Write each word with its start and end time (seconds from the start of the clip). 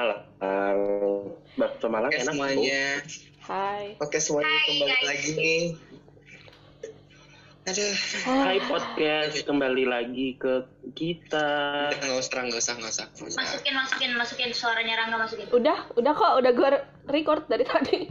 Malang. 0.00 0.24
Bakso 1.60 1.86
Malang 1.92 2.08
Oke 2.08 2.24
enak 2.24 2.32
semuanya. 2.32 2.84
Hai. 3.44 3.84
Oke 4.00 4.16
semuanya 4.16 4.48
Hai, 4.48 4.64
kembali 4.64 4.96
guys. 4.96 5.04
lagi 5.04 5.30
nih. 5.36 5.64
Aduh, 7.68 7.92
tuh. 7.92 7.92
Hai 8.24 8.58
podcast, 8.64 9.36
kembali 9.44 9.84
lagi 9.84 10.40
ke 10.40 10.64
kita. 10.96 11.48
udah 11.92 12.00
nggak 12.00 12.16
usah, 12.16 12.40
nggak 12.48 12.60
usah, 12.64 12.74
nggak 12.80 12.92
usah. 12.96 13.06
Masukin, 13.36 13.74
masukin, 13.76 14.10
masukin 14.16 14.50
suaranya 14.56 15.04
Rangga 15.04 15.20
masukin. 15.20 15.46
Udah, 15.52 15.84
udah 15.92 16.12
kok, 16.16 16.32
udah 16.40 16.52
gue 16.56 16.68
record 17.12 17.44
dari 17.52 17.64
tadi. 17.68 18.08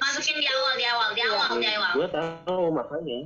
Masukin 0.00 0.40
di 0.40 0.48
awal, 0.48 0.72
di 0.80 0.84
awal, 0.88 1.08
di 1.12 1.22
awal, 1.28 1.48
di 1.60 1.68
awal. 1.68 1.92
Gue 2.00 2.08
tahu 2.08 2.64
makanya. 2.72 3.20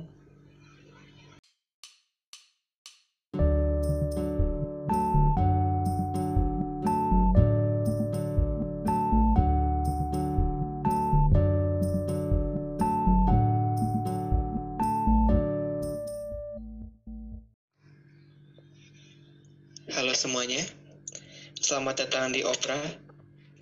Semuanya. 20.19 20.59
Selamat 21.63 22.03
datang 22.03 22.35
di 22.35 22.43
Opera. 22.43 22.75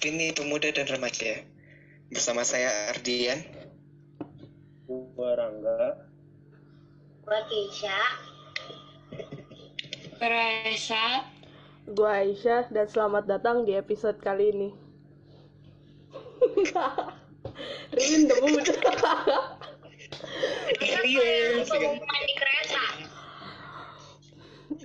Ini 0.01 0.33
pemuda 0.33 0.73
dan 0.73 0.89
remaja. 0.89 1.45
Bersama 2.09 2.41
saya 2.41 2.89
Ardian. 2.89 3.45
Gue 4.89 5.31
Rangga. 5.37 6.01
Gua 7.21 7.39
Keisha. 7.45 8.01
Raisa 10.17 11.29
Gue 11.93 12.09
Aisyah 12.09 12.73
dan 12.73 12.89
selamat 12.89 13.29
datang 13.29 13.61
di 13.61 13.77
episode 13.77 14.17
kali 14.17 14.49
ini. 14.49 14.69
Ririn 17.93 18.33
debut. 18.33 18.65
Pengumuman 21.69 22.21
di 22.25 22.33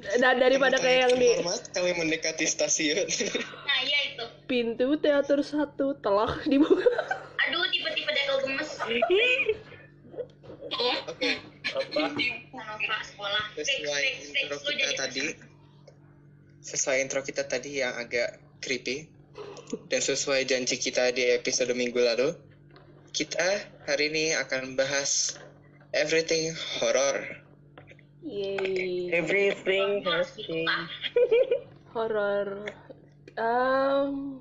Dan 0.02 0.42
daripada 0.42 0.82
kayak 0.82 0.98
yang 1.08 1.14
di 1.14 1.30
kami 1.70 1.94
mendekati 1.94 2.46
stasiun. 2.46 3.06
Nah, 3.72 3.78
iya 3.86 3.98
itu. 4.12 4.24
pintu 4.50 4.98
teater 4.98 5.40
satu 5.40 5.96
telah 6.02 6.38
dibuka. 6.44 6.90
Aduh, 7.48 7.64
tiba-tiba 7.72 8.10
dekel 8.12 8.36
gemes. 8.44 8.70
Oke, 11.08 11.30
Apa? 11.72 12.02
Sekolah. 13.06 13.44
Sesuai 13.56 14.04
intro 14.20 14.58
kita 14.60 14.92
tadi. 14.98 15.26
Sesuai 16.62 16.96
intro 17.00 17.20
kita 17.22 17.42
tadi 17.46 17.80
yang 17.80 17.94
agak 17.96 18.42
creepy. 18.60 19.08
Dan 19.88 20.04
sesuai 20.04 20.44
janji 20.44 20.76
kita 20.76 21.14
di 21.16 21.32
episode 21.32 21.72
minggu 21.72 21.96
lalu. 21.96 22.36
Kita 23.12 23.64
hari 23.88 24.12
ini 24.12 24.36
akan 24.36 24.76
bahas 24.76 25.36
everything 25.96 26.52
horror. 26.80 27.41
Yeay. 28.22 29.10
Everything 29.10 30.06
has 30.06 30.30
changed. 30.38 30.70
Pak. 30.70 30.86
Horor. 31.90 32.70
Em, 33.34 34.38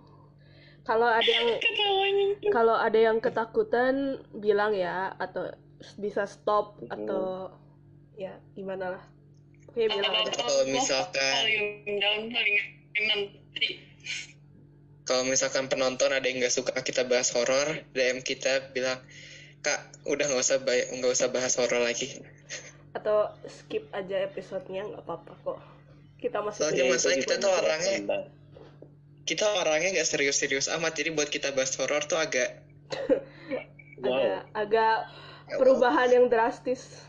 kalau 0.85 1.09
ada 1.09 1.31
yang 1.31 1.47
kalau 2.53 2.75
ada 2.77 2.99
yang 2.99 3.17
ketakutan 3.17 4.21
bilang 4.37 4.77
ya 4.77 5.13
atau 5.17 5.49
bisa 5.97 6.29
stop 6.29 6.77
atau 6.93 7.49
ya 8.13 8.37
gimana 8.53 8.97
lah. 8.97 9.03
Oke 9.71 9.89
bilang 9.89 10.13
aja. 10.13 10.31
Kalau 10.35 10.65
misalkan 10.69 11.43
kalau 15.07 15.23
misalkan 15.25 15.65
penonton 15.71 16.11
ada 16.13 16.23
yang 16.27 16.37
nggak 16.43 16.53
suka 16.53 16.75
kita 16.85 17.07
bahas 17.07 17.33
horor, 17.33 17.81
DM 17.97 18.21
kita 18.21 18.71
bilang 18.75 19.01
kak 19.65 19.79
udah 20.05 20.25
nggak 20.29 20.43
usah 20.43 20.61
nggak 20.61 21.11
usah 21.11 21.33
bahas 21.33 21.57
horor 21.57 21.81
lagi. 21.81 22.21
Atau 22.91 23.31
skip 23.47 23.87
aja 23.95 24.27
episodenya 24.27 24.83
nggak 24.87 25.03
apa-apa 25.07 25.33
kok 25.47 25.59
kita 26.19 26.43
masih 26.43 26.59
Soalnya 26.67 26.85
masalah 26.91 27.17
kita 27.17 27.35
tuh 27.39 27.51
orangnya 27.51 27.95
kita 29.23 29.45
orangnya 29.57 29.89
nggak 29.95 30.09
serius-serius 30.09 30.67
amat 30.75 30.93
jadi 30.97 31.15
buat 31.15 31.31
kita 31.31 31.55
bahas 31.55 31.73
horor 31.79 32.03
tuh 32.05 32.19
agak 32.19 32.61
Wow. 34.01 34.17
agak 34.17 34.41
agak 34.57 34.97
Ya, 35.51 35.59
perubahan 35.59 36.09
yang 36.09 36.25
drastis 36.31 37.03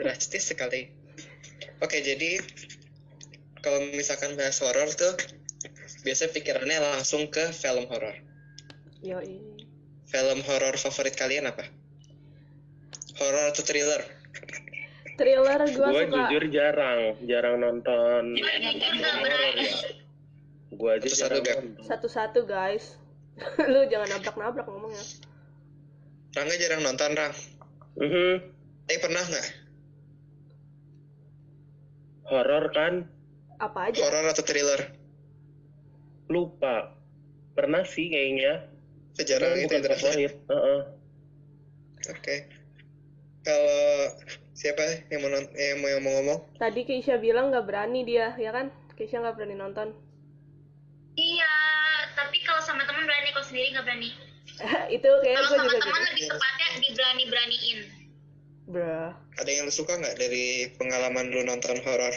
drastis 0.00 0.48
sekali. 0.48 0.88
Oke 1.84 2.00
jadi 2.00 2.40
kalau 3.60 3.84
misalkan 3.92 4.32
bahas 4.32 4.56
horor 4.64 4.88
tuh 4.96 5.12
biasa 6.08 6.32
pikirannya 6.32 6.80
langsung 6.80 7.28
ke 7.28 7.52
film 7.52 7.84
horor. 7.92 8.16
yoi 9.04 9.44
Film 10.08 10.40
horor 10.48 10.72
favorit 10.80 11.12
kalian 11.20 11.52
apa? 11.52 11.68
Horor 13.20 13.52
atau 13.52 13.60
thriller? 13.60 14.15
Thriller 15.16 15.60
gue 15.64 15.88
Gue 15.88 16.04
suka 16.06 16.28
jujur 16.28 16.44
jarang, 16.52 17.00
jarang 17.24 17.56
nonton 17.60 18.36
ya. 18.36 18.44
Gue 20.76 20.90
aja 20.92 21.08
Beb. 21.08 21.40
nonton. 21.40 21.64
satu-satu 21.84 22.44
guys 22.44 23.00
lu 23.72 23.84
jangan 23.88 24.16
nabrak-nabrak 24.16 24.64
ngomongnya 24.64 25.04
Rangga 26.36 26.56
jarang 26.60 26.84
nonton 26.84 27.10
Rang. 27.16 27.32
Mhm. 27.96 28.32
Eh 28.92 28.98
pernah 29.00 29.24
nggak? 29.24 29.46
Horor 32.28 32.64
kan? 32.76 32.94
apa 33.56 33.88
aja 33.88 34.04
Horor 34.04 34.36
atau 34.36 34.44
thriller? 34.44 34.92
Lupa. 36.28 36.92
Pernah 37.56 37.88
sih 37.88 38.12
kayaknya. 38.12 38.68
Sejarah 39.16 39.56
itu 39.56 39.64
bukan 39.64 39.80
favorit. 39.96 40.32
Heeh. 40.44 40.80
Oke. 42.12 42.36
Kalau 43.40 44.12
siapa 44.56 45.04
yang 45.12 45.20
mau 45.20 45.30
non- 45.30 45.52
yang 45.52 45.78
mau, 45.78 45.88
yang 45.92 46.02
mau 46.02 46.12
ngomong? 46.16 46.38
tadi 46.56 46.88
Keisha 46.88 47.20
bilang 47.20 47.52
nggak 47.52 47.68
berani 47.68 48.02
dia 48.02 48.32
ya 48.40 48.50
kan 48.50 48.72
Keisha 48.96 49.20
nggak 49.20 49.36
berani 49.36 49.54
nonton 49.54 49.92
Iya, 51.16 51.48
tapi 52.12 52.44
kalau 52.44 52.60
sama 52.60 52.84
teman 52.84 53.08
berani, 53.08 53.32
kalau 53.32 53.48
sendiri 53.48 53.72
nggak 53.72 53.88
berani. 53.88 54.12
itu 55.00 55.08
kayak 55.24 55.36
Kalau 55.40 55.48
sama 55.48 55.72
teman 55.72 55.80
gitu 55.80 56.04
lebih 56.12 56.24
tepatnya 56.28 56.68
diberani-beraniin. 56.84 57.78
Bruh. 58.68 59.10
Ada 59.40 59.48
yang 59.48 59.64
lu 59.64 59.72
suka 59.72 59.96
nggak 59.96 60.20
dari 60.20 60.68
pengalaman 60.76 61.32
lu 61.32 61.40
nonton 61.40 61.80
horor? 61.88 62.14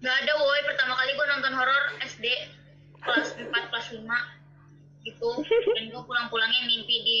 Gak 0.00 0.16
ada 0.22 0.32
woi, 0.38 0.60
pertama 0.70 0.94
kali 1.02 1.18
gue 1.18 1.26
nonton 1.34 1.52
horor 1.58 1.82
SD 2.06 2.26
kelas 3.02 3.34
4, 3.42 3.50
kelas 3.74 3.86
5 3.90 4.06
gitu. 5.10 5.30
Dan 5.74 5.84
gue 5.90 6.02
pulang-pulangnya 6.06 6.62
mimpi 6.70 6.96
di 7.02 7.18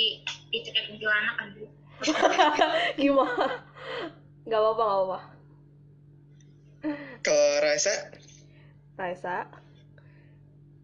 dicekik 0.54 0.86
kuntilanak 0.86 1.34
kan 1.34 1.50
dulu. 1.58 1.66
gimana? 3.00 3.46
Nggak 4.46 4.60
apa-apa 4.60 4.82
nggak 4.82 4.98
apa-apa. 4.98 5.18
Kalau 7.20 7.48
Raisa, 7.60 7.94
Raisa? 8.96 9.44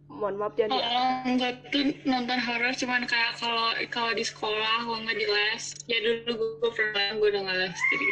Mohon 0.07 0.35
maaf 0.39 0.55
jangan 0.55 0.79
orang 0.79 1.35
gue 1.35 1.51
tuh 1.67 1.85
nonton 2.07 2.39
horor 2.39 2.73
cuman 2.73 3.03
kayak 3.05 3.33
kalau 3.37 3.75
kalau 3.91 4.13
di 4.15 4.23
sekolah 4.23 4.87
kalau 4.87 5.03
nggak 5.03 5.19
di 5.19 5.27
les. 5.27 5.65
Ya 5.91 5.99
dulu 5.99 6.31
gue 6.63 6.71
pernah 6.73 7.17
gue 7.17 7.29
udah 7.29 7.43
nggak 7.43 7.59
les 7.61 7.81
jadi 7.93 8.07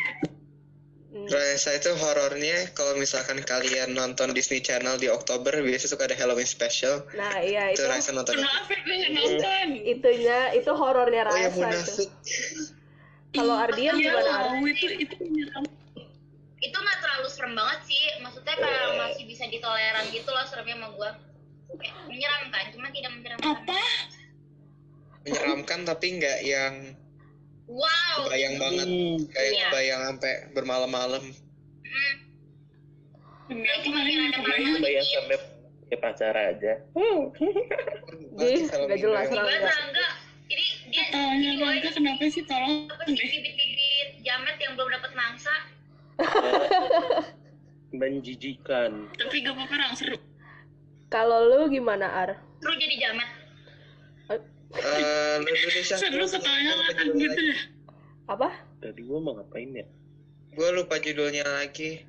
Hmm. 1.14 1.30
Raisa 1.30 1.70
itu 1.78 1.94
horornya 1.94 2.74
kalau 2.74 2.98
misalkan 2.98 3.38
kalian 3.38 3.94
nonton 3.94 4.34
Disney 4.34 4.58
Channel 4.58 4.98
di 4.98 5.06
Oktober 5.06 5.54
biasa 5.62 5.86
suka 5.86 6.10
ada 6.10 6.18
Halloween 6.18 6.42
special. 6.42 7.06
nah 7.14 7.38
iya 7.38 7.70
Itu 7.70 7.86
itu. 7.86 7.86
Raisa 7.86 8.10
nonton. 8.10 8.34
kenapa 8.34 8.74
gue 8.74 8.82
nggak 8.98 9.12
nonton? 9.14 9.66
Itunya 9.78 10.38
itu 10.58 10.70
horornya 10.74 11.22
Oh 11.22 11.38
ya 11.38 11.46
Raisa 11.46 11.54
itu. 11.54 11.62
munafik. 11.62 12.10
Kalau 13.34 13.54
Ardian 13.58 13.94
Iya, 13.94 14.14
gimana 14.14 14.62
itu 14.64 14.86
itu 14.96 15.14
menyeram 15.20 15.64
Itu 16.56 16.76
nggak 16.76 16.98
terlalu 16.98 17.28
serem 17.28 17.52
banget 17.52 17.80
sih. 17.84 18.02
Maksudnya 18.18 18.54
kayak 18.54 18.88
masih 18.96 19.24
bisa 19.26 19.44
ditoleran 19.44 20.06
gitu 20.08 20.30
loh 20.30 20.44
seremnya 20.46 20.74
sama 20.74 20.88
gue. 20.90 21.10
Kayak 21.74 21.94
menyeramkan, 22.06 22.64
cuma 22.70 22.86
tidak 22.88 23.10
menyeramkan. 23.12 23.44
apa 23.50 23.80
Menyeramkan 25.22 25.78
tapi 25.84 26.06
nggak 26.16 26.38
yang 26.40 26.74
Wow. 27.64 28.28
bayang 28.28 28.56
banget. 28.56 28.86
Hmm. 28.86 29.16
Kayak 29.30 29.52
Iya. 29.52 29.68
bayang 29.70 30.00
sampai 30.06 30.32
bermalam-malam. 30.52 31.24
Hmm. 31.82 32.14
Enggak, 33.46 33.76
cuma 33.82 33.98
kayak 34.00 34.20
ada 34.24 34.38
Bayar 34.40 35.00
dikit. 35.00 35.12
sampai 35.12 35.36
kayak 35.84 36.00
pacar 36.00 36.32
aja. 36.34 36.72
Kalau 38.66 38.84
nggak 38.86 39.00
jelas 39.00 39.26
minggu 39.28 40.04
lah. 40.96 41.06
Gue 41.10 41.20
Rangga. 41.20 41.50
Rangga, 41.50 41.64
Rangga 41.66 41.90
kenapa 41.90 42.22
sih 42.30 42.42
tolong 42.44 42.86
bibit-bibit 43.06 44.08
jamet 44.22 44.56
yang 44.58 44.72
belum 44.78 44.88
dapat 44.92 45.12
mangsa? 45.12 45.54
Menjijikan. 47.94 49.06
tapi 49.14 49.46
gak 49.46 49.54
apa-apa 49.54 49.74
Rang, 49.78 49.94
seru 49.94 50.18
kalau 51.06 51.46
lu 51.46 51.70
gimana 51.70 52.10
Ar 52.10 52.30
Seru 52.58 52.74
jadi 52.74 52.96
jamet. 52.98 53.28
Eh, 54.74 55.38
Syah. 55.86 55.98
seru 56.02 56.26
ketanya 56.26 56.74
kan 56.98 57.06
gitu 57.14 57.38
ya 57.38 57.58
apa 58.34 58.50
Tadi 58.82 59.00
gue 59.00 59.18
mau 59.22 59.38
ngapain 59.38 59.70
ya? 59.70 59.86
Gue 60.52 60.68
lupa 60.74 60.98
judulnya 60.98 61.46
lagi. 61.46 62.02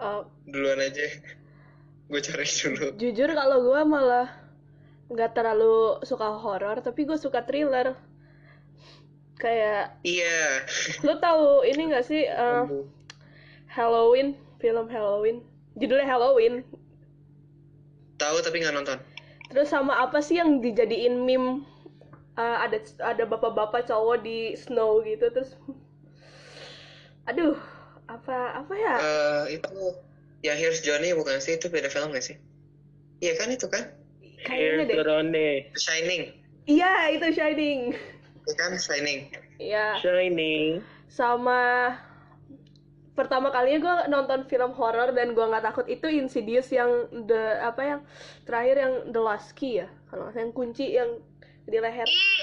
Eh, 0.00 0.22
Duluan 0.48 0.80
aja. 0.80 1.04
Gue 2.08 2.18
cari 2.18 2.42
dulu. 2.42 2.86
jujur 2.96 3.30
kalau 3.30 3.58
gue 3.62 3.80
malah 3.84 4.41
nggak 5.12 5.36
terlalu 5.36 6.00
suka 6.02 6.32
horor 6.40 6.80
tapi 6.80 7.04
gue 7.04 7.16
suka 7.16 7.44
thriller 7.44 7.94
kayak 9.36 10.00
Iya. 10.02 10.64
lo 11.04 11.18
tahu 11.18 11.66
ini 11.66 11.92
nggak 11.92 12.04
sih 12.06 12.24
eh, 12.24 12.64
Halloween 13.68 14.34
film 14.58 14.86
Halloween 14.88 15.44
judulnya 15.76 16.08
Halloween 16.08 16.64
Tahu 18.16 18.38
tapi 18.38 18.62
nggak 18.62 18.76
nonton. 18.76 18.98
terus 19.50 19.68
sama 19.68 19.98
apa 19.98 20.22
sih 20.22 20.40
yang 20.40 20.58
dijadiin 20.58 21.22
meme 21.22 21.68
Eh, 22.32 22.56
ada 22.64 22.80
ada 23.04 23.28
bapak-bapak 23.28 23.84
cowok 23.84 24.24
di 24.24 24.56
snow 24.56 25.04
gitu 25.04 25.28
terus 25.28 25.52
aduh 27.28 27.60
apa 28.08 28.56
apa 28.56 28.72
ya 28.72 28.94
Eh 28.96 29.60
itu 29.60 29.68
ya 30.40 30.56
Here's 30.56 30.80
Johnny 30.80 31.12
bukan 31.12 31.44
sih 31.44 31.60
itu 31.60 31.68
beda 31.68 31.92
film 31.92 32.08
gak 32.08 32.24
sih? 32.24 32.40
Iya 33.20 33.36
kan 33.36 33.52
itu 33.52 33.68
kan? 33.68 33.84
Kayaknya 34.42 34.84
deh 34.84 34.96
Rone, 35.00 35.30
The 35.30 35.46
Shining. 35.74 36.22
iya 36.64 37.10
itu 37.10 37.26
Shining 37.30 37.80
Iya 38.42 38.54
kan 38.56 38.72
Shining. 38.74 39.20
iya 39.56 39.86
Shining. 39.98 40.82
sama 41.06 41.94
pertama 43.12 43.48
kalinya 43.48 43.78
gue 43.78 43.96
nonton 44.08 44.40
film 44.46 44.72
horor 44.72 45.12
dan 45.12 45.30
gue 45.30 45.44
nggak 45.44 45.62
takut 45.62 45.84
itu 45.86 46.08
Insidious 46.08 46.66
yang 46.68 46.88
the 47.22 47.60
apa 47.60 47.82
yang 47.82 48.00
terakhir 48.42 48.76
yang 48.78 48.94
The 49.08 49.20
Last 49.20 49.52
Key 49.52 49.78
ya 49.78 49.88
kalau 50.06 50.26
nggak 50.26 50.40
yang 50.40 50.52
kunci 50.52 50.86
yang 50.92 51.10
di 51.62 51.76
leher 51.76 52.02
Ih. 52.02 52.42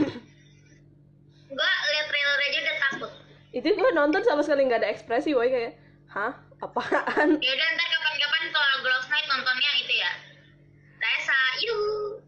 Gua 1.50 1.66
lihat 1.84 2.06
trailer 2.06 2.38
aja 2.40 2.58
udah 2.60 2.76
takut. 2.80 3.10
itu 3.50 3.66
gue 3.66 3.90
nonton 3.90 4.22
sama 4.22 4.40
sekali 4.40 4.62
nggak 4.64 4.80
ada 4.80 4.88
ekspresi 4.88 5.34
boy 5.34 5.50
kayak 5.50 5.74
hah 6.06 6.30
apaan 6.62 7.28
Ya 7.36 7.50
udah 7.50 7.68
ntar 7.68 7.86
kapan-kapan 7.90 8.42
kalau 8.48 8.74
Girls 8.80 9.08
Night 9.10 9.26
nontonnya 9.26 9.66
yang 9.66 9.78
itu 9.82 9.94
ya. 9.96 10.12
Tessa, 10.96 11.38
yuk. 11.58 12.22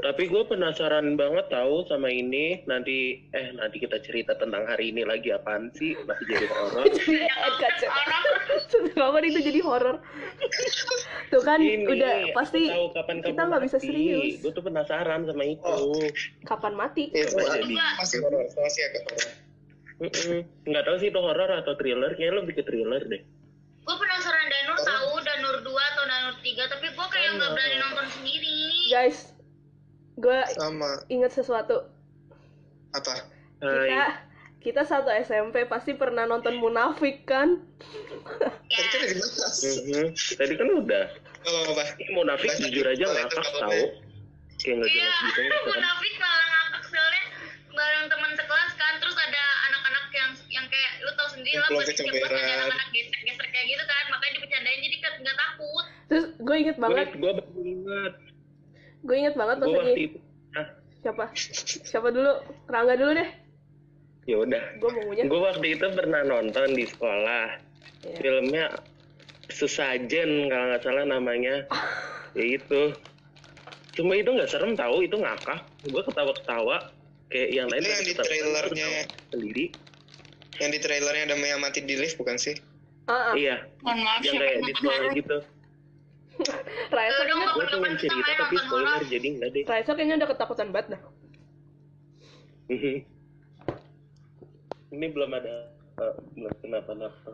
Tapi 0.00 0.22
gue 0.32 0.42
penasaran 0.48 1.12
banget 1.14 1.52
tahu 1.52 1.84
sama 1.86 2.08
ini. 2.08 2.64
Nanti 2.64 3.28
eh 3.36 3.52
nanti 3.52 3.76
kita 3.78 4.00
cerita 4.00 4.32
tentang 4.40 4.64
hari 4.64 4.90
ini 4.90 5.04
lagi 5.04 5.28
apaan 5.30 5.68
sih? 5.76 5.92
Masih 6.08 6.24
jadi 6.24 6.46
horor. 6.48 6.84
jadi 6.96 7.28
kaca 7.60 7.88
kapan 8.96 9.22
itu 9.28 9.40
jadi 9.44 9.60
horor 9.60 9.96
tuh 11.30 11.42
kan 11.46 11.62
Ini, 11.62 11.86
udah 11.86 12.14
pasti 12.34 12.66
tahu 12.66 12.90
kapan 12.90 13.16
kita 13.22 13.40
nggak 13.46 13.62
bisa 13.62 13.78
serius 13.78 14.42
Gue 14.42 14.50
tuh 14.50 14.64
penasaran 14.66 15.28
sama 15.28 15.44
itu. 15.46 15.62
Oh. 15.62 15.94
kapan 16.48 16.74
mati 16.74 17.12
Oh, 17.14 17.46
jadi. 17.46 17.74
masih 18.00 18.18
horor, 18.24 18.44
masih 18.50 18.82
agak 18.90 19.02
horor. 19.06 19.30
Nggak 20.64 20.82
tahu 20.88 20.96
sih 20.98 21.08
itu 21.12 21.20
horor 21.20 21.50
atau 21.60 21.72
thriller. 21.76 22.16
Kayaknya 22.16 22.34
lebih 22.42 22.54
ke 22.58 22.62
thriller 22.64 23.02
deh. 23.04 23.22
Gue 23.80 23.96
penasaran 23.96 24.46
Danur 24.48 24.78
tahu 24.80 25.10
Danur 25.24 25.56
2 25.64 25.90
atau 25.94 26.04
Danur 26.08 26.34
3 26.40 26.72
kayak 27.30 27.38
nggak 27.38 27.52
berani 27.54 27.76
nonton 27.78 28.06
sendiri. 28.10 28.56
guys 28.88 29.18
gue 30.16 30.40
Sama 30.52 30.90
inget 31.06 31.30
sesuatu 31.30 31.86
apa? 32.90 33.14
kita 33.62 34.04
kita 34.60 34.82
satu 34.82 35.08
SMP 35.16 35.64
pasti 35.64 35.94
pernah 35.94 36.26
nonton 36.26 36.58
Munafik 36.58 37.22
kan 37.24 37.62
Ya. 38.66 38.78
Tadi 38.82 38.86
kan 38.86 39.00
udah 39.00 39.08
dibahas. 39.10 39.56
Tadi 40.30 40.54
kan 40.54 40.68
udah. 40.70 41.04
Kalau 41.40 41.60
apa? 41.66 41.84
Ini 41.96 42.10
munafik 42.12 42.50
jujur 42.60 42.84
aja 42.84 43.02
ngakak 43.02 43.30
filmnya. 43.34 43.62
tahu. 43.64 43.82
Kayak 44.60 44.74
nggak 44.76 44.90
Iya, 44.90 45.00
jelas 45.00 45.18
gitu. 45.24 45.40
munafik 45.66 46.14
malah 46.14 46.46
ngakak 46.46 46.82
soalnya 46.86 47.22
bareng 47.70 48.06
teman 48.06 48.32
sekelas 48.36 48.72
kan 48.76 48.92
terus 48.98 49.16
ada 49.16 49.42
anak-anak 49.66 50.04
yang 50.12 50.30
yang 50.52 50.66
kayak 50.68 50.92
lu 51.00 51.10
tau 51.14 51.28
sendiri 51.30 51.56
lah 51.56 51.68
setiap 51.80 52.12
kelas 52.12 52.28
ada 52.28 52.38
anak-anak 52.60 52.88
gesek-gesek 52.92 53.48
kayak 53.48 53.66
gitu 53.66 53.84
kan 53.84 54.04
makanya 54.10 54.32
dibercandain 54.36 54.80
jadi 54.80 54.96
kan 55.00 55.12
nggak 55.18 55.36
takut. 55.38 55.86
Terus 56.10 56.24
gue 56.42 56.56
inget 56.58 56.76
banget 56.76 57.14
gue 57.14 57.32
ingat. 57.62 58.12
gue 59.00 59.16
inget 59.16 59.34
banget 59.38 59.56
pas 59.62 59.66
Gue 59.70 59.76
waktu 59.78 59.90
lagi 59.94 60.04
itu. 60.10 60.18
Nah, 60.50 60.66
siapa 61.00 61.24
siapa 61.86 62.08
dulu 62.10 62.32
Rangga 62.66 62.98
dulu 62.98 63.12
deh 63.14 63.30
ya 64.28 64.36
udah. 64.42 64.62
gue 64.78 64.90
mau 64.90 65.02
ngunyah 65.06 65.24
Gue 65.26 65.40
waktu 65.40 65.66
itu 65.78 65.86
pernah 65.96 66.20
nonton 66.22 66.68
di 66.76 66.84
sekolah. 66.86 67.46
Iya. 68.06 68.16
Filmnya 68.20 68.66
Sesajen 69.50 70.46
kalau 70.46 70.64
nggak 70.70 70.82
salah 70.86 71.04
namanya. 71.08 71.66
ya 72.38 72.44
itu. 72.44 72.94
Cuma 73.98 74.14
itu 74.14 74.30
nggak 74.30 74.46
serem 74.46 74.78
tahu, 74.78 75.02
itu 75.02 75.18
ngakak. 75.18 75.66
Gue 75.90 76.02
ketawa-ketawa. 76.06 76.94
Kayak 77.30 77.48
yang 77.54 77.66
lain 77.70 77.82
Itu 77.82 77.90
yang 77.90 78.04
di 78.06 78.14
trailernya. 78.14 78.86
ketawa 78.86 79.02
sendiri. 79.34 79.64
Yang 80.60 80.70
di 80.70 80.78
trailernya 80.84 81.22
ada 81.30 81.36
yang 81.40 81.60
mati 81.62 81.78
di 81.82 81.94
lift 81.98 82.14
bukan 82.20 82.38
sih? 82.38 82.54
ah, 83.10 83.32
ah. 83.32 83.34
Iya, 83.34 83.66
maaf 83.82 84.22
yang 84.22 84.38
kayak 84.38 84.58
di 84.62 84.72
gitu. 85.18 85.38
Raisa 86.96 87.20
Udah, 87.20 87.26
kayaknya 87.26 87.46
Gue 87.52 87.66
pengen 87.68 87.94
cerita 87.98 88.32
tapi 88.38 88.56
spoiler 88.58 89.02
jadi 89.06 89.26
enggak 89.28 89.50
deh. 89.54 89.64
Raisa 89.68 89.92
kayaknya 89.94 90.16
udah 90.24 90.28
ketakutan 90.30 90.68
banget 90.72 90.86
dah. 90.96 91.02
Ini 94.94 95.06
belum 95.14 95.30
ada 95.30 95.70
eh, 96.02 96.14
belum 96.34 96.54
kenapa-napa. 96.62 97.30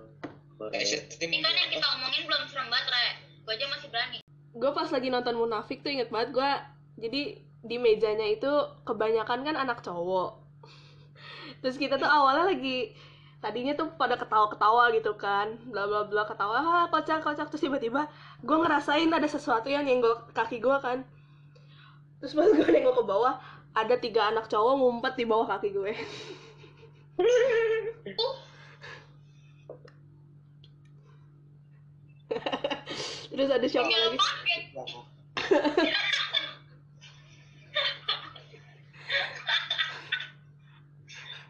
Itu 0.57 1.25
mau 1.29 1.53
yang 1.53 1.71
kita 1.73 1.87
omongin 1.97 2.23
belum 2.29 2.43
serem 2.49 2.69
banget 2.73 2.87
Ray. 2.89 3.09
Gue 3.45 3.53
aja 3.57 3.67
masih 3.71 3.89
berani. 3.93 4.19
gue 4.57 4.71
pas 4.73 4.89
lagi 4.89 5.13
nonton 5.13 5.37
Munafik 5.37 5.85
tuh 5.85 5.93
inget 5.93 6.09
banget 6.09 6.33
gue 6.33 6.51
jadi 6.97 7.23
di 7.61 7.77
mejanya 7.77 8.25
itu 8.25 8.49
kebanyakan 8.89 9.45
kan 9.45 9.53
anak 9.53 9.85
cowok 9.85 10.41
terus 11.61 11.77
kita 11.77 12.01
tuh 12.01 12.09
awalnya 12.09 12.57
lagi 12.57 12.97
tadinya 13.47 13.79
tuh 13.79 13.87
pada 13.95 14.19
ketawa-ketawa 14.19 14.91
gitu 14.91 15.15
kan 15.15 15.55
bla 15.71 15.87
bla 15.87 16.03
bla 16.11 16.27
ketawa 16.27 16.59
ah 16.59 16.85
kocak 16.91 17.23
kocak. 17.23 17.47
Terus 17.47 17.63
tiba-tiba 17.63 18.11
gue 18.43 18.57
ngerasain 18.59 19.07
ada 19.15 19.29
sesuatu 19.31 19.71
yang 19.71 19.87
nyenggol 19.87 20.19
kaki 20.35 20.59
gue 20.59 20.77
kan. 20.83 21.07
Terus 22.19 22.35
pas 22.35 22.51
gue 22.51 22.67
nengok 22.75 22.95
ke 22.99 23.05
bawah 23.07 23.39
ada 23.81 23.95
tiga 24.03 24.35
anak 24.35 24.51
cowok 24.51 24.75
ngumpet 24.83 25.15
di 25.15 25.25
bawah 25.31 25.47
kaki 25.47 25.71
gue. 25.71 25.95
Terus 33.31 33.51
ada 33.53 33.67
siapa 33.69 33.87
lagi 33.87 34.19
paket. 34.25 34.63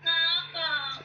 Ngakak. 0.05 1.03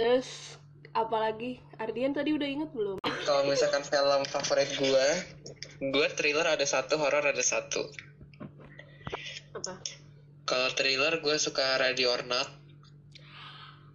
Terus 0.00 0.56
apalagi 0.92 1.60
Ardian 1.76 2.16
tadi 2.16 2.32
udah 2.32 2.48
inget 2.48 2.72
belum 2.72 2.96
Kalau 3.20 3.44
misalkan 3.44 3.84
film 3.84 4.24
favorit 4.24 4.72
gua, 4.74 5.06
gua 5.86 6.08
thriller 6.10 6.48
ada 6.48 6.64
satu, 6.64 6.96
horor 6.96 7.20
ada 7.22 7.44
satu. 7.44 7.84
apa 9.52 9.76
Kalau 10.42 10.68
thriller 10.72 11.20
gua 11.20 11.36
suka 11.36 11.76
Ready 11.76 12.08
or 12.08 12.24
Not. 12.24 12.48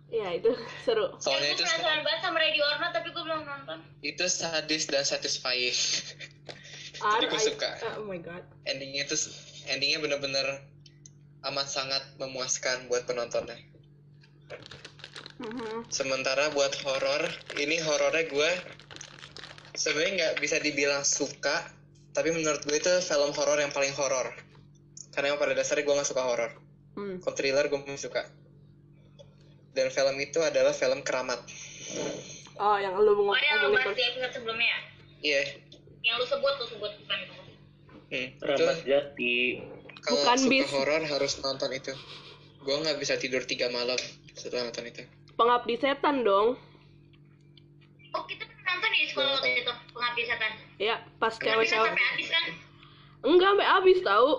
ya 0.07 0.29
itu 0.31 0.53
seru 0.85 1.09
Soalnya 1.17 1.51
Eh, 1.51 1.53
itu 1.53 1.59
gue 1.59 1.73
penasaran 1.73 1.99
banget 1.99 2.21
sama 2.21 2.37
Ready 2.37 2.59
or 2.61 2.75
Not 2.77 2.91
tapi 2.93 3.09
gue 3.09 3.23
belum 3.25 3.41
nonton. 3.41 3.77
itu 3.99 4.23
sadis 4.23 4.85
dan 4.85 5.01
satisfying. 5.01 5.73
R 6.95 7.17
Jadi 7.17 7.25
gue 7.25 7.41
suka. 7.43 7.69
oh 7.97 8.05
my 8.05 8.21
god 8.21 8.45
Endingnya 8.63 9.03
tuh 9.03 9.17
endingnya 9.65 9.99
bener-bener 9.99 10.63
amat 11.43 11.67
sangat 11.67 12.05
memuaskan 12.15 12.85
buat 12.87 13.03
penontonnya. 13.03 13.57
Mhm. 15.35 15.91
Sementara 15.91 16.47
buat 16.55 16.71
horor, 16.87 17.27
ini 17.59 17.75
horornya 17.83 18.23
gue 18.31 18.51
sebenarnya 19.75 20.11
nggak 20.15 20.33
bisa 20.39 20.57
dibilang 20.63 21.03
suka, 21.03 21.67
tapi 22.15 22.31
menurut 22.31 22.63
gue 22.63 22.77
itu 22.79 22.91
film 23.03 23.31
horor 23.35 23.59
yang 23.59 23.71
paling 23.75 23.91
horor. 23.91 24.31
Karena 25.11 25.35
yang 25.35 25.39
pada 25.39 25.51
dasarnya 25.51 25.83
gue 25.83 25.95
nggak 25.95 26.07
suka 26.07 26.23
horor. 26.23 26.51
Hmm. 26.95 27.19
Kalau 27.19 27.35
thriller 27.35 27.67
gue 27.67 27.79
masih 27.83 28.07
suka. 28.07 28.23
Dan 29.75 29.91
film 29.91 30.15
itu 30.23 30.39
adalah 30.39 30.71
film 30.71 31.03
keramat. 31.03 31.43
oh 32.55 32.79
yang 32.79 32.95
lu 32.95 33.19
mau 33.19 33.35
Oh 33.35 33.39
yang 33.39 33.67
lu 33.67 33.75
bahas 33.75 33.91
di 33.91 34.03
episode 34.07 34.31
sebelumnya 34.31 34.67
ya? 34.71 34.79
Iya. 35.19 35.43
Yang 36.07 36.15
lu 36.15 36.25
sebut 36.31 36.53
lu 36.55 36.65
sebut 36.71 36.91
bukan 37.03 37.17
itu. 37.19 37.33
Hmm, 38.05 38.27
itu 38.31 38.63
Ramat 38.63 38.79
Jati. 38.87 39.37
kalau 39.99 40.21
Bukan 40.23 40.37
suka 40.39 40.67
horor 40.71 41.01
harus 41.03 41.33
nonton 41.43 41.69
itu. 41.75 41.91
Gue 42.63 42.75
nggak 42.79 42.95
bisa 43.03 43.19
tidur 43.19 43.43
tiga 43.43 43.67
malam 43.67 43.99
setelah 44.31 44.71
nonton 44.71 44.87
itu. 44.87 45.03
Pengabdi 45.35 45.75
setan 45.75 46.23
dong 46.23 46.55
Oh 48.11 48.23
kita 48.23 48.47
pernah 48.47 48.73
nonton 48.73 48.89
ya 48.89 48.97
di 48.97 49.07
sekolah 49.09 49.29
waktu 49.35 49.49
itu 49.59 49.71
pengabdi 49.91 50.23
setan. 50.23 50.51
ya 50.77 50.95
pas 51.17 51.33
cewek-cewek 51.35 51.87
sampai 51.87 52.05
habis 52.05 52.27
kan? 52.29 52.45
enggak 53.21 53.49
sampai 53.51 53.67
habis 53.67 53.97
tahu 54.01 54.29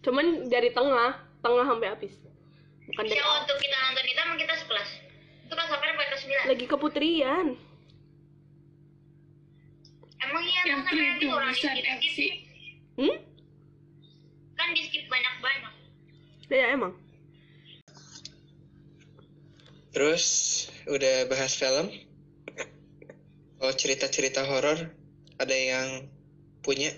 cuman 0.00 0.26
dari 0.48 0.70
tengah 0.70 1.10
tengah 1.38 1.64
sampai 1.66 1.88
habis 1.88 2.12
bukan 2.86 3.04
dari 3.04 3.16
Ya 3.16 3.24
waktu 3.26 3.52
kita 3.54 3.76
nonton 3.78 4.04
itu 4.04 4.20
emang 4.20 4.38
kita 4.38 4.54
sekelas. 4.56 4.88
Itu 5.44 5.52
kelas 5.52 5.68
apa 5.68 5.84
sampai 5.84 6.06
kelas 6.06 6.22
9? 6.46 6.50
lagi 6.50 6.64
keputrian 6.66 7.46
Emang 10.20 10.44
iya 10.44 10.60
Yang 10.68 10.78
tuh 10.78 10.84
sampai 10.86 11.06
habis 11.10 11.28
orang 11.28 11.50
di 11.50 11.60
skip 12.12 12.34
hmm 12.96 13.16
Kan 14.54 14.68
di 14.72 14.82
skip 14.84 15.04
banyak-banyak. 15.06 15.72
ya 16.50 16.66
emang 16.70 16.92
Terus 19.90 20.24
udah 20.86 21.26
bahas 21.26 21.52
film. 21.58 21.90
Oh 23.60 23.72
cerita-cerita 23.74 24.46
horor. 24.46 24.96
ada 25.40 25.56
yang 25.56 26.04
punya 26.60 26.92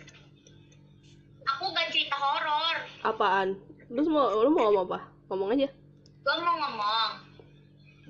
Aku 1.46 1.70
gak 1.70 1.94
cerita 1.94 2.18
horor. 2.18 2.76
Apaan? 3.06 3.54
Lu 3.86 4.02
mau 4.10 4.34
lu 4.42 4.50
mau 4.50 4.66
ngomong 4.66 4.84
apa? 4.90 5.00
Ngomong 5.30 5.48
aja. 5.54 5.68
Gue 6.22 6.36
mau 6.42 6.54
ngomong. 6.58 7.10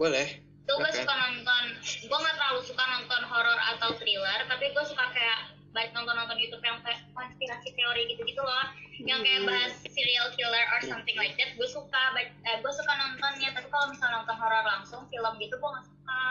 boleh 0.01 0.41
Tuh 0.63 0.79
gue 0.79 0.93
suka 0.95 1.15
nonton, 1.15 1.65
gue 1.85 2.19
gak 2.23 2.37
terlalu 2.39 2.61
suka 2.65 2.85
nonton 2.87 3.23
horor 3.29 3.61
atau 3.77 3.93
thriller, 3.99 4.41
tapi 4.47 4.71
gue 4.73 4.85
suka 4.89 5.05
kayak 5.11 5.42
baik 5.73 5.91
nonton-nonton 5.97 6.37
YouTube 6.37 6.61
yang 6.61 6.79
kayak 6.85 7.01
konspirasi 7.17 7.73
teori 7.73 8.05
gitu-gitu 8.13 8.41
loh, 8.41 8.65
yang 9.01 9.25
kayak 9.25 9.43
bahas 9.49 9.73
serial 9.89 10.29
killer 10.37 10.65
or 10.77 10.81
something 10.85 11.17
like 11.17 11.33
that. 11.41 11.57
Gue 11.57 11.69
suka, 11.69 12.03
baik, 12.13 12.33
eh, 12.45 12.61
gue 12.61 12.73
suka 12.73 12.93
nontonnya, 12.93 13.57
tapi 13.57 13.69
kalau 13.73 13.89
misalnya 13.89 14.21
nonton 14.21 14.37
horor 14.37 14.65
langsung, 14.69 15.03
film 15.09 15.33
gitu 15.41 15.57
gue 15.57 15.71
gak 15.73 15.87
suka. 15.89 16.23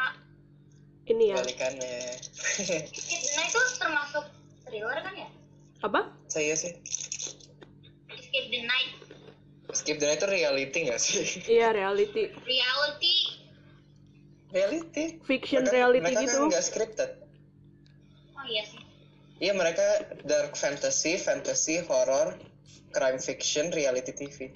Ini 1.01 1.33
ya. 1.33 1.35
balikannya 1.41 1.97
Nah 3.35 3.43
itu 3.43 3.59
termasuk 3.81 4.25
thriller 4.63 5.01
kan 5.01 5.13
ya? 5.17 5.29
Apa? 5.81 6.13
saya 6.29 6.53
sih 6.53 6.77
Escape 8.07 8.47
the 8.53 8.61
Night, 8.63 8.91
skip 9.73 9.97
the 9.99 10.07
night 10.07 10.21
itu 10.21 10.29
reality 10.29 10.77
nggak 10.87 10.99
sih 11.01 11.25
Iya, 11.49 11.73
reality. 11.75 12.31
reality, 12.45 13.15
reality 14.53 15.03
Fiction 15.25 15.65
mereka, 15.65 15.75
reality 15.75 15.99
mereka 16.05 16.21
gitu. 16.23 16.37
kan 16.37 16.49
nggak 16.53 16.63
scripted 16.63 17.11
oh 18.37 18.45
iya 18.47 18.63
sih. 18.63 18.79
Iya 19.41 19.51
mereka 19.51 19.83
dark 20.23 20.53
fantasy 20.53 21.17
fantasy 21.17 21.81
horror 21.81 22.37
crime 22.91 23.17
fiction 23.17 23.73
reality 23.73 24.13
TV 24.13 24.53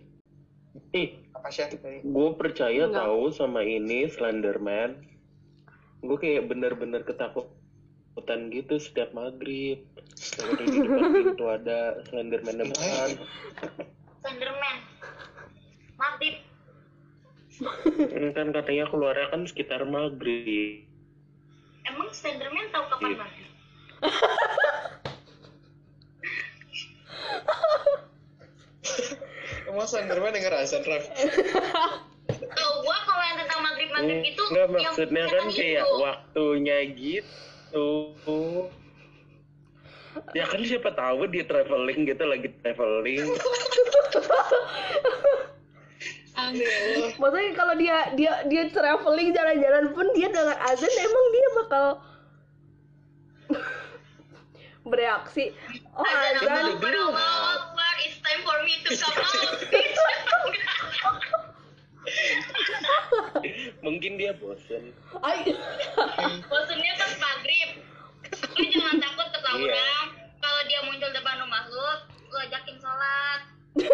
Ih, 0.91 1.09
apa 1.31 1.47
sih 1.49 1.63
gue 2.03 2.29
percaya 2.35 2.85
Enggak. 2.85 2.99
tahu 3.01 3.31
sama 3.31 3.63
ini 3.63 4.07
Slenderman. 4.07 5.07
Gue 6.03 6.19
kayak 6.19 6.51
bener-bener 6.51 6.99
ketakutan 7.01 8.51
gitu 8.51 8.75
setiap 8.75 9.15
maghrib. 9.15 9.87
Kalau 10.35 10.51
di 10.53 10.67
depan 10.67 11.03
pintu 11.11 11.45
ada 11.57 12.03
Slenderman 12.05 12.59
depan. 12.59 13.07
Slenderman, 14.19 14.75
Maghrib, 15.95 16.35
Ini 18.11 18.29
kan 18.35 18.51
katanya 18.51 18.85
keluarnya 18.85 19.31
kan 19.31 19.47
sekitar 19.47 19.87
maghrib. 19.87 20.83
emang 21.85 22.11
Slenderman 22.11 22.67
tahu 22.67 22.83
kapan 22.91 23.09
Iya. 23.09 23.17
maghrib? 23.17 23.44
Emang 29.65 29.87
Slenderman 29.89 30.31
denger 30.31 30.53
azan 30.55 30.85
Ram? 30.85 31.03
Tahu 32.31 32.73
gua 32.85 32.97
kalau 33.03 33.23
yang 33.27 33.37
tentang 33.43 33.59
maghrib 33.65 33.89
maghrib 33.91 34.23
itu 34.23 34.41
Enggak 34.49 34.67
yang 34.69 34.93
maksudnya 34.93 35.23
kan 35.27 35.45
kayak 35.51 35.83
itu. 35.83 35.95
waktunya 35.99 36.77
gitu. 36.95 37.89
Ya 40.31 40.47
kan 40.47 40.63
siapa 40.63 40.95
tahu 40.95 41.27
dia 41.27 41.43
traveling 41.43 42.07
gitu 42.07 42.23
lagi 42.23 42.47
traveling. 42.63 43.27
Maksudnya 47.19 47.51
kalau 47.55 47.75
dia 47.75 47.97
dia 48.15 48.31
dia 48.47 48.63
traveling 48.71 49.35
jalan-jalan 49.35 49.91
pun 49.91 50.07
dia 50.15 50.31
dengar 50.31 50.55
azan 50.71 50.93
emang 51.03 51.25
dia 51.35 51.47
bakal 51.63 51.85
bereaksi. 54.85 55.51
Oh 55.97 56.05
Azan 56.05 56.45
Akbar, 56.77 57.95
it's 58.05 58.21
time 58.21 58.41
for 58.45 58.57
me 58.63 58.77
to 58.85 58.89
come 58.93 59.17
out. 59.17 59.57
Mungkin 63.85 64.17
dia 64.17 64.33
bosen. 64.37 64.93
Ay. 65.21 65.53
Bosennya 66.45 66.93
pas 66.97 67.13
maghrib. 67.17 67.69
Lu 68.55 68.63
jangan 68.69 68.95
takut 69.01 69.27
kata 69.29 69.49
Iya. 69.57 69.73
orang. 69.73 70.05
Kalau 70.37 70.61
dia 70.69 70.79
muncul 70.85 71.09
depan 71.09 71.35
rumah 71.41 71.65
lu, 71.65 71.87
lu 72.29 72.37
ajakin 72.45 72.77
sholat. 72.77 73.41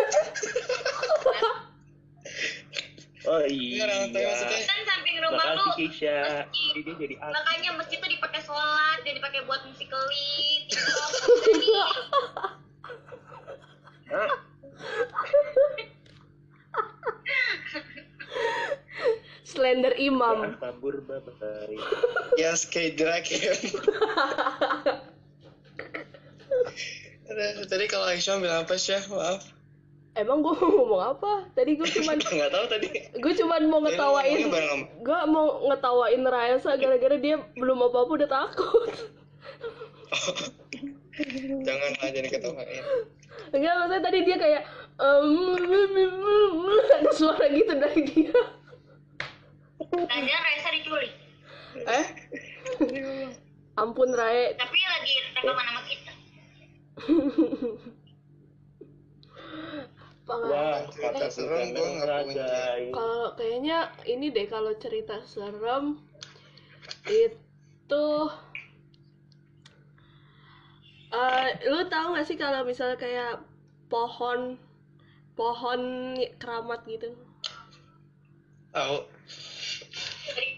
Oh 3.22 3.46
Iya. 3.46 3.86
Kan 4.10 4.81
rumah 5.24 5.46
lu 5.48 5.62
Makasih 5.62 5.74
Keisha. 5.78 6.18
masjid. 6.44 6.72
Jadi 6.74 6.92
jadi. 6.98 7.14
Makanya 7.18 7.70
masjid 7.76 7.98
tuh 7.98 8.10
dipakai 8.10 8.42
sholat, 8.42 8.98
jadi 9.02 9.16
dipakai 9.18 9.42
buat 9.44 9.62
musikali, 9.64 10.34
tiktok, 10.66 11.10
Hah? 14.10 14.30
Slender 19.44 19.92
Ya, 19.92 20.08
Imam. 20.08 20.56
bye. 20.56 21.76
Yes, 22.38 22.64
kayak 22.64 22.96
Draken. 22.96 23.52
Aduh, 27.28 27.64
Tadi 27.64 27.86
kalau 27.88 28.08
Aisyah 28.08 28.40
bilang 28.40 28.64
apa 28.64 28.76
sih? 28.76 28.96
Maaf. 29.08 29.44
Emang 30.12 30.40
gue 30.40 30.52
mau 30.52 30.68
ngomong 30.70 31.02
apa? 31.10 31.32
Tadi 31.52 31.72
gue 31.74 31.88
cuman 31.88 32.20
Nggak 32.36 32.52
tahu 32.52 32.66
tadi. 32.68 32.88
gue 33.14 33.34
cuman 33.34 33.62
mau 33.66 33.80
ngetawain 33.80 34.40
gue 35.00 35.20
mau 35.26 35.46
ngetawain 35.66 36.22
Raisa 36.22 36.76
gara-gara 36.76 37.16
dia 37.16 37.40
belum 37.54 37.80
apa-apa 37.82 38.12
udah 38.18 38.30
takut 38.30 38.92
Jangan 41.62 41.92
aja 41.98 42.20
diketawain. 42.20 42.84
enggak 43.52 43.74
maksudnya 43.74 44.02
tadi 44.02 44.20
dia 44.22 44.38
kayak 44.38 44.62
em, 44.98 45.30
ada 46.98 47.12
suara 47.12 47.46
gitu 47.48 47.74
dari 47.74 48.02
dia 48.06 48.36
Jangan 49.82 50.12
Raisa 50.42 50.70
diculik. 50.72 51.12
eh 51.82 52.06
ampun 53.74 54.12
Rae 54.12 54.56
Tapi 54.56 54.78
lagi 54.78 55.14
rekaman 55.32 55.66
sama 55.66 55.82
kita. 55.86 56.12
Pengalaman. 60.32 60.56
Wah, 60.56 60.80
cerita 60.96 61.28
serem 61.28 61.76
gua 61.76 61.88
nggak 61.92 62.20
punya. 62.24 62.48
guys. 62.48 62.92
kalau 62.96 63.28
kayaknya 63.36 63.78
ini 64.08 64.26
deh 64.32 64.48
kalau 64.48 64.72
cerita 64.80 65.20
serem 65.28 66.00
itu 67.04 68.08
eh 71.12 71.50
lu 71.68 71.84
tahu 71.92 72.16
gak 72.16 72.24
sih 72.24 72.40
kalau 72.40 72.64
misalnya 72.64 72.96
kayak 72.96 73.44
pohon 73.92 74.56
pohon 75.36 75.82
keramat 76.40 76.80
gitu 76.88 77.12
Tahu. 78.72 79.04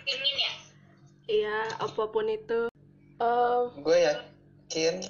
Ya. 0.05 0.53
iya 1.25 1.59
apa 1.81 2.03
pun 2.13 2.29
itu 2.29 2.69
Eh, 3.17 3.61
Gue 3.79 3.97
yakin 4.03 5.01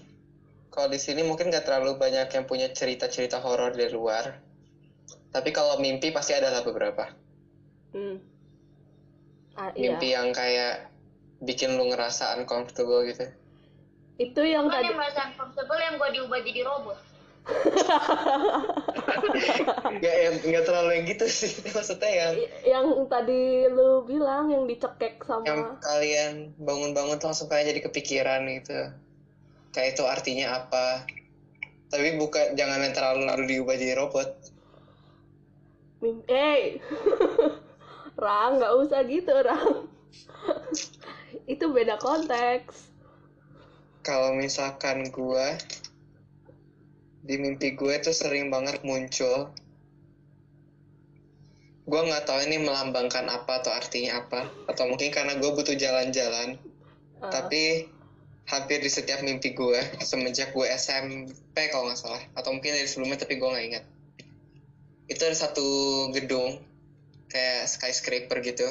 kalau 0.70 0.89
di 0.89 1.00
sini 1.01 1.22
mungkin 1.24 1.50
nggak 1.50 1.65
terlalu 1.65 1.98
banyak 1.98 2.29
yang 2.29 2.46
punya 2.46 2.70
cerita-cerita 2.70 3.41
horor 3.41 3.74
dari 3.74 3.93
luar. 3.93 4.38
Tapi 5.33 5.49
kalau 5.49 5.81
mimpi 5.81 6.13
pasti 6.13 6.31
ada 6.31 6.53
lah 6.53 6.61
beberapa. 6.61 7.09
hmm. 7.91 8.17
Ah, 9.53 9.69
iya. 9.73 9.93
Mimpi 9.93 10.07
yang 10.09 10.29
kayak 10.29 10.89
bikin 11.41 11.77
lu 11.77 11.89
ngerasa 11.89 12.37
uncomfortable 12.37 13.05
gitu. 13.05 13.27
itu 14.13 14.41
yang 14.45 14.69
Bukan 14.69 14.77
tadi 14.77 14.87
yang 14.87 14.97
merasa 14.97 15.21
uncomfortable 15.27 15.77
yang 15.77 15.93
gua 15.97 16.09
diubah 16.09 16.39
jadi 16.41 16.61
robot. 16.63 16.97
Nggak, 19.93 20.15
yang- 20.23 20.41
nggak 20.41 20.63
terlalu 20.63 20.89
yang 20.95 21.05
gitu 21.09 21.25
sih. 21.27 21.51
Maksudnya 21.75 22.09
yang 22.09 22.33
yang 22.63 22.85
tadi 23.05 23.67
lu 23.67 24.05
bilang 24.05 24.49
yang 24.49 24.63
dicekek 24.65 25.17
yang 25.17 25.25
sama 25.25 25.81
kalian 25.81 26.53
bangun-bangun 26.57 27.17
langsung 27.19 27.49
kayak 27.49 27.73
jadi 27.73 27.81
kepikiran 27.83 28.41
gitu. 28.53 28.79
Kayak 29.73 29.97
itu 29.97 30.03
artinya 30.05 30.61
apa. 30.61 31.09
Tapi 31.89 32.17
bukan 32.17 32.53
jangan 32.53 32.79
yang 32.81 32.93
terlalu 32.93 33.21
lalu 33.27 33.43
diubah 33.49 33.75
jadi 33.75 33.93
robot. 33.97 34.29
Mimpi 36.03 36.36
eh. 36.36 36.83
Rang 38.24 38.60
nggak 38.60 38.74
usah 38.83 39.01
gitu 39.07 39.31
Rang. 39.31 39.88
Itu 41.53 41.72
beda 41.72 41.95
konteks. 41.95 42.91
Kalau 44.03 44.36
misalkan 44.36 45.07
gua 45.15 45.55
di 47.24 47.39
mimpi 47.39 47.72
gue 47.79 47.95
tuh 48.03 48.12
sering 48.12 48.51
banget 48.51 48.83
muncul. 48.83 49.55
Gue 51.88 52.01
nggak 52.03 52.27
tahu 52.27 52.39
ini 52.48 52.60
melambangkan 52.60 53.31
apa 53.31 53.63
atau 53.63 53.72
artinya 53.72 54.27
apa. 54.27 54.51
Atau 54.67 54.91
mungkin 54.91 55.07
karena 55.15 55.39
gue 55.39 55.51
butuh 55.55 55.75
jalan-jalan. 55.75 56.60
Ah. 57.24 57.31
tapi 57.31 57.88
hampir 58.51 58.83
di 58.83 58.91
setiap 58.91 59.24
mimpi 59.24 59.55
gue 59.55 59.79
semenjak 60.03 60.51
gue 60.51 60.67
SMP 60.67 61.72
kalau 61.72 61.88
nggak 61.88 62.00
salah. 62.00 62.19
Atau 62.36 62.51
mungkin 62.51 62.75
dari 62.75 62.88
sebelumnya 62.91 63.24
tapi 63.24 63.39
gue 63.39 63.48
nggak 63.48 63.67
ingat 63.72 63.83
itu 65.12 65.22
ada 65.24 65.36
satu 65.36 65.67
gedung 66.15 66.60
kayak 67.31 67.67
skyscraper 67.67 68.39
gitu. 68.43 68.67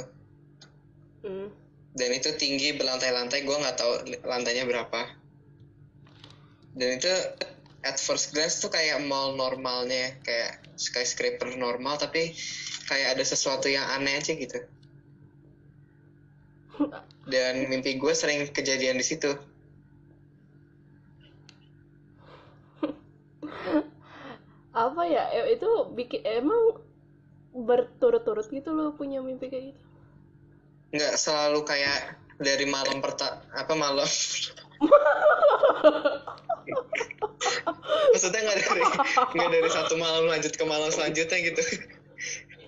Hmm. 1.22 1.54
dan 1.94 2.10
itu 2.10 2.34
tinggi 2.34 2.74
berlantai-lantai 2.74 3.46
gue 3.46 3.52
nggak 3.52 3.76
tahu 3.78 3.92
lantainya 4.26 4.66
berapa. 4.66 5.12
Dan 6.72 6.98
itu 6.98 7.12
at 7.84 8.00
first 8.00 8.32
glance 8.32 8.58
tuh 8.58 8.72
kayak 8.72 9.04
mall 9.04 9.36
normalnya 9.36 10.16
kayak 10.24 10.62
skyscraper 10.74 11.52
normal 11.54 12.00
tapi 12.00 12.32
kayak 12.88 13.14
ada 13.14 13.24
sesuatu 13.28 13.68
yang 13.68 13.84
aneh 13.92 14.18
aja 14.18 14.32
gitu. 14.34 14.66
Dan 17.32 17.70
mimpi 17.70 18.00
gue 18.00 18.12
sering 18.16 18.50
kejadian 18.50 18.98
di 18.98 19.06
situ 19.06 19.36
apa 24.72 25.02
ya 25.04 25.28
eh, 25.36 25.56
itu 25.56 25.68
bikin 25.92 26.24
emang 26.24 26.80
berturut-turut 27.52 28.48
gitu 28.48 28.72
loh 28.72 28.96
punya 28.96 29.20
mimpi 29.20 29.52
kayak 29.52 29.64
gitu? 29.72 29.82
Nggak 30.96 31.20
selalu 31.20 31.60
kayak 31.68 32.16
dari 32.40 32.64
malam 32.64 33.04
perta 33.04 33.44
apa 33.52 33.74
malam? 33.76 34.08
Maksudnya 38.12 38.40
nggak 38.44 38.58
dari 38.64 38.82
nggak 39.36 39.50
dari 39.52 39.70
satu 39.72 39.94
malam 40.00 40.24
lanjut 40.28 40.56
ke 40.56 40.64
malam 40.64 40.88
selanjutnya 40.88 41.38
gitu. 41.52 41.62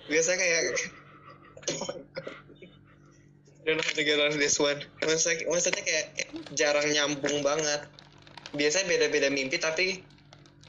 Biasa 0.05 0.37
kayak 0.37 0.63
don't 3.65 3.81
have 3.81 3.97
to 3.97 4.05
get 4.05 4.21
on 4.21 4.37
this 4.37 4.61
one. 4.61 4.77
Maksudnya, 5.01 5.49
maksudnya 5.49 5.81
kayak 5.81 6.05
jarang 6.53 6.85
nyambung 6.93 7.41
banget. 7.41 7.89
Biasanya 8.53 8.85
beda-beda 8.85 9.33
mimpi 9.33 9.57
tapi 9.57 10.05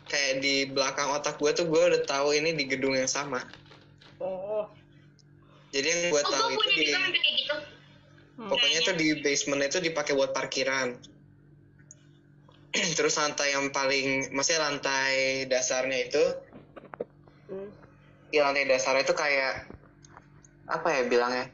kayak 0.07 0.39
di 0.39 0.71
belakang 0.71 1.11
otak 1.11 1.37
gue 1.37 1.51
tuh 1.53 1.67
gue 1.67 1.83
udah 1.93 2.03
tahu 2.07 2.31
ini 2.33 2.55
di 2.55 2.65
gedung 2.67 2.95
yang 2.95 3.11
sama. 3.11 3.43
Oh. 4.19 4.71
Jadi 5.71 5.87
yang 5.87 6.01
gue 6.09 6.23
Oh, 6.23 6.31
tahu 6.31 6.47
gue 6.49 6.57
itu 6.57 6.71
di 6.73 6.87
gitu. 7.37 7.57
pokoknya 8.39 8.81
tuh 8.83 8.95
di 8.95 9.09
basement 9.21 9.63
itu 9.63 9.79
dipakai 9.83 10.15
buat 10.15 10.31
parkiran. 10.31 10.95
Terus 12.97 13.15
lantai 13.17 13.53
yang 13.53 13.69
paling 13.71 14.31
maksudnya 14.31 14.71
lantai 14.71 15.45
dasarnya 15.47 15.99
itu 16.07 16.25
Hmm. 17.47 17.71
di 18.27 18.43
lantai 18.43 18.67
dasarnya 18.67 19.07
itu 19.07 19.15
kayak 19.15 19.71
apa 20.67 20.89
ya 20.91 21.03
bilangnya? 21.07 21.47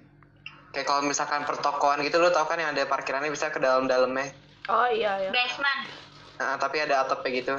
Kayak 0.72 0.88
kalau 0.88 1.04
misalkan 1.04 1.44
pertokoan 1.44 2.00
gitu 2.00 2.16
lo 2.16 2.32
tau 2.32 2.48
kan 2.48 2.56
yang 2.56 2.72
ada 2.72 2.88
parkirannya 2.88 3.28
bisa 3.28 3.52
ke 3.52 3.60
dalam-dalamnya? 3.60 4.32
Oh 4.68 4.88
iya 4.88 5.20
iya. 5.20 5.28
Basement. 5.28 5.84
nah, 6.32 6.56
tapi 6.56 6.80
ada 6.80 7.04
atapnya 7.04 7.30
gitu 7.30 7.54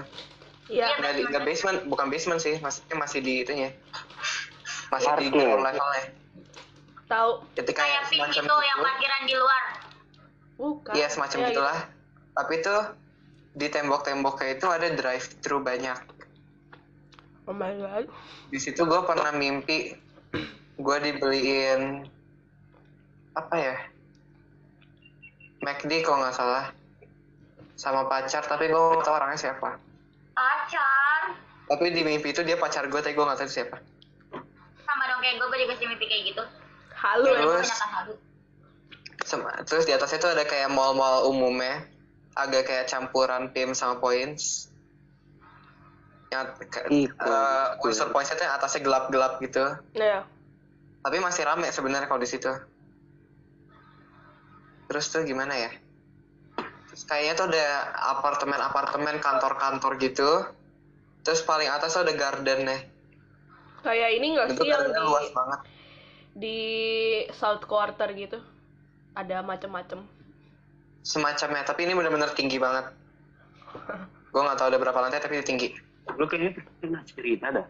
iya 0.72 0.88
nggak 1.00 1.13
di 1.15 1.22
nggak 1.27 1.43
basement 1.43 1.79
bukan 1.88 2.08
basement 2.08 2.39
sih 2.39 2.55
maksudnya 2.63 2.96
masih 2.96 3.20
di 3.20 3.43
itunya 3.43 3.70
masih 4.91 5.12
di 5.20 5.27
ground 5.34 5.63
levelnya 5.65 6.24
tahu 7.13 7.32
ketika 7.53 7.84
Kayak 7.84 8.03
semacam 8.10 8.43
itu 8.48 8.58
yang 8.63 8.79
parkiran 8.82 9.22
di 9.27 9.36
luar. 9.38 9.63
bukan 10.58 10.93
Iya 10.96 11.08
semacam 11.12 11.39
Iya, 11.43 11.48
gitulah. 11.51 11.79
Tapi 12.34 12.53
tuh 12.63 12.82
di 13.53 13.67
tembok-temboknya 13.70 14.50
itu 14.58 14.65
ada 14.65 14.88
drive 14.89 15.27
thru 15.46 15.62
banyak. 15.62 16.00
oh 17.43 17.51
my 17.53 17.75
god 17.75 18.08
Di 18.50 18.58
situ 18.58 18.88
gue 18.88 19.01
pernah 19.03 19.29
mimpi 19.36 19.93
gue 20.79 20.98
dibeliin 21.03 22.08
apa 23.38 23.55
ya? 23.60 23.75
McD 25.62 26.01
kalau 26.01 26.24
nggak 26.24 26.36
salah 26.36 26.72
sama 27.77 28.08
pacar 28.08 28.41
tapi 28.48 28.72
gue 28.72 28.84
tahu 29.05 29.13
orangnya 29.13 29.38
siapa. 29.38 29.77
Pacar. 30.34 31.22
Tapi 31.63 31.86
di 31.90 32.02
mimpi 32.02 32.30
itu 32.30 32.42
dia 32.42 32.54
pacar 32.54 32.86
gue 32.86 33.00
tapi 33.00 33.13
gue 33.13 33.22
nggak 33.22 33.38
tahu 33.38 33.48
itu 33.48 33.56
siapa. 33.56 33.78
Sama 34.80 35.04
dong 35.08 35.20
kayak 35.20 35.36
gue, 35.38 35.48
gue 35.48 35.60
juga 35.62 35.74
sih 35.75 35.86
mimpi 35.86 36.06
kayak 36.06 36.24
gitu. 36.28 36.44
halu 36.94 37.28
Terus? 37.28 37.68
halu. 37.70 38.13
Sem- 39.22 39.44
Terus 39.63 39.84
di 39.84 39.92
atasnya 39.92 40.20
tuh 40.20 40.32
ada 40.32 40.44
kayak 40.44 40.68
mall-mall 40.68 41.28
umumnya 41.28 41.84
agak 42.34 42.66
kayak 42.66 42.88
campuran 42.88 43.52
PIM 43.52 43.72
sama 43.72 43.98
points. 43.98 44.72
Yang 46.30 46.46
ke- 46.66 46.88
Ih, 46.90 47.08
eh, 47.08 47.68
unsur 47.80 48.10
pointsnya 48.10 48.36
tuh 48.36 48.46
yang 48.46 48.56
atasnya 48.56 48.82
gelap-gelap 48.82 49.38
gitu. 49.40 49.63
Iya. 49.94 50.24
tapi 51.02 51.20
masih 51.20 51.44
rame 51.44 51.68
sebenarnya 51.68 52.08
kalau 52.08 52.16
di 52.18 52.32
situ 52.32 52.48
terus 54.86 55.10
tuh 55.10 55.24
gimana 55.24 55.52
ya 55.52 55.72
terus 56.94 57.10
kayaknya 57.10 57.34
tuh 57.34 57.46
ada 57.50 57.66
apartemen-apartemen 58.14 59.18
kantor-kantor 59.18 59.98
gitu. 59.98 60.46
Terus 61.26 61.42
paling 61.42 61.66
atas 61.66 61.98
tuh 61.98 62.06
ada 62.06 62.14
gardennya. 62.14 62.86
Kayak 63.82 64.10
ini 64.14 64.38
nggak 64.38 64.48
itu 64.53 64.62
sih 64.62 64.70
yang 64.70 64.94
di 64.94 65.01
luas 65.01 65.27
banget. 65.34 65.60
di 66.38 66.60
South 67.34 67.66
Quarter 67.66 68.14
gitu? 68.14 68.38
Ada 69.18 69.42
macem-macem. 69.42 70.06
Semacamnya 71.01 71.66
tapi 71.66 71.90
ini 71.90 71.98
bener-bener 71.98 72.29
tinggi 72.38 72.62
banget. 72.62 72.94
Gue 74.29 74.42
nggak 74.46 74.58
tahu 74.62 74.70
ada 74.70 74.77
berapa 74.77 75.00
lantai 75.01 75.18
tapi 75.18 75.42
tinggi. 75.42 75.74
Lu 76.14 76.29
kayaknya 76.29 76.62
pernah 76.77 77.01
cerita 77.10 77.50
dah. 77.50 77.66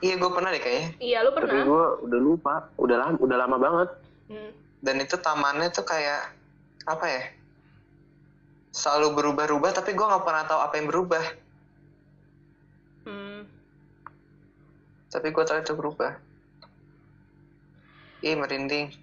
iya 0.00 0.16
gue 0.16 0.30
pernah 0.32 0.48
deh 0.48 0.62
kayaknya. 0.64 0.88
Iya 0.96 1.18
lu 1.28 1.30
Tapi 1.36 1.44
pernah? 1.44 1.64
gue 1.68 1.84
udah 2.08 2.20
lupa. 2.24 2.54
Udah 2.80 2.96
lama, 2.96 3.16
udah 3.20 3.36
lama 3.36 3.56
banget. 3.60 3.90
Hmm. 4.32 4.48
dan 4.80 4.96
itu 4.96 5.14
tamannya 5.20 5.68
tuh 5.68 5.84
kayak 5.84 6.32
apa 6.88 7.04
ya 7.04 7.22
selalu 8.72 9.12
berubah-ubah 9.14 9.70
tapi 9.72 9.92
gue 9.92 10.02
nggak 10.02 10.24
pernah 10.24 10.44
tahu 10.44 10.60
apa 10.60 10.74
yang 10.74 10.88
berubah 10.88 11.24
Hmm. 13.02 13.42
tapi 15.08 15.28
gue 15.28 15.42
tahu 15.42 15.58
itu 15.58 15.74
berubah 15.74 16.14
ih 18.22 18.38
merinding 18.38 18.94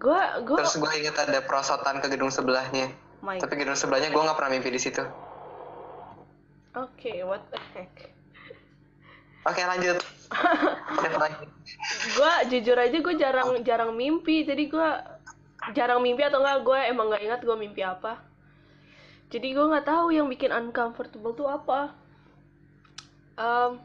gua 0.00 0.40
gua 0.40 0.64
Terus 0.64 0.80
gue 0.80 0.92
inget 0.96 1.12
ada 1.14 1.44
perosotan 1.44 2.00
ke 2.00 2.08
gedung 2.08 2.32
sebelahnya. 2.32 2.88
my 3.20 3.36
Tapi 3.36 3.54
gedung 3.54 3.76
sebelahnya 3.76 4.08
gue 4.08 4.16
nggak 4.16 4.32
pernah 4.32 4.50
mimpi 4.50 4.72
di 4.72 4.80
situ. 4.80 5.04
oke 6.72 7.12
what 7.22 7.44
the 7.52 7.60
heck 7.76 7.92
Oke 9.42 9.58
lanjut. 9.60 9.98
Gua 12.14 12.32
jujur 12.46 12.78
aja 12.78 12.94
gue 12.94 13.14
jarang 13.18 13.58
jarang 13.60 13.92
mimpi 13.92 14.46
jadi 14.46 14.70
gua 14.70 15.02
jarang 15.76 16.00
mimpi 16.02 16.22
atau 16.26 16.42
enggak 16.42 16.58
gue 16.66 16.80
emang 16.92 17.06
nggak 17.10 17.22
ingat 17.26 17.40
gue 17.46 17.56
mimpi 17.62 17.82
apa. 17.86 18.12
Jadi 19.32 19.48
gue 19.56 19.64
nggak 19.70 19.86
tahu 19.90 20.06
yang 20.16 20.26
bikin 20.32 20.52
uncomfortable 20.60 21.32
tuh 21.34 21.48
apa. 21.50 21.80
Em, 23.38 23.80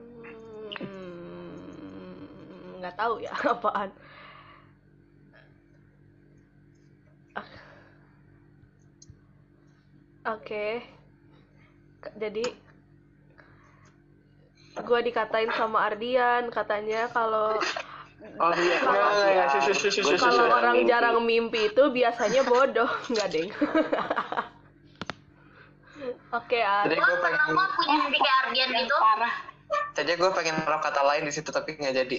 nggak 2.80 2.96
tahu 3.00 3.14
ya 3.26 3.34
apaan. 3.54 3.90
Oke. 10.28 10.84
K- 12.02 12.14
jadi 12.22 12.44
gue 14.88 15.00
dikatain 15.10 15.50
sama 15.60 15.80
Ardian 15.90 16.44
katanya 16.54 17.02
kalau 17.16 17.58
Oh 18.18 18.52
iya. 18.52 18.78
Ya, 19.28 19.46
shush, 19.50 19.70
shush, 19.72 19.94
shush, 19.94 20.02
Gua 20.02 20.14
shush, 20.14 20.22
kalau 20.22 20.46
orang 20.50 20.76
mimpi. 20.76 20.90
jarang 20.90 21.18
mimpi 21.22 21.62
itu 21.68 21.84
biasanya 21.90 22.42
bodoh 22.44 22.90
nggak 23.14 23.28
deng 23.30 23.50
oke 26.38 26.58
Ar 26.58 26.86
Jadi 26.86 26.96
Gue 26.98 27.16
pengen, 27.20 27.42
punya 27.74 27.96
mimpi 28.00 28.18
kayak 28.18 28.38
Ardian 28.44 28.70
gitu. 28.76 28.96
Parah. 28.98 29.34
jadi 29.94 30.12
gue 30.16 30.30
pengen 30.32 30.56
naruh 30.58 30.80
kata 30.80 31.02
lain 31.04 31.24
di 31.24 31.34
situ 31.34 31.50
tapi 31.50 31.76
nggak 31.76 31.96
jadi. 31.96 32.18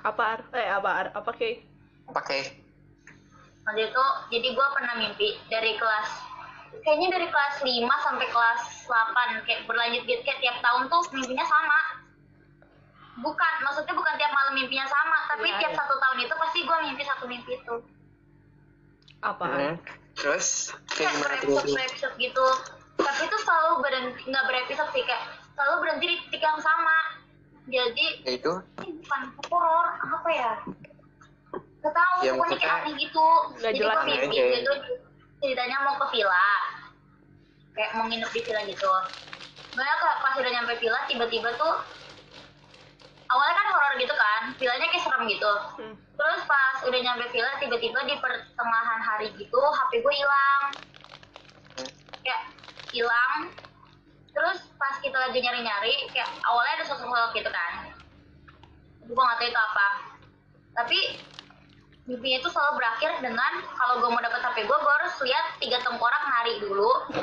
apa 0.00 0.22
Ar 0.24 0.40
eh 0.52 0.68
apa 0.68 0.90
Ar 0.90 1.06
apa 1.12 1.30
Kay 1.32 1.60
Pakai. 2.10 2.40
Waktu 3.60 3.86
itu, 3.86 4.04
jadi 4.32 4.48
gue 4.50 4.66
pernah 4.74 4.94
mimpi 4.96 5.38
dari 5.46 5.76
kelas, 5.76 6.08
kayaknya 6.80 7.08
dari 7.12 7.28
kelas 7.28 7.54
5 7.60 7.86
sampai 8.02 8.26
kelas 8.26 8.62
8, 8.88 9.46
kayak 9.46 9.62
berlanjut 9.64 10.02
gitu, 10.04 10.18
kayak 10.24 10.40
tiap 10.40 10.58
tahun 10.58 10.88
tuh 10.88 11.02
mimpinya 11.12 11.44
sama. 11.44 11.78
Bukan, 13.20 13.52
maksudnya 13.60 13.92
bukan 13.92 14.14
tiap 14.16 14.30
malam 14.30 14.52
mimpinya 14.54 14.84
sama, 14.84 15.18
tapi 15.26 15.44
Iya, 15.46 15.58
tiap 15.60 15.72
iya. 15.72 15.78
satu 15.78 15.94
tahun 15.94 16.18
itu 16.20 16.34
pasti 16.34 16.58
gue 16.62 16.76
mimpi 16.82 17.02
satu 17.04 17.24
mimpi 17.26 17.52
itu. 17.54 17.74
apa 19.20 19.44
Hmm. 19.44 19.76
Terus 20.14 20.72
kayak 20.88 20.96
Kayak 20.96 21.12
gimana 21.12 21.34
tuh? 21.36 21.52
berepisode 21.52 21.76
berepisode 21.76 22.14
gitu. 22.18 22.46
Tapi 22.96 23.20
itu 23.22 23.36
selalu 23.38 23.70
berhenti, 23.80 24.20
nggak 24.26 24.44
berepisode 24.46 24.90
sih, 24.90 25.02
kayak 25.02 25.22
selalu 25.52 25.74
berhenti 25.78 26.04
di 26.06 26.16
titik 26.22 26.42
yang 26.42 26.56
sama. 26.58 26.98
Jadi, 27.66 28.06
Ya 28.24 28.32
itu. 28.34 28.52
ini 28.80 28.92
bukan 28.98 29.20
horor, 29.46 29.86
apa 30.00 30.28
ya? 30.30 30.52
Gak 31.78 31.92
tahu, 31.94 32.16
Ya, 32.20 32.32
pokoknya 32.34 32.56
kayak 32.58 32.76
aneh 32.78 32.94
gitu. 32.98 33.26
Nggak 33.54 33.60
Jadi 33.70 33.78
gue 33.78 33.94
mimpi, 34.02 34.26
aja. 34.32 34.42
dia 34.46 34.60
tuh 34.62 34.76
ceritanya 35.38 35.76
mau 35.80 35.94
ke 35.96 36.06
villa. 36.10 36.48
Kayak 37.70 37.90
mau 37.94 38.04
nginep 38.06 38.30
di 38.30 38.40
villa 38.42 38.60
gitu. 38.66 38.90
Soalnya 39.70 39.96
kayak 39.96 40.16
pas 40.18 40.34
udah 40.34 40.50
nyampe 40.50 40.74
villa, 40.76 41.00
tiba-tiba 41.06 41.48
tuh 41.54 41.74
awalnya 43.30 43.54
kan 43.54 43.66
horor 43.70 43.94
gitu 44.02 44.14
kan, 44.14 44.42
villanya 44.58 44.86
kayak 44.90 45.04
serem 45.06 45.22
gitu. 45.30 45.52
Hmm. 45.78 45.94
Terus 46.18 46.40
pas 46.50 46.76
udah 46.82 47.00
nyampe 47.00 47.24
villa, 47.30 47.52
tiba-tiba 47.62 47.98
di 48.04 48.14
pertengahan 48.18 49.00
hari 49.00 49.30
gitu, 49.38 49.56
HP 49.56 50.02
gue 50.02 50.14
hilang. 50.14 50.62
Kayak 52.26 52.42
hilang. 52.90 53.54
Terus 54.34 54.58
pas 54.76 54.94
kita 54.98 55.14
lagi 55.14 55.38
nyari-nyari, 55.38 56.10
kayak 56.10 56.26
awalnya 56.42 56.82
ada 56.82 56.86
sosok-sosok 56.90 57.30
gitu 57.38 57.50
kan. 57.50 57.72
Gue 59.06 59.18
gak 59.18 59.38
tahu 59.42 59.50
itu 59.50 59.58
apa. 59.58 59.88
Tapi 60.70 60.98
mimpinya 62.06 62.38
itu 62.42 62.48
selalu 62.50 62.82
berakhir 62.82 63.10
dengan 63.22 63.52
kalau 63.78 64.02
gue 64.02 64.10
mau 64.10 64.22
dapet 64.22 64.42
HP 64.42 64.66
gue, 64.66 64.78
gue 64.78 64.92
harus 65.02 65.14
lihat 65.22 65.46
tiga 65.62 65.78
tengkorak 65.86 66.22
nari 66.26 66.54
dulu. 66.62 66.90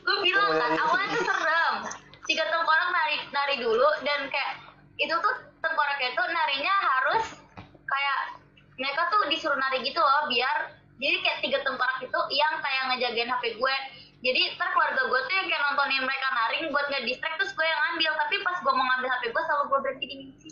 gue 0.00 0.16
bilang 0.24 0.56
kan, 0.56 0.72
awalnya 0.80 1.08
tuh 1.16 1.24
serem. 1.24 1.99
Tiga 2.30 2.46
tengkorak 2.46 2.88
nari 2.94 3.16
nari 3.34 3.54
dulu 3.58 3.90
dan 4.06 4.30
kayak 4.30 4.62
itu 5.02 5.10
tuh 5.10 5.34
tengkoraknya 5.58 6.14
itu 6.14 6.22
narinya 6.30 6.74
harus 6.78 7.24
kayak 7.66 8.38
mereka 8.78 9.10
tuh 9.10 9.26
disuruh 9.26 9.58
nari 9.58 9.82
gitu 9.82 9.98
loh 9.98 10.30
biar 10.30 10.78
jadi 11.02 11.16
kayak 11.26 11.38
tiga 11.42 11.58
tengkorak 11.66 11.98
itu 12.06 12.20
yang 12.38 12.54
kayak 12.62 12.82
ngejagain 12.94 13.30
HP 13.34 13.58
gue. 13.58 13.76
Jadi 14.20 14.40
ntar 14.52 14.68
keluarga 14.76 15.00
gue 15.08 15.20
tuh 15.26 15.34
yang 15.34 15.48
kayak 15.48 15.62
nontonin 15.64 16.04
mereka 16.04 16.28
naring 16.28 16.70
buat 16.70 16.86
nge 16.92 17.08
distract 17.08 17.40
terus 17.40 17.56
gue 17.56 17.64
yang 17.64 17.80
ngambil. 17.88 18.12
Tapi 18.20 18.34
pas 18.44 18.56
gue 18.60 18.72
mau 18.76 18.84
ngambil 18.84 19.10
HP 19.16 19.24
gue 19.32 19.42
selalu 19.48 19.64
gue 19.64 19.78
berhenti 19.80 20.06
di 20.06 20.16
mimpi 20.20 20.50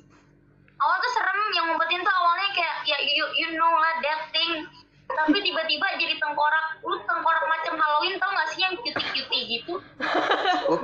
awal 0.78 0.96
tuh 1.02 1.12
serem 1.14 1.38
yang 1.54 1.64
ngumpetin 1.70 2.00
tuh 2.06 2.14
awalnya 2.22 2.48
kayak 2.54 2.76
ya 2.86 2.98
you, 3.02 3.26
you 3.34 3.48
know 3.58 3.72
lah 3.78 3.94
that 4.02 4.30
thing 4.30 4.66
tapi 5.08 5.38
tiba-tiba 5.40 5.86
jadi 5.96 6.14
tengkorak. 6.20 6.66
Lu 6.84 6.96
tengkorak 7.04 7.44
macam 7.48 7.74
Halloween 7.80 8.20
tau 8.20 8.30
gak 8.32 8.48
sih 8.52 8.60
yang 8.64 8.74
cutie-cutie 8.76 9.42
gitu? 9.58 9.80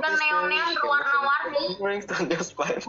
Dan 0.01 0.13
neon-neon 0.17 0.69
berwarna-warni. 0.81 1.65
Wearing 1.77 2.03
thunder 2.05 2.41
spine. 2.41 2.81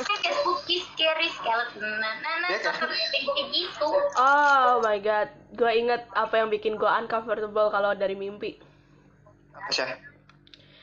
kayak 0.00 0.34
spooky 0.40 0.84
scary 0.92 1.28
skeleton. 1.36 2.00
Nah 2.00 2.12
nah 2.24 2.48
kayak 2.48 3.48
gitu. 3.52 3.88
Oh 4.16 4.80
my 4.80 4.98
god, 5.00 5.28
gue 5.52 5.72
inget 5.72 6.02
apa 6.16 6.34
yang 6.40 6.48
bikin 6.48 6.80
gue 6.80 6.88
uncomfortable 6.88 7.68
kalau 7.68 7.92
dari 7.92 8.16
mimpi. 8.16 8.56
Aisyah. 9.68 10.00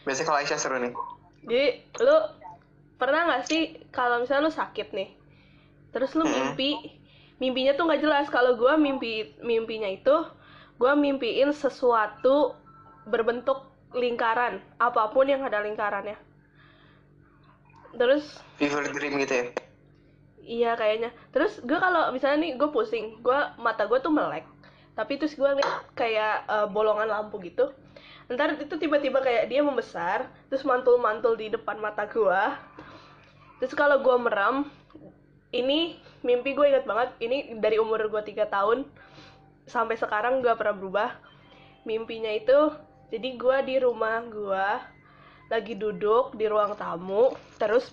Biasanya 0.05 0.27
kalau 0.29 0.39
Aisyah 0.41 0.59
seru 0.59 0.77
nih. 0.77 0.93
Jadi 1.45 1.67
lu 2.05 2.17
pernah 2.99 3.31
nggak 3.31 3.43
sih 3.47 3.79
kalau 3.95 4.21
misalnya 4.21 4.51
lu 4.51 4.53
sakit 4.53 4.91
nih, 4.91 5.09
terus 5.95 6.11
lu 6.19 6.27
mimpi, 6.27 6.98
mimpinya 7.39 7.73
tuh 7.75 7.87
nggak 7.87 8.03
jelas. 8.03 8.25
Kalau 8.27 8.55
gue 8.59 8.73
mimpi 8.75 9.35
mimpinya 9.41 9.87
itu, 9.87 10.15
gue 10.77 10.91
mimpiin 10.95 11.51
sesuatu 11.55 12.55
berbentuk 13.09 13.65
lingkaran, 13.95 14.61
apa 14.77 15.09
pun 15.09 15.25
yang 15.25 15.41
ada 15.41 15.63
lingkarannya. 15.65 16.19
Terus 17.97 18.37
Fever 18.61 18.85
dream 18.93 19.17
gitu 19.25 19.33
ya. 19.33 19.45
Iya 20.49 20.71
kayaknya. 20.77 21.09
Terus 21.33 21.57
gue 21.61 21.77
kalau 21.77 22.13
misalnya 22.13 22.45
nih 22.45 22.51
gue 22.57 22.69
pusing, 22.69 23.17
gue 23.25 23.39
mata 23.57 23.89
gue 23.89 23.97
tuh 23.97 24.13
melek. 24.13 24.45
Tapi 24.93 25.17
terus 25.17 25.33
gue 25.33 25.47
liat 25.47 25.95
kayak 25.97 26.45
eh, 26.45 26.67
bolongan 26.69 27.09
lampu 27.09 27.41
gitu. 27.41 27.73
Ntar 28.29 28.61
itu 28.61 28.77
tiba-tiba 28.77 29.25
kayak 29.25 29.49
dia 29.49 29.65
membesar, 29.65 30.29
terus 30.53 30.61
mantul-mantul 30.61 31.33
di 31.33 31.49
depan 31.49 31.81
mata 31.81 32.05
gue. 32.05 32.41
Terus 33.57 33.73
kalau 33.73 34.05
gue 34.05 34.17
meram, 34.21 34.69
ini 35.49 35.97
mimpi 36.21 36.53
gue 36.53 36.65
inget 36.67 36.85
banget. 36.85 37.09
Ini 37.21 37.59
dari 37.59 37.77
umur 37.77 38.05
gue 38.07 38.21
tiga 38.23 38.47
tahun 38.47 38.87
sampai 39.69 39.95
sekarang 39.95 40.41
gak 40.43 40.59
pernah 40.59 40.75
berubah. 40.75 41.09
Mimpinya 41.87 42.29
itu, 42.29 42.75
jadi 43.09 43.39
gue 43.39 43.57
di 43.65 43.75
rumah 43.79 44.21
gue 44.27 44.67
lagi 45.49 45.73
duduk 45.73 46.37
di 46.37 46.45
ruang 46.45 46.77
tamu, 46.77 47.33
terus 47.57 47.89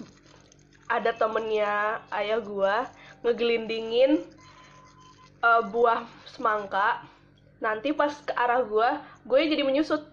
ada 0.87 1.11
temennya 1.11 1.99
ayah 2.15 2.39
gua 2.39 2.87
ngegelindingin 3.27 4.23
eh, 5.43 5.63
buah 5.71 6.07
semangka 6.31 7.03
nanti 7.59 7.91
pas 7.91 8.13
ke 8.23 8.33
arah 8.37 8.63
gua 8.63 9.03
gue 9.27 9.39
jadi 9.51 9.67
menyusut 9.67 10.07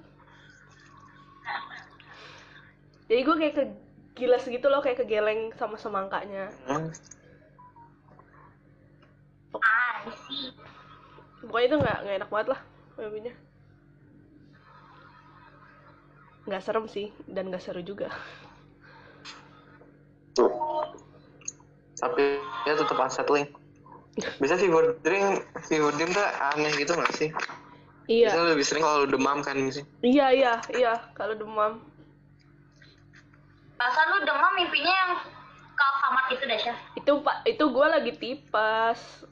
jadi 3.05 3.21
gue 3.21 3.35
kayak 3.37 3.55
kegilas 4.15 4.43
gitu 4.49 4.67
loh 4.71 4.81
kayak 4.81 5.05
kegeleng 5.05 5.53
sama 5.59 5.77
semangkanya 5.77 6.49
Hmm. 6.65 6.89
ah 9.61 10.01
sih 10.25 10.49
pokoknya 11.43 11.67
itu 11.67 11.77
nggak 11.79 11.97
nggak 12.03 12.15
enak 12.23 12.29
banget 12.31 12.47
lah 12.55 12.59
mimpinya 12.97 13.33
nggak 16.43 16.63
serem 16.63 16.85
sih 16.87 17.07
dan 17.27 17.47
nggak 17.51 17.63
seru 17.63 17.81
juga 17.83 18.11
Tapi 21.93 22.35
ya 22.67 22.75
tetap 22.75 22.99
unsettling. 22.99 23.47
Bisa 24.35 24.59
fever 24.59 24.99
dream, 25.07 25.39
fever 25.71 25.93
dream 25.95 26.11
tuh 26.11 26.25
aneh 26.51 26.73
gitu 26.75 26.99
gak 26.99 27.15
sih? 27.15 27.31
iya 28.11 28.27
Bisa 28.27 28.43
lebih 28.43 28.65
sering 28.67 28.83
kalau 28.83 29.07
demam 29.07 29.39
kan 29.39 29.55
sih. 29.71 29.85
iya 30.03 30.27
iya 30.35 30.53
iya 30.75 30.93
kalau 31.15 31.31
demam 31.39 31.79
perasaan 33.79 34.07
lu 34.11 34.17
demam 34.27 34.51
mimpinya 34.59 34.91
yang 34.91 35.11
ke 35.73 35.87
kamar 36.03 36.25
itu 36.31 36.43
dah 36.43 36.59
Syah 36.59 36.77
itu 36.99 37.11
pak 37.23 37.37
itu 37.47 37.63
gue 37.63 37.87
lagi 37.87 38.11
tipes 38.19 39.23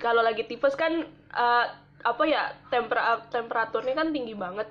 kalau 0.00 0.24
lagi 0.24 0.48
tipes 0.48 0.72
kan 0.74 1.04
eh, 1.36 1.66
apa 2.00 2.22
ya 2.24 2.56
tempera 2.72 3.20
temperaturnya 3.28 3.94
kan 3.94 4.08
tinggi 4.10 4.32
banget. 4.32 4.66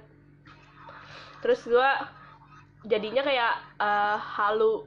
Terus 1.45 1.61
gue 1.63 1.89
jadinya 2.89 3.21
kayak 3.21 3.53
eh, 3.77 4.17
halu 4.17 4.83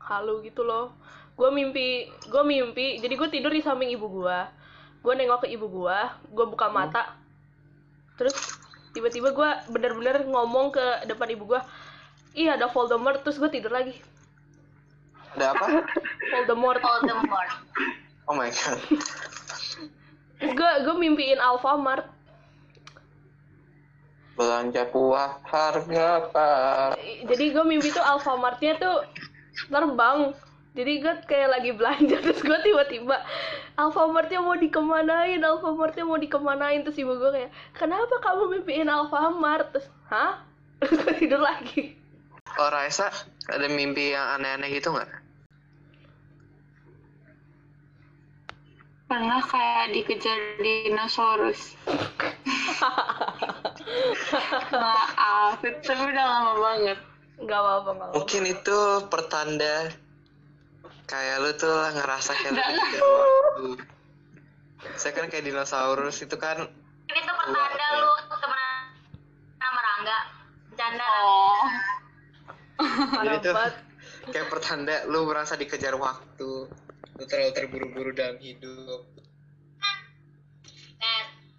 halu 0.00 0.40
gitu 0.42 0.64
loh. 0.64 0.96
Gue 1.36 1.52
mimpi 1.52 2.08
gue 2.08 2.42
mimpi 2.42 2.98
jadi 2.98 3.14
gue 3.14 3.28
tidur 3.28 3.52
di 3.52 3.60
samping 3.60 3.92
ibu 3.92 4.08
gue 4.08 4.38
gue 5.04 5.14
nengok 5.14 5.46
ke 5.46 5.54
ibu 5.54 5.68
gue 5.68 5.98
gue 6.32 6.46
buka 6.48 6.72
mata. 6.72 7.12
Terus 8.16 8.34
tiba-tiba 8.96 9.36
gue 9.36 9.50
bener-bener 9.68 10.24
ngomong 10.24 10.72
ke 10.72 11.04
depan 11.04 11.28
ibu 11.36 11.44
gue 11.52 11.60
iya 12.32 12.56
ada 12.56 12.72
Voldemort. 12.72 13.20
Terus 13.20 13.36
gue 13.36 13.52
tidur 13.52 13.76
lagi. 13.76 13.92
Ada 15.36 15.52
apa? 15.52 15.66
Voldemort. 16.32 16.80
Voldemort. 16.80 17.52
Oh 18.26 18.34
my 18.34 18.48
god. 18.50 18.80
Gue 20.40 20.70
gue 20.84 20.96
mimpiin 20.96 21.40
Alfamart. 21.40 22.04
Belanja 24.36 24.84
buah 24.92 25.40
harga 25.48 26.04
apa? 26.20 26.48
jadi 27.24 27.44
gue 27.56 27.64
mimpi 27.64 27.88
tuh 27.88 28.04
Alfamartnya 28.04 28.76
tuh 28.76 29.08
terbang. 29.72 30.36
Jadi 30.76 30.92
gue 31.00 31.14
kayak 31.24 31.56
lagi 31.56 31.70
belanja 31.72 32.20
terus 32.24 32.44
gue 32.44 32.58
tiba-tiba 32.60 33.16
Alfamartnya 33.80 34.44
mau 34.44 34.52
dikemanain 34.60 35.40
Alfamartnya 35.40 36.04
mau 36.04 36.20
dikemanain. 36.20 36.84
Terus 36.84 37.00
ibu 37.00 37.16
gue 37.16 37.30
kayak 37.32 37.50
kenapa 37.72 38.20
kamu 38.20 38.60
mimpiin 38.60 38.92
Alfamart? 38.92 39.72
Terus 39.72 39.88
hah? 40.12 40.44
Terus 40.84 41.00
gue 41.00 41.14
tidur 41.16 41.40
lagi. 41.40 41.96
Oh 42.60 42.68
Raisa, 42.68 43.08
ada 43.48 43.68
mimpi 43.68 44.12
yang 44.12 44.40
aneh-aneh 44.40 44.68
gitu 44.72 44.92
nggak? 44.92 45.25
Pernah 49.06 49.40
kayak 49.46 49.94
dikejar 49.94 50.38
dinosaurus. 50.58 51.78
Maaf, 54.74 55.62
itu 55.62 55.92
udah 55.94 56.26
lama 56.26 56.52
banget. 56.58 56.98
nggak 57.36 57.60
apa-apa 57.60 58.16
Mungkin 58.16 58.48
itu 58.48 58.78
pertanda 59.12 59.92
kayak 61.04 61.36
lu 61.44 61.52
tuh 61.52 61.84
ngerasa 61.92 62.32
kayak 62.32 62.52
lu 62.56 62.60
dikejar 62.64 63.04
waktu. 63.04 63.68
Saya 64.96 65.12
kan 65.12 65.28
kayak 65.28 65.44
dinosaurus 65.44 66.24
itu 66.24 66.36
kan 66.40 66.64
ini 67.06 67.20
tuh 67.22 67.36
pertanda 67.36 67.86
lu 68.00 68.12
temenan 68.40 68.72
sama 69.60 69.80
Rangga 69.84 70.18
bercanda 70.72 71.06
Oh, 72.76 73.24
jadi 73.24 73.36
tuh 73.40 73.54
kayak 74.32 74.48
pertanda 74.52 74.96
lu 75.08 75.24
merasa 75.24 75.56
dikejar 75.56 75.96
waktu. 75.96 76.52
Lu 77.16 77.24
terlalu 77.24 77.52
terburu-buru 77.56 78.10
dalam 78.12 78.36
hidup. 78.38 79.08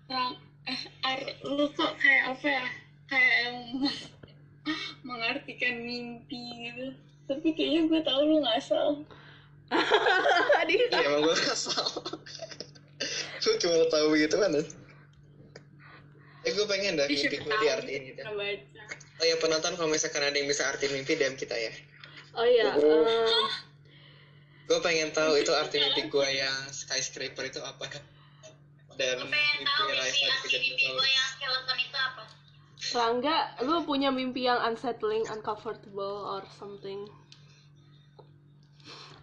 Eh, 0.07 0.81
Ar- 1.03 1.35
lu 1.47 1.65
kok 1.73 1.97
kayak 1.97 2.37
apa 2.37 2.47
ya? 2.47 2.65
Kayak 3.07 3.33
yang 3.43 3.57
mengartikan 5.07 5.75
mimpi 5.81 6.69
gitu. 6.69 6.85
Tapi 7.27 7.47
kayaknya 7.57 7.81
gue 7.89 7.99
tau 8.05 8.21
lu 8.23 8.37
ngasal. 8.43 8.87
Iya 10.67 11.11
emang 11.11 11.27
gue 11.27 11.35
kesal. 11.35 11.83
lu 13.43 13.51
cuma 13.59 13.83
tahu 13.91 14.15
gitu 14.15 14.35
kan? 14.39 14.51
Eh 16.43 16.51
gue 16.55 16.65
pengen 16.67 16.95
dah 16.99 17.07
mimpi 17.07 17.35
gue 17.35 17.55
diartiin 17.59 18.01
gitu. 18.11 18.19
pernah 18.23 18.35
baca. 18.35 18.83
Oh 19.17 19.25
ya 19.25 19.35
penonton 19.41 19.73
kalau 19.75 19.89
misalkan 19.91 20.23
ada 20.23 20.35
yang 20.37 20.47
bisa 20.47 20.67
artiin 20.67 20.93
mimpi 20.95 21.19
DM 21.19 21.35
kita 21.35 21.55
ya. 21.55 21.71
oh 22.37 22.45
iya 22.45 22.69
em, 22.69 23.01
Gue 24.67 24.83
pengen 24.83 25.15
tahu 25.15 25.39
itu 25.39 25.55
arti 25.55 25.79
mimpi 25.79 26.11
gue 26.11 26.27
yang 26.27 26.67
skyscraper 26.75 27.47
itu 27.47 27.63
apa. 27.63 27.87
Dan 28.99 29.23
gue 29.23 29.31
pengen 29.31 29.63
tahu 29.63 29.87
mimpi 29.87 29.95
mimpi 29.95 30.03
asli 30.03 30.27
dikejar 30.27 30.59
mimpi 30.59 30.85
gue 30.91 31.07
yang 31.07 31.27
skeleton 31.31 31.77
itu 31.79 31.97
apa. 31.97 32.23
Rangga 32.91 33.37
lu 33.63 33.87
punya 33.87 34.11
mimpi 34.11 34.43
yang 34.43 34.59
unsettling 34.59 35.23
uncomfortable 35.31 36.27
or 36.27 36.43
something? 36.59 37.07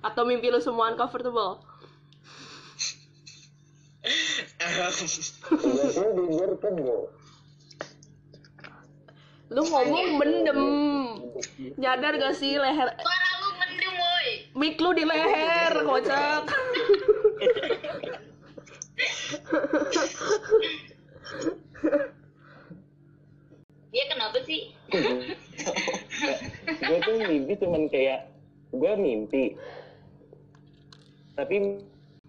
Atau 0.01 0.25
mimpi 0.25 0.49
lu 0.49 0.65
semua 0.65 0.97
uncomfortable? 0.97 1.61
Lu 9.53 9.61
ngomong 9.61 10.07
mendem. 10.17 10.61
Nyadar 11.77 12.17
gak 12.17 12.37
sih 12.37 12.57
leher 12.57 12.89
mic 14.55 14.79
lu 14.79 14.91
di 14.95 15.05
leher 15.07 15.73
kocak 15.83 16.45
dia 23.95 24.05
kenapa 24.11 24.39
sih 24.47 24.71
gue 26.83 26.99
tuh 27.03 27.15
mimpi 27.27 27.53
cuman 27.59 27.83
kayak 27.91 28.31
gue 28.75 28.93
mimpi 28.99 29.45
tapi 31.35 31.83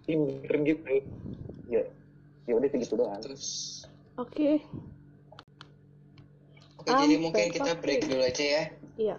Iya, 0.05 0.17
bener 0.21 0.55
gitu. 0.69 0.85
Ya, 1.65 1.81
ya 2.45 2.53
udah 2.53 2.69
segitu 2.69 2.93
doang. 2.93 3.17
Terus 3.25 3.45
Oke, 4.15 4.63
Oke, 6.79 6.87
jadi 6.87 7.15
mungkin 7.19 7.51
kita 7.51 7.75
break 7.83 8.07
dulu 8.07 8.23
aja 8.23 8.45
ya. 8.45 8.63
iya. 8.95 9.15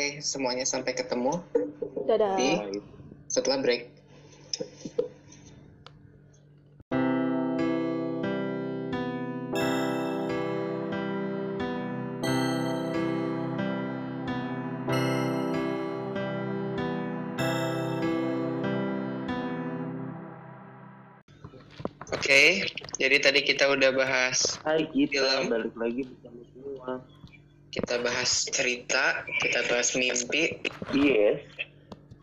Oke, 0.00 0.16
semuanya 0.24 0.64
sampai 0.64 0.96
ketemu 0.96 1.44
Dadah. 2.08 2.32
di 2.40 2.80
setelah 3.28 3.60
break. 3.60 3.92
Oke, 22.08 22.64
jadi 22.96 23.16
tadi 23.20 23.44
kita 23.44 23.68
udah 23.68 23.92
bahas, 23.92 24.56
Hai 24.64 24.88
kita 24.88 25.44
Film. 25.44 25.52
balik 25.52 25.76
lagi 25.76 26.08
bersama 26.08 26.40
semua. 26.56 27.04
Kita 27.70 28.02
bahas 28.02 28.50
cerita, 28.50 29.22
kita 29.38 29.62
bahas 29.70 29.94
mimpi. 29.94 30.58
Yes. 30.90 31.38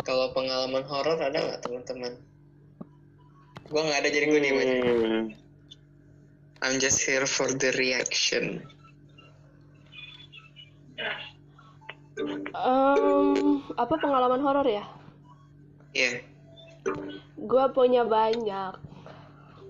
Kalau 0.03 0.31
pengalaman 0.35 0.83
horor 0.83 1.19
ada 1.19 1.35
nggak 1.35 1.59
teman-teman? 1.63 2.13
Gua 3.67 3.81
nggak 3.83 3.99
ada 4.03 4.09
jadi 4.11 4.25
gue 4.31 4.39
diem 4.39 4.59
aja. 4.59 4.75
Hmm. 4.79 5.23
I'm 6.63 6.79
just 6.79 7.03
here 7.03 7.27
for 7.27 7.47
the 7.51 7.71
reaction. 7.75 8.63
Em, 12.55 13.61
apa 13.75 13.93
pengalaman 13.99 14.43
horor 14.43 14.67
ya? 14.67 14.83
Iya. 15.95 16.23
Gua 17.39 17.71
punya 17.71 18.03
banyak. 18.07 18.79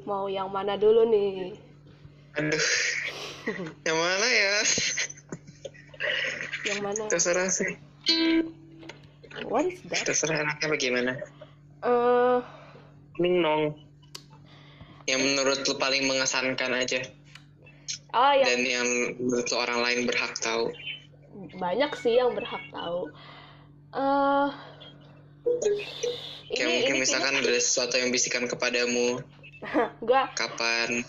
Mau 0.06 0.30
yang 0.30 0.54
mana 0.54 0.78
dulu 0.78 1.06
nih? 1.10 1.58
Aduh. 2.38 2.68
Yang 3.86 3.98
mana 3.98 4.28
ya? 4.30 4.56
Yang 6.64 6.80
mana? 6.82 7.04
Terserah 7.08 7.50
sih. 7.50 7.72
What 9.46 9.68
is 9.68 9.80
that? 9.88 10.04
Terserah 10.04 10.42
anaknya 10.42 10.68
bagaimana. 10.68 11.12
Eh, 11.82 12.40
Ning 13.18 13.42
nong. 13.42 13.78
Yang 15.06 15.22
menurut 15.24 15.60
lu 15.64 15.76
paling 15.76 16.04
mengesankan 16.06 16.74
aja. 16.74 17.02
oh 18.12 18.34
yang 18.34 18.46
Dan 18.46 18.62
yang 18.64 18.88
menurut 19.18 19.46
lu 19.46 19.58
orang 19.58 19.80
lain 19.82 20.00
berhak 20.04 20.34
tahu. 20.38 20.74
banyak 21.54 21.92
sih 21.96 22.18
yang 22.18 22.34
berhak 22.34 22.62
tahu. 22.70 23.14
Eh, 23.94 24.50
Kayak 26.50 26.70
mungkin 26.74 26.96
misalkan 27.00 27.40
ada 27.40 27.56
sesuatu 27.56 27.96
yang 27.96 28.10
bisikan 28.10 28.46
kepadamu. 28.46 29.22
gue 30.08 30.22
Kapan? 30.36 31.04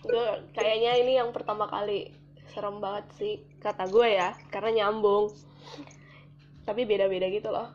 gue 0.00 0.26
kayaknya 0.52 0.96
ini 0.96 1.12
yang 1.16 1.28
pertama 1.30 1.68
kali 1.68 2.08
serem 2.50 2.82
banget 2.82 3.06
sih 3.16 3.34
kata 3.62 3.86
gue 3.86 4.08
ya 4.18 4.34
karena 4.50 4.84
nyambung. 4.84 5.30
Tapi 6.66 6.86
beda-beda 6.86 7.26
gitu 7.30 7.50
loh. 7.50 7.70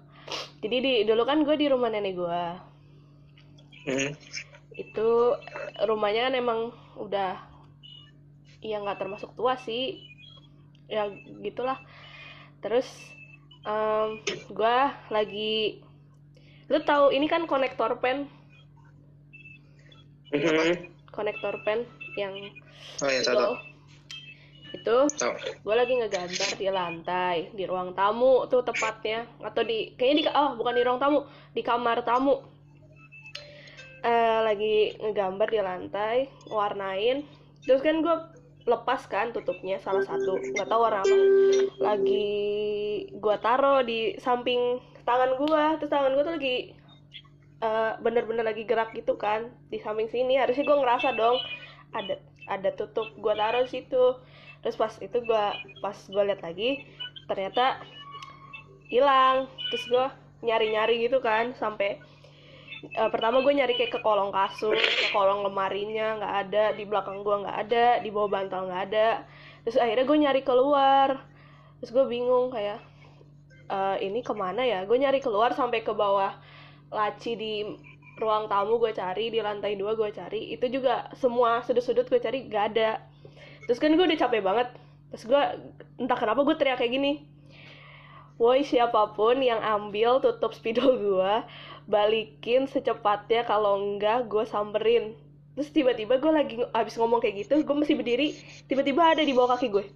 Jadi 0.63 0.77
di 0.81 0.93
dulu 1.03 1.23
kan 1.27 1.43
gue 1.43 1.55
di 1.57 1.67
rumah 1.69 1.89
nenek 1.91 2.15
gue. 2.15 2.43
Hmm. 3.85 4.11
itu 4.75 5.09
rumahnya 5.85 6.27
kan 6.27 6.35
emang 6.35 6.59
udah 6.99 7.37
ya 8.59 8.81
nggak 8.81 8.99
termasuk 8.99 9.31
tua 9.37 9.55
sih. 9.61 10.03
Ya 10.91 11.07
gitulah. 11.39 11.79
Terus 12.59 12.87
em 13.65 14.19
gue 14.51 14.77
lagi 15.09 15.81
lu 16.65 16.81
tahu 16.81 17.13
ini 17.13 17.29
kan 17.29 17.45
konektor 17.45 18.01
pen? 18.01 18.25
Mhm. 20.33 20.91
konektor 21.13 21.55
pen 21.63 21.87
yang 22.19 22.33
Oh 23.03 23.09
ya, 23.11 23.21
itu. 23.21 23.74
Itu 24.85 25.17
Tahu. 25.17 25.33
gue 25.65 25.75
lagi 25.75 25.93
ngegambar 25.97 26.49
di 26.61 26.67
lantai 26.69 27.37
di 27.57 27.65
ruang 27.65 27.97
tamu 27.97 28.45
tuh 28.45 28.61
tepatnya. 28.61 29.25
Atau 29.41 29.65
di 29.65 29.97
kayaknya 29.97 30.15
di 30.21 30.23
oh 30.29 30.53
bukan 30.53 30.77
di 30.77 30.83
ruang 30.85 31.01
tamu 31.01 31.25
di 31.57 31.65
kamar 31.65 32.05
tamu. 32.05 32.45
Eh 34.05 34.39
lagi 34.45 34.93
ngegambar 35.01 35.49
di 35.49 35.59
lantai 35.65 36.29
warnain 36.53 37.25
terus 37.65 37.81
kan 37.81 38.05
gue 38.05 38.17
lepas 38.69 39.01
kan 39.09 39.33
tutupnya 39.33 39.81
salah 39.81 40.05
satu. 40.05 40.37
Nggak 40.37 40.69
tahu 40.69 40.81
warna 40.85 41.01
apa. 41.01 41.17
Lagi 41.81 42.29
gue 43.09 43.35
taro 43.41 43.81
di 43.81 44.13
samping 44.21 44.77
tangan 45.01 45.33
gue 45.33 45.63
terus 45.81 45.89
tangan 45.89 46.13
gue 46.13 46.23
tuh 46.29 46.35
lagi 46.37 46.57
eh, 47.65 47.91
bener-bener 48.05 48.45
lagi 48.45 48.69
gerak 48.69 48.93
gitu 48.93 49.17
kan. 49.17 49.49
Di 49.73 49.81
samping 49.81 50.13
sini 50.13 50.37
harusnya 50.37 50.61
gue 50.61 50.77
ngerasa 50.77 51.17
dong 51.17 51.41
ada 51.97 52.21
ada 52.45 52.69
tutup. 52.77 53.09
Gue 53.17 53.33
taruh 53.33 53.65
di 53.65 53.81
situ 53.81 54.21
terus 54.65 54.81
pas 54.81 54.89
itu 54.97 55.17
gue 55.21 55.45
pas 55.77 55.93
gue 55.93 56.23
lihat 56.25 56.41
lagi 56.41 56.81
ternyata 57.29 57.77
hilang. 58.89 59.45
Terus 59.69 59.85
gue 59.85 60.05
nyari 60.45 60.73
nyari 60.73 60.95
gitu 61.05 61.21
kan 61.21 61.53
sampai 61.53 62.01
eh, 62.85 63.09
pertama 63.13 63.45
gue 63.45 63.53
nyari 63.53 63.73
kayak 63.77 63.93
ke 63.97 63.99
kolong 64.01 64.33
kasur 64.33 64.73
ke 64.73 65.07
kolong 65.13 65.45
lemarinya 65.45 66.17
nggak 66.21 66.33
ada 66.49 66.63
di 66.77 66.83
belakang 66.85 67.21
gue 67.25 67.35
nggak 67.45 67.57
ada 67.69 67.85
di 68.01 68.09
bawah 68.09 68.29
bantal 68.41 68.65
nggak 68.65 68.83
ada. 68.89 69.09
Terus 69.65 69.77
akhirnya 69.77 70.05
gue 70.09 70.17
nyari 70.25 70.41
keluar. 70.41 71.09
Terus 71.81 71.91
gue 71.93 72.05
bingung 72.09 72.49
kayak 72.49 72.81
"Eh, 73.69 73.97
ini 74.09 74.21
ke 74.25 74.33
mana 74.33 74.61
ya? 74.65 74.85
Gue 74.89 74.97
nyari 75.01 75.21
keluar 75.21 75.53
sampai 75.53 75.81
ke 75.85 75.93
bawah 75.93 76.33
laci 76.93 77.33
di 77.37 77.53
ruang 78.21 78.47
tamu 78.47 78.79
gue 78.79 78.91
cari 78.95 79.29
di 79.33 79.39
lantai 79.43 79.73
dua 79.77 79.93
gue 79.97 80.09
cari. 80.13 80.53
Itu 80.55 80.65
juga 80.71 81.09
semua 81.17 81.61
sudut-sudut 81.65 82.05
gue 82.07 82.19
cari 82.21 82.45
gak 82.47 82.65
ada 82.73 83.01
terus 83.65 83.77
kan 83.77 83.91
gue 83.91 84.01
udah 84.01 84.19
capek 84.19 84.41
banget. 84.41 84.67
Terus 85.09 85.23
gue 85.25 85.41
entah 85.97 86.15
kenapa 86.15 86.41
gue 86.41 86.55
teriak 86.55 86.77
kayak 86.77 86.91
gini. 86.91 87.13
Woi 88.35 88.61
siapa 88.61 89.11
pun 89.11 89.39
yang 89.39 89.59
ambil 89.59 90.19
tutup 90.19 90.51
spidol 90.51 90.97
gue 90.97 91.33
balikin 91.85 92.65
secepatnya. 92.65 93.43
Kalau 93.43 93.77
enggak 93.77 94.25
gue 94.25 94.43
samperin. 94.43 95.15
Terus 95.55 95.71
tiba-tiba 95.71 96.19
gue 96.19 96.31
lagi 96.31 96.53
ng- 96.59 96.67
abis 96.69 96.95
ngomong 96.95 97.19
kayak 97.19 97.47
gitu 97.47 97.63
gue 97.63 97.75
masih 97.75 97.95
berdiri 97.95 98.35
tiba-tiba 98.67 99.15
ada 99.15 99.23
di 99.23 99.31
bawah 99.31 99.55
kaki 99.55 99.71
gue 99.71 99.87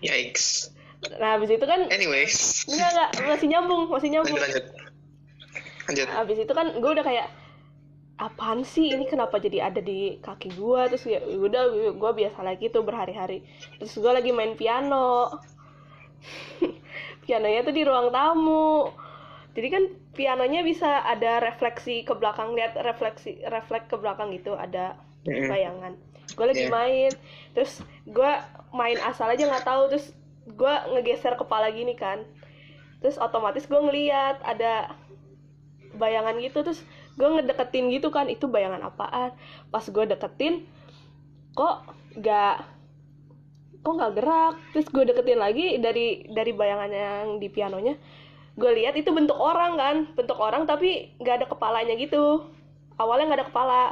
Yikes. 0.00 0.72
nah 1.20 1.36
abis 1.36 1.52
itu 1.52 1.64
kan 1.64 1.84
Anyways, 1.92 2.64
enggak 2.64 2.88
enggak 2.88 3.08
masih 3.28 3.48
nyambung 3.52 3.82
masih 3.92 4.08
nyambung. 4.08 4.40
lanjut. 4.40 4.64
Lanjut. 4.64 4.64
Lanjut. 5.84 6.06
Abis 6.16 6.38
itu 6.40 6.52
kan 6.56 6.66
gue 6.72 6.90
udah 6.90 7.04
kayak 7.04 7.28
apaan 8.18 8.62
sih? 8.62 8.94
Ini 8.94 9.04
kenapa 9.10 9.42
jadi 9.42 9.70
ada 9.70 9.82
di 9.82 10.18
kaki 10.22 10.54
gue 10.54 10.80
terus 10.94 11.04
ya 11.06 11.20
udah 11.22 11.94
gue 11.94 12.12
biasa 12.14 12.40
lagi 12.46 12.70
tuh 12.70 12.86
berhari-hari. 12.86 13.42
Terus 13.82 13.94
gue 13.98 14.12
lagi 14.12 14.30
main 14.30 14.54
piano. 14.54 15.34
Pianonya 17.24 17.66
tuh 17.66 17.74
di 17.74 17.82
ruang 17.82 18.14
tamu. 18.14 18.90
Jadi 19.54 19.68
kan 19.70 19.84
pianonya 20.18 20.66
bisa 20.66 21.06
ada 21.06 21.38
refleksi 21.38 22.02
ke 22.02 22.10
belakang 22.18 22.58
lihat 22.58 22.74
refleksi 22.82 23.38
refleks 23.46 23.86
ke 23.86 23.96
belakang 23.98 24.34
gitu 24.34 24.58
ada 24.58 24.98
bayangan. 25.24 25.94
Gue 26.34 26.46
lagi 26.50 26.66
main. 26.70 27.12
Terus 27.54 27.82
gue 28.06 28.32
main 28.74 28.98
asal 29.06 29.30
aja 29.30 29.46
nggak 29.46 29.66
tahu. 29.66 29.82
Terus 29.94 30.10
gue 30.44 30.74
ngegeser 30.94 31.38
kepala 31.38 31.70
gini 31.70 31.94
kan. 31.94 32.26
Terus 32.98 33.20
otomatis 33.20 33.66
gue 33.70 33.78
ngeliat 33.78 34.42
ada 34.42 34.94
bayangan 35.94 36.34
gitu. 36.42 36.66
Terus 36.66 36.82
gue 37.14 37.28
ngedeketin 37.28 37.90
gitu 37.94 38.10
kan 38.10 38.26
itu 38.26 38.50
bayangan 38.50 38.90
apaan? 38.90 39.34
Pas 39.70 39.84
gue 39.86 40.04
deketin 40.06 40.66
kok 41.54 41.86
gak 42.18 42.66
kok 43.84 43.92
nggak 43.94 44.14
gerak? 44.18 44.54
Terus 44.74 44.86
gue 44.90 45.04
deketin 45.06 45.38
lagi 45.38 45.78
dari 45.78 46.26
dari 46.30 46.52
bayangan 46.54 46.90
yang 46.90 47.26
di 47.38 47.48
pianonya 47.50 47.96
gue 48.54 48.70
lihat 48.70 48.94
itu 48.94 49.10
bentuk 49.10 49.34
orang 49.34 49.74
kan 49.74 49.96
bentuk 50.14 50.38
orang 50.38 50.62
tapi 50.62 51.10
nggak 51.18 51.42
ada 51.42 51.46
kepalanya 51.50 51.94
gitu. 51.98 52.46
Awalnya 52.94 53.24
nggak 53.30 53.40
ada 53.42 53.48
kepala. 53.50 53.84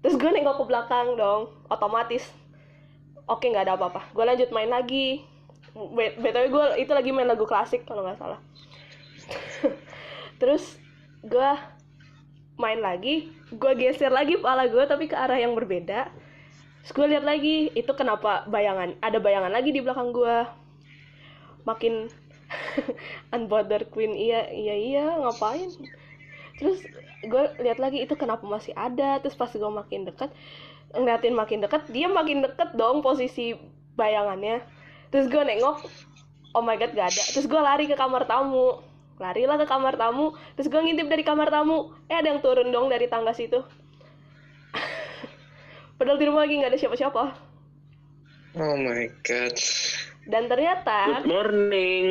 Terus 0.00 0.16
gue 0.16 0.30
nengok 0.32 0.64
ke 0.64 0.64
belakang 0.64 1.12
dong 1.20 1.52
otomatis 1.68 2.24
oke 3.28 3.46
nggak 3.46 3.68
ada 3.68 3.78
apa-apa 3.78 4.10
gue 4.10 4.24
lanjut 4.24 4.48
main 4.50 4.72
lagi. 4.72 5.22
Btw 5.70 6.50
gue 6.50 6.64
itu 6.82 6.90
lagi 6.90 7.10
main 7.14 7.30
lagu 7.30 7.46
klasik 7.46 7.86
kalau 7.86 8.02
nggak 8.02 8.18
salah. 8.18 8.40
Terus 10.40 10.80
gue 11.22 11.50
main 12.60 12.78
lagi 12.84 13.32
gue 13.50 13.72
geser 13.74 14.12
lagi 14.12 14.36
kepala 14.36 14.68
gue 14.68 14.84
tapi 14.84 15.08
ke 15.08 15.16
arah 15.16 15.40
yang 15.40 15.56
berbeda. 15.56 16.12
Terus 16.84 16.92
gue 16.92 17.06
lihat 17.16 17.24
lagi 17.24 17.72
itu 17.72 17.92
kenapa 17.96 18.44
bayangan 18.46 18.96
ada 19.00 19.18
bayangan 19.18 19.52
lagi 19.52 19.72
di 19.72 19.80
belakang 19.80 20.12
gue 20.12 20.36
makin 21.64 22.08
unbother 23.34 23.88
queen 23.88 24.12
iya 24.12 24.46
iya 24.52 24.74
iya 24.76 25.04
ngapain? 25.18 25.72
Terus 26.60 26.84
gue 27.24 27.44
lihat 27.64 27.80
lagi 27.80 28.04
itu 28.04 28.14
kenapa 28.14 28.44
masih 28.44 28.76
ada? 28.76 29.16
Terus 29.24 29.34
pas 29.34 29.48
gue 29.48 29.70
makin 29.72 30.04
dekat 30.08 30.30
ngeliatin 30.92 31.34
makin 31.34 31.58
dekat 31.64 31.86
dia 31.88 32.10
makin 32.10 32.44
deket 32.44 32.76
dong 32.76 33.00
posisi 33.00 33.56
bayangannya. 33.96 34.60
Terus 35.08 35.26
gue 35.26 35.42
nengok 35.42 35.84
oh 36.54 36.62
my 36.62 36.76
god 36.76 36.92
gak 36.94 37.10
ada. 37.12 37.22
Terus 37.34 37.46
gue 37.46 37.60
lari 37.60 37.88
ke 37.88 37.96
kamar 37.96 38.26
tamu 38.26 38.89
larilah 39.20 39.60
ke 39.60 39.68
kamar 39.68 40.00
tamu. 40.00 40.32
Terus 40.56 40.72
gue 40.72 40.80
ngintip 40.80 41.06
dari 41.12 41.22
kamar 41.22 41.52
tamu. 41.52 41.92
Eh 42.08 42.16
ada 42.16 42.32
yang 42.32 42.40
turun 42.40 42.72
dong 42.72 42.88
dari 42.88 43.06
tangga 43.06 43.36
situ. 43.36 43.60
Padahal 46.00 46.16
di 46.16 46.26
rumah 46.26 46.48
lagi 46.48 46.56
nggak 46.56 46.72
ada 46.72 46.80
siapa-siapa. 46.80 47.24
Oh 48.58 48.74
my 48.80 49.06
god. 49.22 49.54
dan 50.26 50.50
ternyata 50.50 51.22
Good 51.22 51.30
morning. 51.30 52.04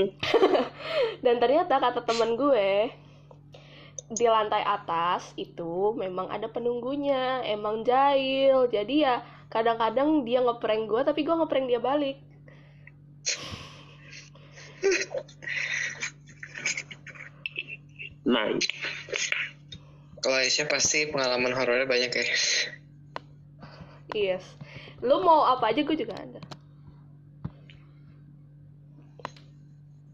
dan 1.26 1.36
ternyata 1.42 1.84
kata 1.84 2.08
temen 2.08 2.40
gue 2.40 2.94
di 4.10 4.26
lantai 4.26 4.66
atas 4.66 5.36
itu 5.36 5.94
memang 6.00 6.32
ada 6.32 6.48
penunggunya 6.48 7.44
emang 7.44 7.84
jahil. 7.84 8.72
Jadi 8.72 9.04
ya 9.04 9.26
kadang-kadang 9.50 10.24
dia 10.24 10.46
ngeprank 10.46 10.86
gue 10.86 11.02
tapi 11.04 11.26
gue 11.26 11.36
ngeprank 11.36 11.68
dia 11.68 11.82
balik 11.82 12.22
Nice. 18.30 18.70
Kalau 20.22 20.38
Aisyah 20.38 20.68
pasti 20.70 21.10
pengalaman 21.10 21.56
horornya 21.56 21.90
banyak 21.90 22.12
ya. 22.14 22.26
yes 24.14 24.44
lu 25.00 25.22
mau 25.24 25.48
apa 25.48 25.72
aja 25.72 25.82
gue 25.86 25.98
juga 25.98 26.18
ada 26.18 26.42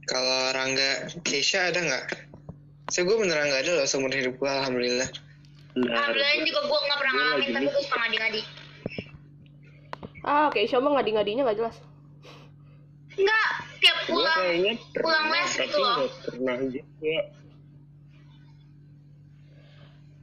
Kalau 0.06 0.54
Rangga, 0.54 1.10
Keisha 1.26 1.74
ada 1.74 1.82
nggak? 1.82 2.30
Saya 2.94 3.10
gue 3.10 3.18
beneran 3.18 3.50
nggak 3.50 3.66
ada 3.66 3.72
loh 3.82 3.86
seumur 3.90 4.14
hidup 4.14 4.38
gue, 4.38 4.46
alhamdulillah. 4.46 5.10
Benar. 5.74 5.98
Alhamdulillah 5.98 6.46
juga 6.46 6.62
gue 6.62 6.80
nggak 6.86 7.00
pernah 7.02 7.14
ngalamin, 7.18 7.50
tapi 7.50 7.66
gue 7.74 7.84
suka 7.90 7.98
ngadi-ngadi. 8.06 8.42
ah 10.26 10.50
oke 10.50 10.62
Isya 10.62 10.78
mah 10.78 11.02
ngadi-ngadinya 11.02 11.42
nggak 11.50 11.58
jelas 11.58 11.78
Enggak, 13.18 13.50
tiap 13.82 13.98
pulang, 14.06 14.78
pulang 14.94 15.26
les 15.34 15.52
gitu 15.58 15.78
loh. 15.82 15.98
nggak 16.06 16.14
pernah 16.30 16.56
juga. 16.70 17.18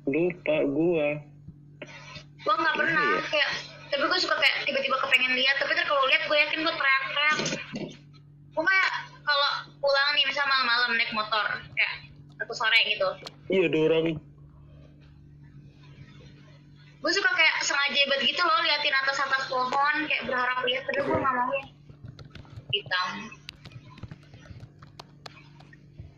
Lupa 0.06 0.56
gua. 0.66 1.08
gue 2.42 2.54
nggak 2.58 2.74
pernah 2.74 3.06
Iya. 3.06 3.22
kayak, 3.30 3.50
tapi 3.86 4.02
gue 4.02 4.18
suka 4.18 4.34
kayak 4.34 4.66
tiba-tiba 4.66 4.98
kepengen 4.98 5.38
lihat, 5.38 5.62
tapi 5.62 5.78
ntar 5.78 5.86
kalau 5.86 6.02
lihat 6.10 6.22
gue 6.26 6.34
yakin 6.42 6.58
gue 6.66 6.74
teriak-teriak. 6.74 7.38
Gue 8.50 8.64
kayak 8.66 8.90
kalau 9.22 9.50
pulang 9.78 10.08
nih 10.18 10.26
misal 10.26 10.42
malam-malam 10.50 10.90
naik 10.98 11.14
motor, 11.14 11.46
kayak 11.78 11.94
satu 12.34 12.50
sore 12.50 12.80
gitu. 12.90 13.08
Iya, 13.46 13.70
ada 13.70 13.78
orang. 13.78 14.18
Gue 16.98 17.12
suka 17.14 17.30
kayak 17.30 17.56
sengaja 17.62 18.02
banget 18.10 18.26
gitu 18.34 18.42
loh 18.42 18.58
liatin 18.66 18.94
atas-atas 19.06 19.46
pohon, 19.46 19.96
kayak 20.10 20.26
berharap 20.26 20.66
lihat, 20.66 20.82
tapi 20.82 20.98
gue 20.98 21.14
nggak 21.14 21.34
mau 21.38 21.50
ya. 21.54 21.64
Hitam. 22.74 23.08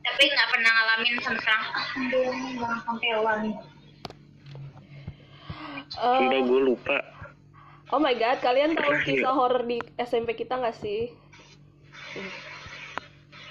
Tapi 0.08 0.22
nggak 0.24 0.48
pernah 0.56 0.70
ngalamin 0.72 1.14
sampai 1.20 1.40
sekarang. 1.44 1.64
Jangan 2.08 2.80
sampai. 2.88 3.73
Eh, 5.94 6.18
Udah 6.22 6.40
gue 6.42 6.60
lupa. 6.64 6.98
oh 7.88 7.98
my 7.98 8.12
god 8.12 8.40
kalian 8.40 8.72
tahu 8.72 8.90
Terakhir. 8.90 9.06
kisah 9.14 9.32
horor 9.32 9.62
di 9.62 9.78
SMP 9.96 10.34
kita 10.34 10.56
nggak 10.56 10.74
sih 10.74 11.12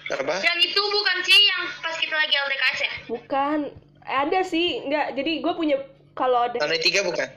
Apa? 0.09 0.35
Yang 0.37 0.59
itu 0.67 0.81
bukan 0.83 1.17
sih 1.21 1.39
yang 1.41 1.61
pas 1.79 1.95
kita 1.95 2.11
lagi 2.13 2.35
LDKS 2.35 2.79
ya? 2.79 2.93
bukan 3.07 3.57
ada 4.03 4.39
sih 4.43 4.65
nggak 4.83 5.15
jadi 5.15 5.31
gue 5.39 5.53
punya 5.53 5.77
kalau 6.13 6.43
ada 6.43 6.59
Lantai 6.59 6.79
tiga 6.79 7.01
bukan? 7.01 7.27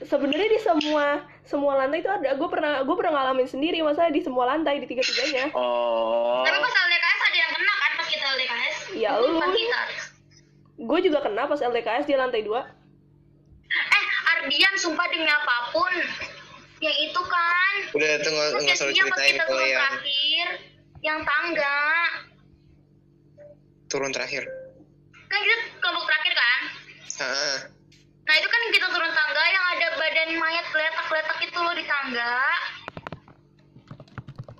sebenarnya 0.00 0.48
di 0.50 0.60
semua 0.60 1.06
semua 1.42 1.76
lantai 1.76 2.00
itu 2.00 2.08
ada 2.08 2.34
gue 2.34 2.48
pernah 2.48 2.80
gue 2.80 2.94
pernah 2.94 3.12
ngalamin 3.14 3.46
sendiri 3.46 3.78
masalah 3.80 4.08
di 4.08 4.20
semua 4.20 4.44
lantai 4.46 4.76
di 4.76 4.86
tiga 4.86 5.00
tiganya 5.00 5.52
Oh. 5.52 6.40
Tapi 6.40 6.56
pas 6.58 6.72
LDKS 6.74 7.20
ada 7.22 7.36
yang 7.36 7.50
kena 7.52 7.74
kan 7.74 7.90
pas 7.94 8.06
kita 8.06 8.24
LDKS? 8.26 8.76
Ya 8.94 9.10
lu. 9.14 9.36
Pas 9.36 9.50
kita. 9.50 9.80
gue 10.76 10.98
juga 11.00 11.18
kena 11.20 11.42
pas 11.44 11.56
LDKS 11.58 12.04
di 12.04 12.14
lantai 12.14 12.42
dua 12.42 12.64
Ardian 14.44 14.76
sumpah 14.76 15.08
demi 15.08 15.24
apa 15.24 15.72
pun. 15.72 15.92
Yang 16.84 16.96
itu 17.08 17.20
kan. 17.24 17.72
Udah 17.96 18.10
tunggu 18.20 18.44
nggak 18.60 18.76
usah 18.76 18.92
ceritain 18.92 19.40
kalau 19.40 19.64
yang 19.64 19.80
terakhir, 19.80 20.46
yang 21.00 21.18
tangga. 21.24 21.80
turun 23.88 24.10
terakhir. 24.12 24.44
Kan 25.32 25.38
kita 25.40 25.56
kelompok 25.80 26.04
terakhir 26.12 26.32
kan? 26.36 26.60
Ah, 27.24 27.58
Nah 28.24 28.34
itu 28.36 28.48
kan 28.50 28.60
kita 28.74 28.86
turun 28.90 29.12
tangga 29.14 29.42
yang 29.48 29.64
ada 29.76 29.86
badan 29.96 30.30
mayat 30.36 30.66
geletak-geletak 30.74 31.38
itu 31.40 31.58
loh 31.62 31.74
di 31.78 31.84
tangga. 31.88 32.36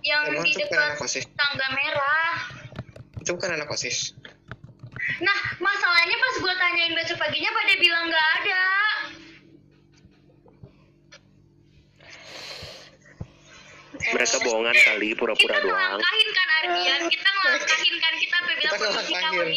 Yang 0.05 0.23
emang 0.33 0.45
di 0.49 0.53
dekat 0.57 0.97
osis? 1.03 1.25
tangga 1.37 1.67
merah. 1.77 2.33
Itu 3.21 3.37
bukan 3.37 3.59
anak 3.59 3.69
osis. 3.69 4.17
Nah, 5.21 5.39
masalahnya 5.61 6.17
pas 6.17 6.35
gue 6.41 6.55
tanyain 6.57 6.93
besok 6.97 7.17
paginya 7.21 7.51
pada 7.53 7.75
bilang 7.77 8.05
nggak 8.09 8.29
ada. 8.41 8.65
Mereka 14.07 14.37
bohongan 14.41 14.77
kali, 14.77 15.09
Kita 15.09 15.19
pura-pura 15.19 15.57
doang. 15.59 15.73
ngelangkahin 15.97 16.29
kan 16.31 16.49
Ardian, 16.55 17.01
kita 17.07 17.29
ngelangkahin 17.31 17.95
kan 17.97 18.13
kita 18.15 18.35
sampai 18.35 18.55
bilang 18.55 18.73
Kita 18.75 18.85
ngelangkahin. 18.85 19.49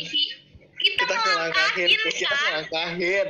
Kita, 0.77 1.03
Kita 1.03 1.15
ngelangkahin, 1.17 1.87
kita 1.89 2.25
kan. 2.25 2.39
ngelangkahin. 2.39 3.27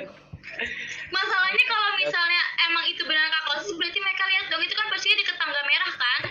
Masalahnya 1.09 1.63
kalau 1.65 1.89
misalnya 1.95 2.41
emang 2.63 2.85
itu 2.87 3.01
benar 3.03 3.25
kak 3.27 3.43
Kosis, 3.47 3.73
berarti 3.73 3.99
mereka 3.99 4.23
lihat 4.27 4.45
dong 4.47 4.61
itu 4.61 4.73
kan 4.73 4.87
pastinya 4.87 5.17
deket 5.17 5.35
tangga 5.37 5.61
merah 5.63 5.93
kan? 5.93 6.21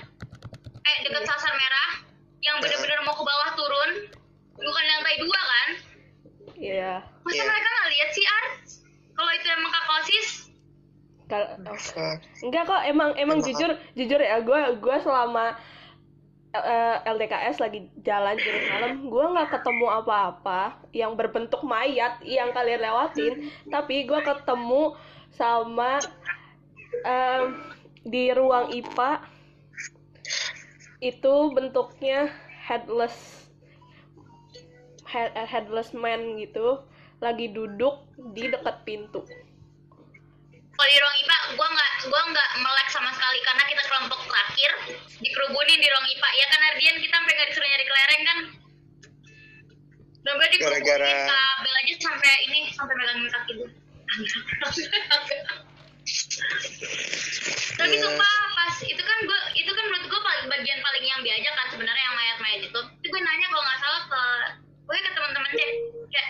Eh 0.83 0.96
deket 1.03 1.20
Iya. 1.20 1.29
sasar 1.29 1.53
merah, 1.53 1.88
yang 2.40 2.57
benar-benar 2.59 2.99
mau 3.03 3.12
ke 3.12 3.22
bawah 3.22 3.51
turun, 3.55 3.90
bukan 4.57 4.85
lantai 4.85 5.16
dua 5.18 5.40
kan? 5.42 5.68
Iya 6.57 6.92
Masa 7.20 7.35
Iya. 7.35 7.44
mereka 7.44 7.68
nggak 7.68 7.90
lihat 7.90 8.11
sih 8.12 8.25
Art? 8.25 8.51
Kalau 9.12 9.31
itu 9.33 9.46
emang 9.49 9.70
kak 9.70 9.85
Kosis, 9.87 10.29
Kal- 11.27 11.59
Fuck. 11.75 12.23
enggak 12.47 12.65
kok 12.71 12.83
emang 12.87 13.11
emang 13.19 13.39
Emang 13.43 13.47
jujur 13.47 13.71
jujur 13.99 14.21
ya 14.23 14.39
gue 14.43 14.61
gue 14.79 14.97
selama 15.03 15.59
eh, 16.55 16.97
LDKS 17.03 17.59
lagi 17.59 17.91
jalan 18.01 18.39
jeruk 18.39 18.65
malam 18.71 18.93
gue 19.11 19.25
nggak 19.35 19.51
ketemu 19.59 19.87
apa-apa 20.03 20.61
yang 20.95 21.19
berbentuk 21.19 21.61
mayat 21.67 22.23
yang 22.23 22.55
kalian 22.55 22.81
lewatin 22.81 23.33
tapi 23.69 24.07
gue 24.07 24.21
ketemu 24.23 24.95
sama 25.35 25.99
em, 27.05 27.61
di 28.07 28.31
ruang 28.33 28.71
IPA 28.73 29.27
itu 31.03 31.35
bentuknya 31.53 32.33
headless 32.65 33.47
head, 35.05 35.35
headless 35.37 35.93
man 35.93 36.41
gitu 36.41 36.81
lagi 37.21 37.53
duduk 37.53 38.05
di 38.33 38.49
dekat 38.49 38.85
pintu 38.85 39.25
kalau 40.77 40.87
di 40.87 40.99
ruang 40.99 41.17
IPA, 41.19 41.37
gua 41.55 41.69
nggak 41.69 41.91
gua 42.07 42.23
nggak 42.27 42.49
melek 42.61 42.89
sama 42.91 43.11
sekali 43.11 43.39
karena 43.41 43.65
kita 43.65 43.83
kelompok 43.87 44.21
terakhir 44.23 44.71
dikerubunin 45.19 45.79
di 45.81 45.89
ruang 45.89 46.07
IPA. 46.07 46.29
Ya 46.35 46.47
kan 46.47 46.61
Ardian 46.62 46.97
kita 46.99 47.15
sampai 47.15 47.33
nggak 47.33 47.49
disuruh 47.49 47.65
nyari 47.67 47.85
kelereng 47.85 48.23
kan? 48.23 48.39
Dompet 50.23 50.49
dikerubunin 50.53 50.85
Gara-gara- 50.85 51.29
kabel 51.29 51.75
aja 51.77 51.95
sampai 51.99 52.33
ini 52.45 52.61
sampai 52.71 52.95
megangin 52.95 53.29
kaki 53.31 53.53
gue. 53.55 53.69
Tapi 57.77 57.93
Iya. 57.93 58.03
sumpah 58.03 58.33
pas 58.55 58.77
itu 58.81 59.03
kan 59.03 59.19
gua 59.25 59.41
itu 59.53 59.69
kan 59.69 59.85
menurut 59.87 60.07
gua 60.07 60.21
paling 60.23 60.47
bagian 60.49 60.79
paling 60.79 61.05
yang 61.05 61.21
biasa 61.21 61.51
kan 61.51 61.67
sebenarnya 61.69 62.05
yang 62.05 62.17
mayat-mayat 62.17 62.61
itu. 62.62 62.81
Itu 62.97 63.07
gue 63.07 63.21
nanya 63.21 63.47
kalau 63.49 63.65
nggak 63.65 63.81
salah 63.81 64.03
ke 64.07 64.23
gue 64.87 64.97
ke 64.97 65.11
teman-teman 65.11 65.51
deh 65.53 65.71
kayak 66.09 66.29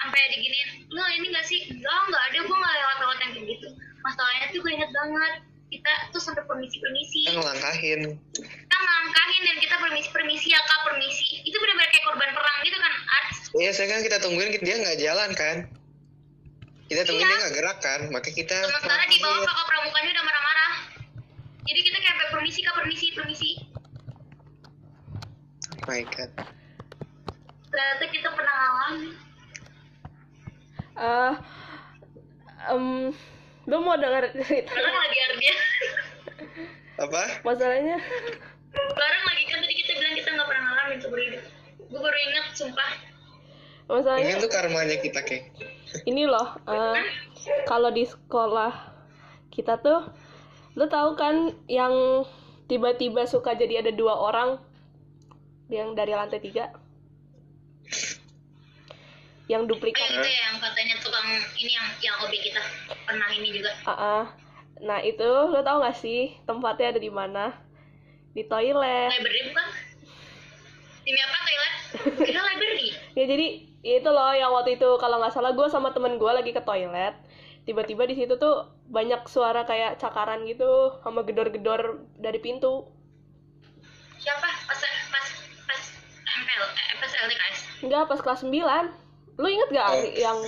sampai 0.00 0.20
diginiin 0.32 0.68
lo 0.88 1.04
ini 1.12 1.26
nggak 1.28 1.46
sih? 1.46 1.60
Enggak 1.68 2.00
nggak 2.08 2.22
ada 2.32 2.38
gue 2.40 2.56
nggak 2.56 2.74
lewat-lewat 2.80 3.16
yang 3.20 3.30
kayak 3.36 3.46
gitu. 3.52 3.68
Masalahnya 4.00 4.46
tuh 4.48 4.58
gue 4.64 4.72
inget 4.72 4.90
banget 4.90 5.34
kita 5.70 5.92
tuh 6.10 6.18
sampai 6.18 6.42
permisi-permisi. 6.50 7.30
Kita 7.30 7.38
ngelangkahin. 7.38 8.00
kita 8.34 8.76
ngelangkahin 8.80 9.42
dan 9.46 9.56
kita 9.62 9.74
permisi-permisi 9.78 10.48
ya 10.50 10.58
kak 10.58 10.80
permisi. 10.82 11.28
Itu 11.46 11.56
benar-benar 11.62 11.90
kayak 11.94 12.04
korban 12.10 12.30
perang 12.34 12.58
gitu 12.66 12.78
kan 12.80 12.92
Ars 12.92 13.38
Iya, 13.50 13.70
saya 13.74 13.86
kan 13.90 14.00
kita 14.02 14.18
tungguin 14.18 14.50
dia 14.58 14.76
nggak 14.82 14.98
jalan 14.98 15.30
kan. 15.38 15.56
Kita 16.90 17.06
tungguin 17.06 17.22
Iya. 17.22 17.30
dia 17.30 17.42
nggak 17.46 17.54
gerak 17.54 17.78
kan, 17.78 18.00
makanya 18.10 18.34
kita 18.34 18.56
sementara 18.66 19.04
di 19.06 19.18
bawah 19.22 19.40
kakak 19.46 19.66
pramukanya 19.70 20.10
udah 20.10 20.24
marah-marah. 20.26 20.72
Jadi 21.62 21.80
kita 21.86 21.98
kayak 22.02 22.16
permisi 22.34 22.60
kak 22.62 22.74
permisi 22.74 23.06
permisi. 23.14 23.50
Oh 25.70 25.86
my 25.86 26.02
god. 26.10 26.30
ternyata 27.70 28.04
kita 28.10 28.28
pernah 28.34 28.50
ngalamin 28.50 29.14
eh 30.98 31.34
em, 32.70 33.14
lu 33.68 33.76
mau 33.82 33.96
denger 33.96 34.34
cerita? 34.34 34.72
Bareng 34.74 34.96
lagi 34.96 35.18
Ardian? 35.30 35.58
Apa? 37.00 37.22
masalahnya? 37.46 37.96
Bareng 38.72 39.24
lagi 39.24 39.44
kan 39.48 39.58
tadi 39.62 39.74
kita 39.74 39.92
bilang 39.96 40.14
kita 40.18 40.28
nggak 40.34 40.46
pernah 40.48 40.62
ngalamin 40.66 40.98
seumur 41.00 41.20
hidup 41.20 41.44
gue 41.90 41.98
baru 41.98 42.18
inget 42.30 42.46
sumpah. 42.54 42.92
Masalahnya 43.90 44.38
Ini 44.38 44.42
tuh 44.46 44.50
karmanya 44.54 44.96
kita 45.02 45.20
kayak. 45.26 45.50
ini 46.06 46.22
loh 46.22 46.54
eh, 46.70 47.02
kalau 47.66 47.90
di 47.90 48.06
sekolah 48.06 48.70
kita 49.50 49.82
tuh 49.82 50.06
lu 50.78 50.86
tahu 50.86 51.18
kan 51.18 51.50
yang 51.66 52.22
tiba-tiba 52.70 53.26
suka 53.26 53.58
jadi 53.58 53.82
ada 53.82 53.90
dua 53.90 54.14
orang? 54.14 54.62
Yang 55.66 55.88
dari 55.98 56.12
lantai 56.14 56.38
tiga 56.38 56.70
yang 59.50 59.66
duplikat 59.66 59.98
yang 60.06 60.22
itu 60.22 60.30
ya 60.30 60.42
yang 60.46 60.56
katanya 60.62 60.94
tukang 61.02 61.26
ini 61.58 61.72
yang 61.74 61.88
yang 61.98 62.14
OB 62.22 62.32
kita 62.38 62.62
pernah 63.02 63.28
ini 63.34 63.50
juga. 63.50 63.74
Ah, 63.82 63.90
ah. 63.90 64.24
nah 64.78 65.02
itu 65.02 65.26
lo 65.26 65.58
tau 65.66 65.82
gak 65.82 65.98
sih 65.98 66.38
tempatnya 66.46 66.94
ada 66.94 67.00
di 67.02 67.10
mana 67.10 67.58
di 68.30 68.46
toilet 68.46 69.10
Library 69.10 69.50
bukan? 69.50 69.68
Demi 71.02 71.20
apa 71.26 71.38
toilet? 71.42 71.74
Kira 72.22 72.40
library. 72.46 72.88
ya 73.18 73.24
jadi 73.26 73.46
itu 73.82 74.08
loh 74.12 74.30
yang 74.30 74.54
waktu 74.54 74.78
itu 74.78 74.86
kalau 75.02 75.18
nggak 75.18 75.34
salah 75.34 75.50
gue 75.50 75.66
sama 75.66 75.90
temen 75.90 76.14
gue 76.14 76.30
lagi 76.30 76.54
ke 76.54 76.62
toilet 76.62 77.18
tiba-tiba 77.66 78.06
di 78.06 78.14
situ 78.14 78.38
tuh 78.38 78.70
banyak 78.86 79.26
suara 79.26 79.66
kayak 79.66 79.98
cakaran 79.98 80.46
gitu 80.46 80.94
sama 81.02 81.26
gedor-gedor 81.26 82.06
dari 82.20 82.38
pintu 82.38 82.86
Siapa? 84.20 84.48
Pas 84.68 84.80
pas 84.84 85.26
pas 85.64 85.82
MPL 86.44 86.64
eh, 86.76 86.96
pas 87.00 87.12
LDKS. 87.24 87.58
Enggak, 87.80 88.04
pas 88.04 88.20
kelas 88.20 88.44
9 88.44 89.09
Lu 89.38 89.46
inget 89.46 89.68
gak. 89.70 89.86
Ari, 89.86 90.08
yang 90.18 90.38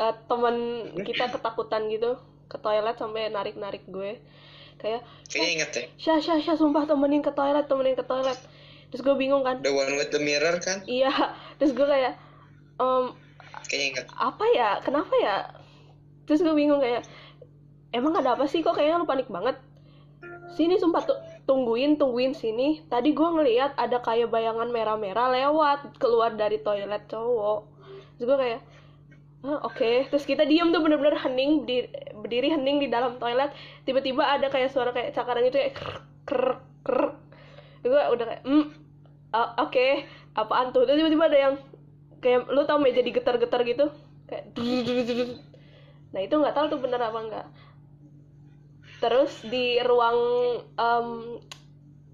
eh, 0.00 0.14
temen 0.26 0.56
kita 1.04 1.30
ketakutan 1.30 1.86
gitu 1.92 2.18
ke 2.48 2.56
toilet 2.58 2.96
sampai 2.98 3.30
narik-narik 3.30 3.86
gue. 3.88 4.18
Kayak 4.80 5.06
Kayaknya 5.30 5.50
inget 5.54 5.68
deh. 5.72 5.86
Syah, 6.00 6.18
Syah, 6.18 6.38
Syah, 6.42 6.56
sumpah 6.58 6.84
temenin 6.88 7.22
ke 7.22 7.30
toilet, 7.30 7.68
temenin 7.70 7.94
ke 7.94 8.04
toilet. 8.04 8.36
Terus 8.92 9.00
gue 9.00 9.14
bingung 9.16 9.40
kan. 9.46 9.62
The 9.64 9.72
one 9.72 9.96
with 9.96 10.12
the 10.12 10.20
mirror 10.20 10.58
kan? 10.60 10.84
Iya, 10.84 11.08
terus 11.56 11.72
gue 11.72 11.86
kayak 11.86 12.18
em, 12.76 13.16
Kayaknya 13.68 13.86
inget. 13.88 14.04
apa 14.12 14.44
ya 14.52 14.70
kenapa 14.84 15.14
ya? 15.16 15.36
Terus 16.28 16.44
gue 16.44 16.52
bingung 16.52 16.82
kayak 16.82 17.06
emang 17.96 18.12
ada 18.20 18.36
apa 18.36 18.44
sih? 18.44 18.60
Kok 18.60 18.76
kayaknya 18.76 19.00
lu 19.00 19.08
panik 19.08 19.32
banget? 19.32 19.56
Sini 20.52 20.76
sumpah 20.76 21.08
tuh 21.08 21.16
tungguin 21.48 21.96
tungguin 21.96 22.36
sini. 22.36 22.84
Tadi 22.92 23.16
gue 23.16 23.28
ngeliat 23.32 23.80
ada 23.80 24.04
kayak 24.04 24.28
bayangan 24.28 24.68
merah-merah 24.68 25.32
lewat 25.32 25.96
keluar 25.96 26.36
dari 26.36 26.60
toilet 26.60 27.08
cowok 27.08 27.71
terus 28.22 28.30
gue 28.30 28.38
kayak 28.38 28.60
"Hah, 29.42 29.58
oke. 29.66 30.06
Terus 30.06 30.22
kita 30.22 30.46
diem 30.46 30.70
tuh 30.70 30.78
bener-bener 30.78 31.18
hening 31.18 31.66
berdiri, 32.14 32.54
hening 32.54 32.78
di 32.78 32.86
dalam 32.86 33.18
toilet. 33.18 33.50
Tiba-tiba 33.82 34.22
ada 34.22 34.46
kayak 34.46 34.70
suara 34.70 34.94
kayak 34.94 35.10
cakaran 35.10 35.42
itu 35.42 35.58
kayak 35.58 35.74
krr 35.74 35.98
krr 36.22 36.46
krr 36.86 37.02
gue 37.82 37.98
udah 38.14 38.24
kayak 38.30 38.42
hmm 38.46 38.64
ah, 39.34 39.58
oke 39.66 40.06
apaan 40.38 40.70
tuh? 40.70 40.86
Terus 40.86 41.02
tiba-tiba 41.02 41.26
ada 41.26 41.38
yang 41.50 41.54
kayak 42.22 42.46
lu 42.54 42.62
tau 42.62 42.78
meja 42.78 43.02
digetar-getar 43.02 43.66
gitu? 43.66 43.90
Kayak 44.30 44.54
nah 46.12 46.20
itu 46.20 46.34
nggak 46.36 46.54
tahu 46.54 46.66
tuh 46.76 46.80
bener 46.84 47.00
apa 47.00 47.18
enggak 47.24 47.46
terus 49.00 49.42
di 49.48 49.80
ruang 49.82 50.18
em, 50.76 51.08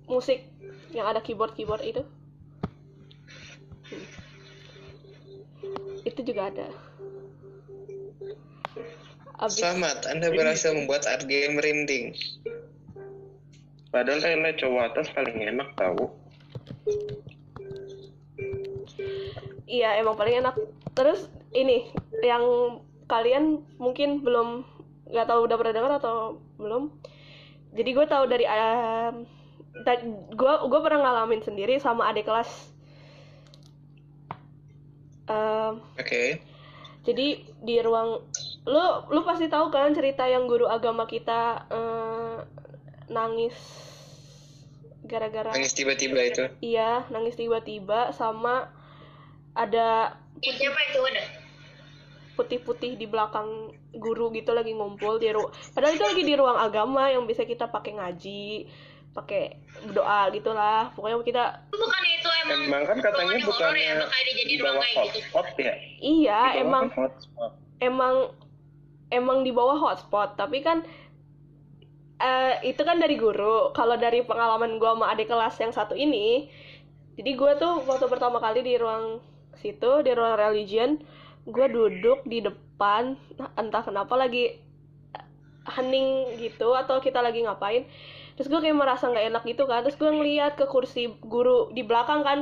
musik 0.09 0.47
yang 0.95 1.05
ada 1.05 1.21
keyboard 1.21 1.53
keyboard 1.53 1.85
itu 1.85 2.01
itu 6.19 6.35
juga 6.35 6.51
ada 6.51 6.69
Abis, 9.39 9.63
Selamat, 9.63 10.03
Anda 10.11 10.35
berhasil 10.35 10.75
membuat 10.75 11.07
art 11.07 11.23
game 11.31 11.63
merinding. 11.63 12.11
Padahal 13.95 14.19
toilet 14.19 14.59
cowok 14.59 14.83
atas 14.91 15.15
paling 15.15 15.39
enak 15.47 15.71
tahu. 15.79 16.11
iya 19.69 20.01
emang 20.01 20.17
paling 20.17 20.41
enak 20.43 20.57
terus 20.97 21.29
ini 21.53 21.93
yang 22.25 22.43
kalian 23.07 23.63
mungkin 23.77 24.25
belum 24.25 24.65
nggak 25.13 25.29
tahu 25.29 25.45
udah 25.45 25.57
pernah 25.61 25.75
dengar 25.77 25.93
atau 26.01 26.41
belum 26.57 26.91
jadi 27.77 27.91
gue 27.93 28.07
tahu 28.09 28.25
dari 28.27 28.49
gue 30.35 30.55
gue 30.67 30.81
pernah 30.81 31.01
ngalamin 31.05 31.45
sendiri 31.45 31.77
sama 31.79 32.09
adik 32.09 32.27
kelas 32.27 32.73
Oke. 35.95 36.41
jadi 37.05 37.27
di 37.59 37.77
ruang 37.81 38.21
lu 38.65 38.85
lu 39.09 39.21
pasti 39.23 39.49
tahu 39.49 39.69
kan 39.69 39.93
cerita 39.93 40.25
yang 40.25 40.45
guru 40.45 40.65
agama 40.65 41.05
kita 41.05 41.65
eh, 41.69 42.37
nangis 43.09 43.57
gara-gara 45.03 45.53
Nangis 45.57 45.73
tiba-tiba 45.73 46.21
itu. 46.21 46.45
iya 46.61 47.09
nangis 47.09 47.33
tiba-tiba 47.33 48.13
sama 48.13 48.69
ada 49.55 50.13
Ya, 50.39 50.53
siapa 50.55 50.79
itu 50.87 51.01
ada? 51.03 51.23
putih-putih 52.39 52.95
di 52.95 53.11
belakang 53.11 53.75
guru 53.91 54.31
gitu 54.31 54.55
lagi 54.55 54.71
ngumpul 54.71 55.19
di 55.19 55.35
ruang 55.35 55.51
padahal 55.75 55.99
itu 55.99 56.05
lagi 56.07 56.23
di 56.23 56.35
ruang 56.39 56.55
agama 56.55 57.11
yang 57.11 57.27
bisa 57.27 57.43
kita 57.43 57.67
pakai 57.67 57.99
ngaji 57.99 58.71
pakai 59.19 59.59
berdoa 59.83 60.31
gitulah 60.31 60.95
pokoknya 60.95 61.17
kita 61.27 61.45
Bukannya 61.75 62.13
itu 62.19 62.29
emang 62.47 62.61
Emang 62.71 62.83
kan 62.87 62.99
katanya 63.03 63.37
bukannya 63.43 63.83
ya, 63.83 63.95
di 64.47 64.55
ruang 64.59 64.77
bawah 64.79 64.87
gitu. 64.87 64.99
hotspot 64.99 65.47
ya? 65.59 65.75
iya 65.99 66.41
bawah 66.41 66.63
emang 66.63 66.85
kan 66.87 66.99
hotspot. 67.11 67.53
emang 67.83 68.15
emang 69.11 69.39
di 69.43 69.51
bawah 69.51 69.79
hotspot 69.79 70.39
tapi 70.39 70.63
kan 70.63 70.87
eh, 72.23 72.55
itu 72.63 72.83
kan 72.87 73.03
dari 73.03 73.19
guru 73.19 73.75
kalau 73.75 73.99
dari 73.99 74.23
pengalaman 74.23 74.79
gua 74.79 74.95
sama 74.95 75.07
adik 75.15 75.29
kelas 75.31 75.55
yang 75.59 75.73
satu 75.75 75.95
ini 75.99 76.51
jadi 77.19 77.35
gua 77.35 77.59
tuh 77.59 77.83
waktu 77.87 78.07
pertama 78.07 78.39
kali 78.39 78.63
di 78.63 78.79
ruang 78.79 79.19
situ 79.59 80.07
di 80.07 80.15
ruang 80.15 80.39
religion 80.39 81.03
gua 81.47 81.67
duduk 81.67 82.23
di 82.27 82.43
depan 82.43 83.19
entah 83.59 83.83
kenapa 83.83 84.15
lagi 84.15 84.63
hening 85.69 86.39
gitu 86.41 86.73
atau 86.73 86.99
kita 87.03 87.21
lagi 87.21 87.45
ngapain 87.45 87.85
terus 88.39 88.47
gue 88.47 88.61
kayak 88.63 88.79
merasa 88.79 89.11
nggak 89.11 89.27
enak 89.35 89.43
gitu 89.51 89.67
kan. 89.67 89.83
Terus 89.83 89.99
gue 89.99 90.11
ngeliat 90.15 90.55
ke 90.55 90.71
kursi 90.71 91.11
guru 91.27 91.75
di 91.75 91.83
belakang 91.83 92.23
kan 92.23 92.39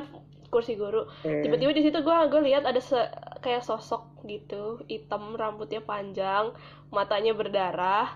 kursi 0.53 0.77
guru. 0.77 1.09
Tiba-tiba 1.25 1.73
di 1.73 1.83
situ 1.83 1.99
gue 2.05 2.17
gue 2.29 2.41
lihat 2.45 2.69
ada 2.69 2.79
se- 2.79 3.13
kayak 3.41 3.65
sosok 3.65 4.23
gitu 4.29 4.85
hitam 4.93 5.35
rambutnya 5.41 5.81
panjang 5.81 6.53
matanya 6.93 7.33
berdarah 7.33 8.13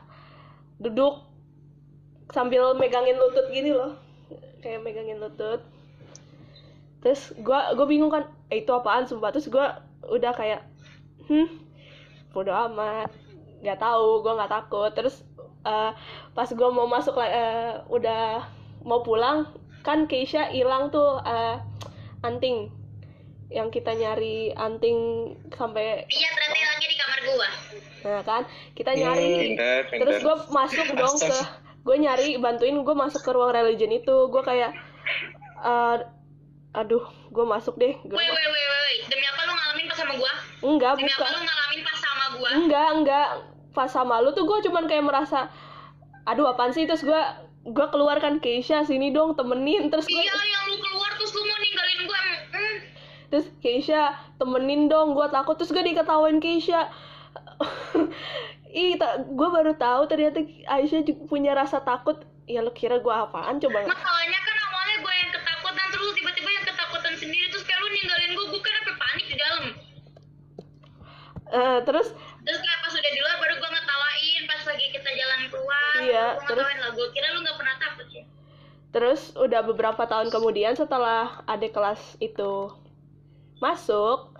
duduk 0.80 1.24
sambil 2.30 2.76
megangin 2.78 3.16
lutut 3.18 3.46
gini 3.50 3.72
loh. 3.74 3.96
Kayak 4.62 4.84
megangin 4.86 5.18
lutut. 5.18 5.60
Terus 7.00 7.32
gue 7.34 7.60
gue 7.76 7.86
bingung 7.88 8.12
kan 8.12 8.28
eh, 8.52 8.60
itu 8.62 8.70
apaan? 8.70 9.08
Sumpah. 9.08 9.32
Terus 9.32 9.48
gue 9.48 9.66
udah 10.10 10.32
kayak 10.36 10.60
hmm 11.28 11.48
bodo 12.34 12.52
amat. 12.52 13.10
Nggak 13.64 13.78
tahu 13.80 14.22
gue 14.24 14.32
nggak 14.36 14.52
takut. 14.52 14.90
Terus 14.92 15.24
eh, 15.62 15.90
pas 16.30 16.48
gue 16.48 16.68
mau 16.68 16.86
masuk 16.86 17.16
eh, 17.18 17.80
udah 17.86 18.44
mau 18.82 19.00
pulang 19.00 19.44
kan 19.80 20.04
Keisha 20.04 20.48
hilang 20.48 20.88
tuh 20.88 21.20
eh, 21.20 21.56
anting 22.20 22.68
yang 23.50 23.66
kita 23.68 23.90
nyari 23.92 24.54
anting 24.54 24.98
sampai 25.50 26.06
Iya 26.06 26.28
ternyata 26.30 26.54
hilangnya 26.54 26.86
di 26.86 26.96
kamar 26.96 27.18
gua. 27.26 27.48
nah 28.00 28.20
kan 28.22 28.42
kita 28.72 28.92
nyari 28.94 29.28
Pinter, 29.52 29.78
pinter. 29.84 29.98
terus 29.98 30.16
gue 30.20 30.36
masuk 30.48 30.86
dong 30.94 31.16
ke 31.18 31.36
gue 31.80 31.96
nyari 31.98 32.28
bantuin 32.38 32.76
gue 32.78 32.94
masuk 32.94 33.20
ke 33.20 33.30
ruang 33.30 33.50
religion 33.50 33.90
itu 33.90 34.14
gue 34.26 34.42
kayak 34.42 34.70
eh, 35.60 35.96
aduh 36.70 37.02
gue 37.26 37.44
masuk 37.44 37.74
deh 37.74 37.98
Gua 38.00 38.14
Wait, 38.14 38.30
wait, 38.30 38.48
wait, 38.48 38.68
wait. 38.70 39.00
Demi 39.08 39.26
apa 39.26 39.40
lu 39.42 39.52
ngalamin 39.52 39.84
pas 39.84 39.98
sama 39.98 40.14
gua? 40.14 40.32
enggak 40.62 40.92
Demi 40.94 41.08
apa 41.08 41.18
bukan 41.18 41.30
lu 41.34 41.40
ngalamin 41.42 41.80
pas 41.82 41.98
sama 41.98 42.24
gua? 42.32 42.48
enggak 42.54 42.88
enggak 42.94 43.28
pas 43.80 43.88
sama 43.88 44.20
lu 44.20 44.36
tuh 44.36 44.44
gue 44.44 44.68
cuman 44.68 44.84
kayak 44.84 45.08
merasa 45.08 45.48
aduh 46.28 46.52
apaan 46.52 46.76
sih? 46.76 46.84
Terus 46.84 47.00
gue 47.00 47.22
gue 47.64 47.86
keluarkan 47.88 48.44
Keisha 48.44 48.84
sini 48.84 49.08
dong 49.08 49.32
temenin. 49.40 49.88
Terus 49.88 50.04
gue 50.04 50.20
Iya, 50.20 50.36
yang 50.36 50.64
lu 50.68 50.76
keluar 50.76 51.16
terus 51.16 51.32
lu 51.32 51.40
mau 51.48 51.56
ninggalin 51.56 51.98
emang, 52.04 52.28
Hmm. 52.52 52.76
terus 53.32 53.46
Keisha 53.64 54.12
temenin 54.36 54.92
dong 54.92 55.16
gue 55.16 55.24
takut. 55.32 55.56
Terus 55.56 55.72
gue 55.72 55.80
diketawain 55.80 56.44
Keisha. 56.44 56.92
Ih 58.70 59.00
gue 59.00 59.48
baru 59.50 59.72
tahu 59.74 60.06
ternyata 60.06 60.44
Aisyah 60.68 61.02
juga 61.02 61.24
punya 61.24 61.56
rasa 61.56 61.80
takut. 61.80 62.20
Ya 62.44 62.60
lo 62.60 62.70
kira 62.70 63.00
gue 63.00 63.14
apaan? 63.14 63.56
Coba 63.58 63.80
Masalahnya 63.82 64.40
kan 64.42 64.56
awalnya 64.60 64.96
gua 65.00 65.14
yang 65.16 65.30
ketakutan 65.30 65.86
terus 65.88 66.04
lu 66.04 66.12
tiba-tiba 66.12 66.50
yang 66.50 66.66
ketakutan 66.66 67.14
sendiri 67.16 67.46
terus 67.48 67.64
kayak 67.64 67.78
lu 67.78 67.88
ninggalin 67.88 68.30
gua, 68.34 68.46
gua 68.50 68.60
kan 68.60 68.74
sampai 68.76 68.96
panik 68.98 69.26
di 69.26 69.36
dalam. 69.38 69.64
Eh, 71.50 71.78
terus 71.82 72.08
Terus 72.40 72.58
kayak 72.58 72.78
pas 72.80 72.92
udah 72.94 73.12
di 73.12 73.20
luar 73.20 73.36
baru 73.38 73.54
gua 73.58 73.70
ngetawain 73.70 74.42
pas 74.46 74.62
lagi 74.64 74.86
kita 74.90 75.10
jalan 75.10 75.40
keluar. 75.50 75.89
Iya, 76.00 76.26
gua 76.40 76.46
terus- 76.48 77.12
kira 77.12 77.28
lu 77.34 77.40
nggak 77.44 77.56
pernah 77.58 77.76
takut 77.80 78.08
ya. 78.10 78.24
terus 78.90 79.30
udah 79.38 79.62
beberapa 79.62 80.02
tahun 80.02 80.34
kemudian 80.34 80.74
setelah 80.74 81.46
adik 81.46 81.70
kelas 81.70 82.18
itu 82.18 82.74
masuk 83.62 84.34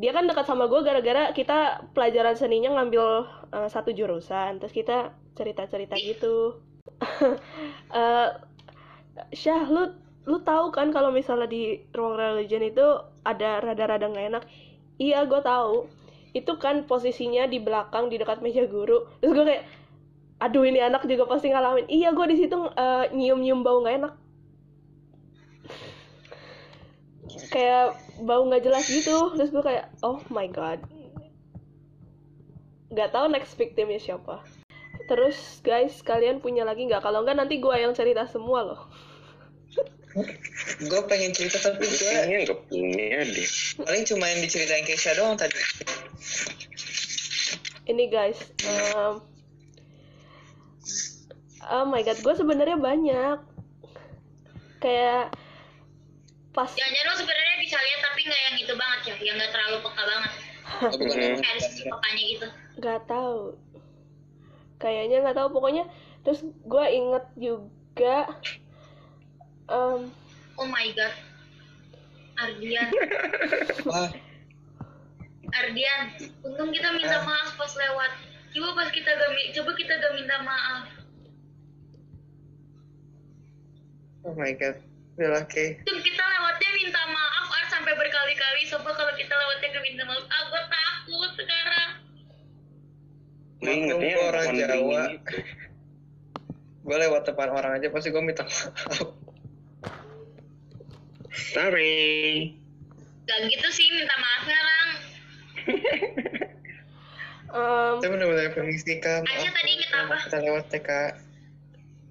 dia 0.00 0.10
kan 0.10 0.26
dekat 0.26 0.48
sama 0.48 0.66
gue 0.66 0.80
gara-gara 0.82 1.30
kita 1.30 1.86
pelajaran 1.94 2.34
seninya 2.34 2.74
ngambil 2.80 3.28
eh, 3.54 3.68
satu 3.70 3.92
jurusan. 3.92 4.58
Terus 4.58 4.74
kita 4.74 5.12
cerita-cerita 5.38 5.94
gitu. 6.00 6.58
Eh, 7.92 8.28
Syah 9.36 9.68
lu 9.68 9.92
lu 10.24 10.40
tahu 10.42 10.72
kan 10.72 10.90
kalau 10.90 11.12
misalnya 11.12 11.46
di 11.46 11.84
ruang 11.92 12.16
religion 12.16 12.64
itu 12.64 12.82
ada 13.22 13.60
rada-rada 13.60 14.08
nggak 14.08 14.26
enak? 14.34 14.44
Iya 14.98 15.28
gue 15.28 15.40
tahu. 15.44 15.86
Itu 16.32 16.56
kan 16.58 16.88
posisinya 16.88 17.44
di 17.46 17.60
belakang 17.60 18.08
di 18.08 18.16
dekat 18.16 18.40
meja 18.40 18.64
guru. 18.66 19.06
Terus 19.20 19.32
gue 19.36 19.44
kayak 19.46 19.64
aduh 20.42 20.66
ini 20.66 20.82
anak 20.82 21.06
juga 21.06 21.30
pasti 21.30 21.54
ngalamin. 21.54 21.86
Iya 21.86 22.10
gue 22.10 22.26
di 22.34 22.36
situ 22.42 22.58
eh, 22.74 23.04
nyium-nyium 23.14 23.62
bau 23.62 23.78
nggak 23.78 23.96
enak. 24.02 24.14
Kayak 27.54 27.94
bau 28.26 28.42
nggak 28.50 28.64
jelas 28.66 28.84
gitu. 28.90 29.38
Terus 29.38 29.50
gue 29.54 29.62
kayak 29.62 29.86
oh 30.02 30.18
my 30.34 30.50
god. 30.50 30.82
Nggak 32.90 33.14
tahu 33.14 33.30
next 33.30 33.54
victimnya 33.54 34.02
siapa. 34.02 34.42
Terus 35.06 35.62
guys 35.62 36.02
kalian 36.02 36.42
punya 36.42 36.66
lagi 36.66 36.90
nggak? 36.90 37.06
Kalau 37.06 37.22
nggak 37.22 37.38
nanti 37.38 37.62
gue 37.62 37.76
yang 37.78 37.94
cerita 37.94 38.26
semua 38.26 38.66
loh. 38.66 38.82
Gue 40.82 41.00
pengen 41.08 41.32
cerita 41.32 41.56
tapi 41.56 41.88
gue 41.88 41.96
Kayaknya 42.04 42.38
nggak 42.44 42.60
punya 42.68 43.24
deh. 43.24 43.48
paling 43.80 44.04
cuma 44.04 44.28
yang 44.28 44.40
diceritain 44.44 44.84
Keisha 44.84 45.16
doang 45.16 45.38
tadi. 45.40 45.56
ini 47.82 48.06
guys 48.06 48.38
um, 48.94 49.18
oh 51.70 51.84
my 51.86 52.02
god 52.02 52.18
gue 52.18 52.34
sebenarnya 52.34 52.78
banyak 52.78 53.38
kayak 54.78 55.30
pas 56.52 56.68
Jangan-jangan 56.68 57.08
lo 57.08 57.14
sebenarnya 57.16 57.56
bisa 57.62 57.76
lihat 57.78 58.00
tapi 58.02 58.20
nggak 58.26 58.42
yang 58.42 58.56
itu 58.60 58.74
banget 58.74 59.00
ya, 59.08 59.14
yang 59.24 59.34
nggak 59.40 59.52
terlalu 59.54 59.76
peka 59.84 60.02
banget. 60.04 60.32
Oh, 60.72 60.88
bukan 60.88 61.36
pekanya 61.36 62.24
gitu. 62.32 62.46
nggak 62.80 63.00
tahu 63.04 63.58
kayaknya 64.78 65.20
nggak 65.20 65.36
tahu 65.36 65.48
pokoknya 65.52 65.84
terus 66.24 66.40
gue 66.64 66.84
inget 66.88 67.24
juga 67.36 68.16
um, 69.68 70.08
Oh 70.56 70.64
my 70.64 70.86
god. 70.94 71.12
Ardian, 72.38 72.88
Wah, 73.90 74.08
Ardian, 75.52 76.00
untung 76.42 76.72
kita 76.72 76.88
minta 76.96 77.20
Ah. 77.20 77.26
maaf 77.26 77.54
pas 77.54 77.72
lewat. 77.76 78.12
Coba 78.52 78.68
pas 78.74 78.88
kita 78.88 79.10
gak, 79.12 79.30
coba 79.52 79.70
kita 79.76 79.92
gak 79.96 80.12
minta 80.16 80.36
maaf. 80.40 80.88
Oh 84.26 84.34
my 84.34 84.52
god. 84.56 84.76
Udah 85.20 85.44
oke. 85.44 85.64
Tuh 85.84 85.98
kita 86.00 86.22
lewatnya 86.24 86.70
minta 86.72 87.02
maaf, 87.12 87.46
Ar, 87.52 87.64
sampai 87.68 87.92
berkali-kali. 87.92 88.60
Coba 88.72 88.90
kalau 88.96 89.12
kita 89.14 89.34
lewatnya 89.36 89.66
gak 89.76 89.84
minta 89.84 90.02
maaf, 90.08 90.24
ah 90.24 90.42
gue 90.48 90.62
takut 90.72 91.30
sekarang. 91.36 91.90
Gue 93.62 93.72
ingetnya 93.76 94.16
orang 94.24 94.46
Jawa. 94.56 94.66
beringin 94.66 95.20
itu. 95.20 95.36
Gue 96.82 96.98
lewat 96.98 97.22
depan 97.30 97.46
orang 97.54 97.78
aja 97.78 97.94
pasti 97.94 98.10
gue 98.10 98.18
minta 98.18 98.42
maaf. 98.42 99.14
Sorry. 101.30 102.50
Gak 103.22 103.38
gitu 103.46 103.68
sih 103.70 103.86
minta 103.94 104.16
maafnya, 104.18 104.58
Lang. 104.58 104.90
um, 107.54 107.94
Saya 108.02 108.10
benar-benar 108.10 108.50
permisi 108.50 108.98
kak. 108.98 109.22
Aja 109.22 109.46
tadi 109.54 109.70
inget 109.78 109.90
apa? 109.94 110.16
Kita 110.26 110.38
lewat 110.42 110.64
TK. 110.74 110.90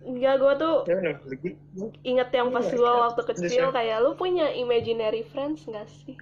Ya 0.02 0.34
gue 0.34 0.54
tuh 0.58 0.76
Ya 0.90 0.98
inget 2.02 2.30
yang 2.34 2.50
pas 2.50 2.66
my 2.66 2.74
gue 2.74 2.94
waktu 3.06 3.22
kecil 3.34 3.70
kayak 3.70 4.02
lu 4.02 4.18
punya 4.18 4.50
imaginary 4.52 5.22
friends 5.30 5.62
gak 5.70 5.86
sih 6.04 6.18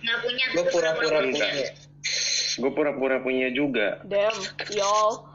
Gak 0.00 0.16
punya. 0.24 0.44
Gue 0.56 0.64
pura-pura 0.72 1.18
Enggak. 1.20 1.50
punya. 1.52 1.68
Gue 2.56 2.70
pura-pura 2.72 3.16
punya 3.20 3.48
juga. 3.52 4.00
damn 4.08 4.32
y'all 4.72 5.28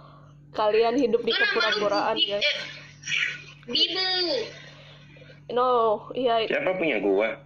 kalian 0.58 0.98
hidup 0.98 1.22
di 1.22 1.30
kepura-puraan 1.30 2.16
eh, 2.18 2.42
Bibu. 3.70 4.10
no 5.52 5.70
iya 6.16 6.50
Siapa 6.50 6.80
punya 6.80 6.98
gua? 6.98 7.38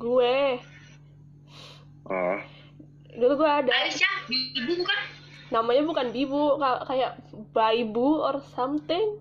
gue 0.00 0.36
Oh, 2.08 2.38
dulu 3.14 3.32
gue 3.38 3.50
ada 3.50 3.70
Aisyah, 3.70 4.14
Bibu 4.26 4.80
bukan? 4.80 5.00
Namanya 5.50 5.82
bukan 5.82 6.10
bibu 6.10 6.56
ka- 6.56 6.86
kayak 6.86 7.18
baibu 7.50 8.18
or 8.18 8.38
something 8.54 9.18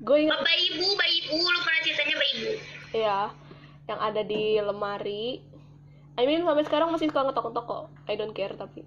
gue 0.00 0.16
inget 0.18 0.34
Bapak 0.34 0.56
Ibu, 0.58 0.84
Bapak 0.90 1.08
Ibu. 1.08 1.34
Lu 1.38 1.58
pernah 1.60 1.80
ceritanya 1.80 2.14
Bapak 2.14 2.30
Ibu. 2.30 2.50
ya 2.92 3.20
yang 3.84 4.00
ada 4.00 4.20
di 4.20 4.56
lemari 4.56 5.44
I 6.14 6.24
mean 6.24 6.42
sampai 6.42 6.64
sekarang 6.64 6.88
masih 6.88 7.08
suka 7.08 7.24
ngetok-ngetok 7.24 7.64
kok 7.64 7.84
I 8.04 8.14
don't 8.14 8.32
care 8.32 8.52
tapi 8.52 8.82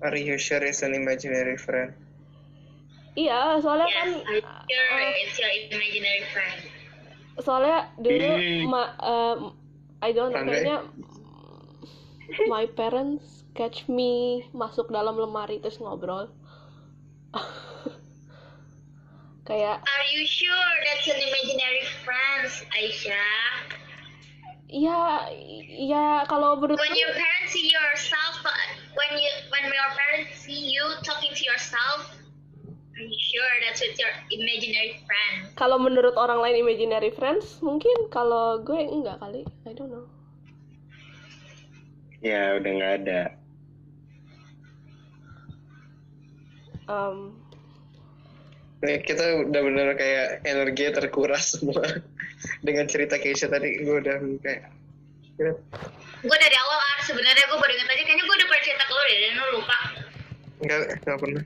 Are 0.00 0.18
you 0.18 0.34
sure 0.34 0.58
it's 0.60 0.82
an 0.82 0.92
imaginary 0.92 1.54
friend? 1.54 1.94
iya 3.12 3.60
soalnya 3.60 3.86
Yes, 3.86 3.94
kan 3.94 4.08
I'm 4.08 4.40
sure 4.66 4.88
uh, 4.90 5.12
it's 5.20 5.36
your 5.36 5.52
imaginary 5.68 6.24
friend. 6.26 6.58
soalnya 7.38 7.78
dulu 7.96 8.28
ma 8.66 8.82
um, 8.98 9.38
I 10.00 10.10
don't 10.10 10.32
know, 10.32 10.42
kayaknya 10.42 10.78
my 12.46 12.64
parents 12.66 13.41
catch 13.52 13.84
me 13.88 14.42
masuk 14.56 14.88
dalam 14.88 15.16
lemari 15.16 15.60
terus 15.60 15.76
ngobrol 15.76 16.28
kayak 19.48 19.82
Are 19.82 20.06
you 20.14 20.24
sure 20.24 20.72
that's 20.86 21.06
an 21.08 21.20
imaginary 21.20 21.84
friend, 22.04 22.48
Aisyah? 22.76 23.80
ya 24.72 25.28
ya 25.68 26.24
kalau 26.32 26.56
menurut 26.56 26.80
When 26.80 26.96
your 26.96 27.12
parents 27.12 27.52
see 27.52 27.68
yourself, 27.68 28.40
uh, 28.40 28.56
when 28.96 29.20
you 29.20 29.28
when 29.52 29.68
your 29.68 29.90
parents 29.92 30.32
see 30.40 30.72
you 30.72 30.80
talking 31.04 31.28
to 31.28 31.42
yourself, 31.44 32.08
are 32.96 33.04
you 33.04 33.20
sure 33.20 33.52
that's 33.68 33.84
with 33.84 34.00
your 34.00 34.08
imaginary 34.32 34.96
friend? 35.04 35.52
kalau 35.60 35.76
menurut 35.76 36.16
orang 36.16 36.40
lain 36.40 36.64
imaginary 36.64 37.12
friends 37.12 37.60
mungkin 37.60 38.08
kalau 38.08 38.64
gue 38.64 38.80
enggak 38.80 39.20
kali 39.20 39.44
I 39.68 39.76
don't 39.76 39.92
know 39.92 40.08
ya 42.22 42.56
udah 42.56 42.70
nggak 42.72 42.94
ada. 43.04 43.20
Um, 46.92 47.16
kita 48.82 49.46
udah 49.48 49.60
bener 49.62 49.88
kayak 49.94 50.42
energi 50.44 50.90
terkuras 50.92 51.56
semua 51.56 51.86
dengan 52.66 52.84
cerita 52.90 53.16
Keisha 53.16 53.48
tadi 53.48 53.80
gue 53.80 53.96
udah 54.02 54.16
kayak 54.42 54.62
ya, 55.40 55.52
Gue 56.22 56.38
dari 56.38 56.54
awal 56.54 56.78
Ar, 56.78 57.00
sebenarnya 57.02 57.44
gue 57.50 57.58
baru 57.58 57.72
ingat 57.74 57.88
aja, 57.90 58.02
kayaknya 58.06 58.24
gue 58.26 58.36
udah 58.38 58.46
pernah 58.46 58.62
cerita 58.62 58.84
ke 58.86 58.92
lu 58.94 59.02
deh, 59.02 59.18
dan 59.18 59.32
lu 59.32 59.46
lupa. 59.58 59.78
nggak 60.62 60.80
nggak 61.02 61.18
pernah 61.18 61.42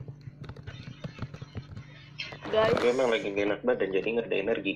guys 2.53 2.77
Gue 2.77 2.91
emang 2.93 3.09
lagi 3.09 3.27
gak 3.33 3.45
enak 3.49 3.61
badan 3.65 3.89
jadi 3.91 4.07
nggak 4.07 4.27
ada 4.29 4.37
energi. 4.37 4.73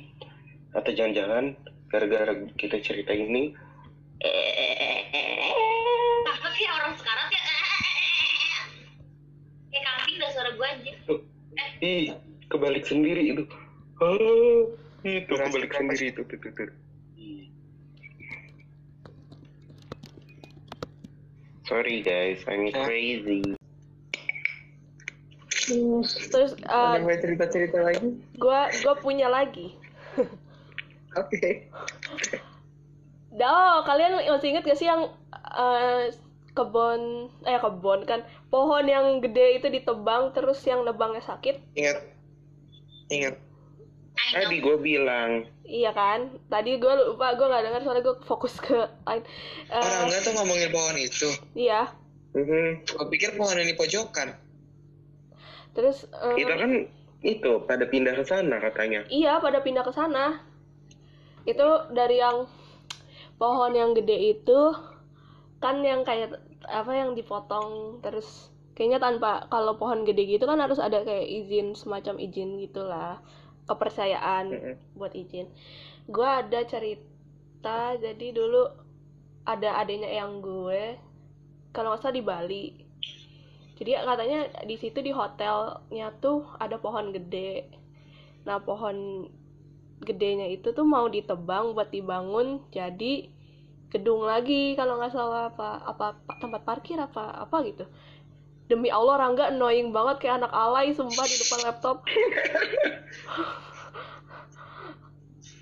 Atau 0.72 0.92
jangan-jangan 0.96 1.46
gara-gara 1.92 2.34
kita 2.56 2.80
cerita 2.80 3.12
ini, 3.12 3.52
gue 10.56 10.68
anjir. 10.68 10.96
tuh, 11.08 11.20
ih 11.84 12.16
kebalik 12.52 12.86
sendiri 12.86 13.36
itu. 13.36 13.44
Ah, 14.02 14.62
itu 15.08 15.32
Berasa 15.32 15.48
kebalik 15.50 15.72
sendiri 15.74 16.06
itu 16.12 16.22
tuh, 16.26 16.38
tuh, 16.40 16.52
tuh. 16.54 16.70
Sorry 21.68 22.04
guys, 22.04 22.44
I'm 22.52 22.68
crazy. 22.76 23.56
terus 26.32 26.58
uh, 26.68 26.98
ada 26.98 27.06
mau 27.06 27.16
cerita 27.16 27.46
cerita 27.48 27.80
lagi 27.80 28.20
gue 28.36 28.62
gue 28.82 28.96
punya 29.00 29.32
lagi 29.32 29.78
oke 31.16 31.72
Oh, 33.42 33.80
kalian 33.88 34.20
masih 34.28 34.52
inget 34.54 34.68
gak 34.68 34.76
sih 34.76 34.92
yang 34.92 35.08
eh, 35.32 36.12
kebun 36.52 37.32
eh 37.44 37.58
kebun 37.58 38.04
kan. 38.04 38.22
Pohon 38.48 38.86
yang 38.86 39.20
gede 39.20 39.60
itu 39.60 39.68
ditebang 39.68 40.32
terus 40.32 40.60
yang 40.64 40.84
nebangnya 40.84 41.24
sakit. 41.24 41.60
Ingat. 41.76 41.98
Ingat. 43.08 43.36
Tadi 44.32 44.62
gue 44.62 44.78
bilang, 44.78 45.44
iya 45.66 45.92
kan? 45.92 46.36
Tadi 46.48 46.78
gue 46.78 46.94
lupa 47.10 47.34
gue 47.34 47.48
nggak 47.48 47.64
dengar 47.64 47.82
soalnya 47.82 48.04
gue 48.06 48.16
fokus 48.24 48.60
ke 48.60 48.76
lain. 49.08 49.24
Eh, 49.68 49.76
orang 49.76 50.08
nggak 50.08 50.22
tuh 50.24 50.34
ngomongin 50.38 50.70
pohon 50.70 50.96
itu. 50.96 51.30
iya. 51.58 51.92
"Mhm, 52.32 52.86
gue 52.88 53.06
pikir 53.12 53.36
pohon 53.36 53.60
ini 53.60 53.76
pojokan. 53.76 54.36
Terus 55.76 56.08
eh, 56.08 56.36
kita 56.38 56.54
kan 56.56 56.72
itu 57.24 57.52
pada 57.66 57.86
pindah 57.88 58.16
ke 58.16 58.24
sana 58.24 58.60
katanya. 58.60 59.04
iya 59.08 59.40
pada 59.40 59.60
pindah 59.60 59.84
ke 59.84 59.92
sana. 59.92 60.44
Itu 61.44 61.92
dari 61.92 62.22
yang 62.22 62.46
pohon 63.36 63.74
yang 63.74 63.92
gede 63.92 64.38
itu 64.38 64.60
kan 65.62 65.86
yang 65.86 66.02
kayak 66.02 66.42
apa 66.66 66.92
yang 66.92 67.14
dipotong 67.14 68.02
terus 68.02 68.50
kayaknya 68.74 68.98
tanpa 68.98 69.46
kalau 69.54 69.78
pohon 69.78 70.02
gede 70.02 70.26
gitu 70.26 70.50
kan 70.50 70.58
harus 70.58 70.82
ada 70.82 71.06
kayak 71.06 71.30
izin 71.30 71.78
semacam 71.78 72.18
izin 72.18 72.58
gitulah 72.58 73.22
kepercayaan 73.70 74.46
Mm-mm. 74.50 74.76
buat 74.98 75.14
izin. 75.14 75.48
Gue 76.10 76.26
ada 76.26 76.66
cerita 76.66 77.94
jadi 77.96 78.28
dulu 78.34 78.68
ada 79.46 79.78
adanya 79.78 80.10
yang 80.10 80.42
gue 80.42 80.98
kalau 81.72 81.94
nggak 81.94 82.02
salah 82.02 82.18
di 82.18 82.24
Bali. 82.26 82.66
Jadi 83.78 83.98
katanya 83.98 84.40
di 84.66 84.76
situ 84.78 85.02
di 85.02 85.14
hotelnya 85.14 86.14
tuh 86.22 86.46
ada 86.58 86.82
pohon 86.82 87.14
gede. 87.14 87.70
Nah 88.50 88.62
pohon 88.62 89.30
gedenya 90.02 90.50
itu 90.50 90.74
tuh 90.74 90.86
mau 90.86 91.06
ditebang 91.06 91.78
buat 91.78 91.94
dibangun 91.94 92.66
jadi 92.74 93.30
gedung 93.92 94.24
lagi 94.24 94.74
kalau 94.80 94.96
nggak 94.98 95.12
salah 95.12 95.52
apa 95.52 95.84
apa 95.84 96.06
pa- 96.24 96.40
tempat 96.40 96.62
parkir 96.64 96.98
apa 96.98 97.44
apa 97.44 97.58
gitu. 97.68 97.84
Demi 98.72 98.88
Allah 98.88 99.20
Rangga 99.20 99.52
annoying 99.52 99.92
banget 99.92 100.24
kayak 100.24 100.36
anak 100.44 100.52
alay 100.56 100.96
sumpah 100.96 101.28
di 101.28 101.36
depan 101.36 101.60
laptop. 101.68 101.98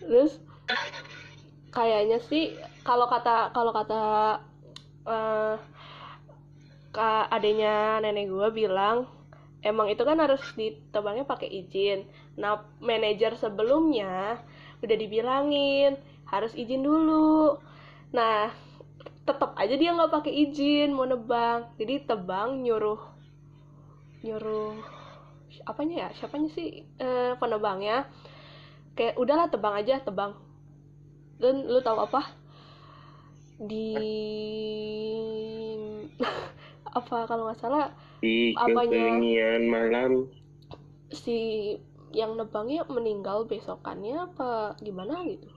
Terus 0.05 0.38
kayaknya 1.73 2.17
sih 2.21 2.53
kalau 2.86 3.09
kata 3.09 3.53
kalau 3.53 3.71
kata 3.73 4.01
eh 5.09 5.55
kak 6.89 7.30
adanya 7.30 8.01
nenek 8.01 8.30
gue 8.30 8.47
bilang 8.49 9.05
emang 9.61 9.89
itu 9.93 10.01
kan 10.01 10.17
harus 10.17 10.41
ditebangnya 10.53 11.25
pakai 11.25 11.49
izin. 11.49 12.05
Nah 12.38 12.61
manajer 12.82 13.34
sebelumnya 13.38 14.38
udah 14.86 14.95
dibilangin 14.95 15.97
harus 16.30 16.53
izin 16.53 16.82
dulu 16.86 17.57
nah 18.10 18.49
tetap 19.28 19.53
aja 19.62 19.76
dia 19.78 19.93
nggak 19.93 20.10
pakai 20.14 20.34
izin 20.49 20.89
mau 20.97 21.05
nebang. 21.05 21.70
Jadi 21.78 22.05
tebang 22.10 22.66
nyuruh 22.66 22.99
nyuruh 24.26 24.74
apanya 25.70 25.95
ya? 26.07 26.10
Siapanya 26.18 26.49
sih? 26.51 26.82
Eh, 26.97 27.32
penebangnya 27.38 28.10
kayak 28.97 29.16
udahlah 29.22 29.47
tebang 29.53 29.74
aja 29.78 30.01
tebang. 30.01 30.34
Dan 31.41 31.66
lu 31.70 31.80
tahu 31.86 31.99
apa? 32.03 32.22
Di 33.60 33.88
apa 36.99 37.18
kalau 37.30 37.47
nggak 37.47 37.60
salah 37.62 37.93
Di 38.20 38.51
Apanya? 38.57 39.22
malam. 39.62 40.14
si 41.14 41.38
yang 42.14 42.38
nebangnya 42.38 42.82
meninggal 42.89 43.45
besokannya 43.45 44.16
apa 44.30 44.78
gimana 44.82 45.26
gitu 45.30 45.47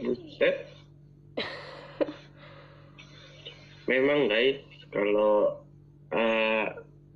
Buset. 0.00 0.56
Memang 3.86 4.26
guys, 4.26 4.60
kalau 4.90 5.62
eh, 6.10 6.66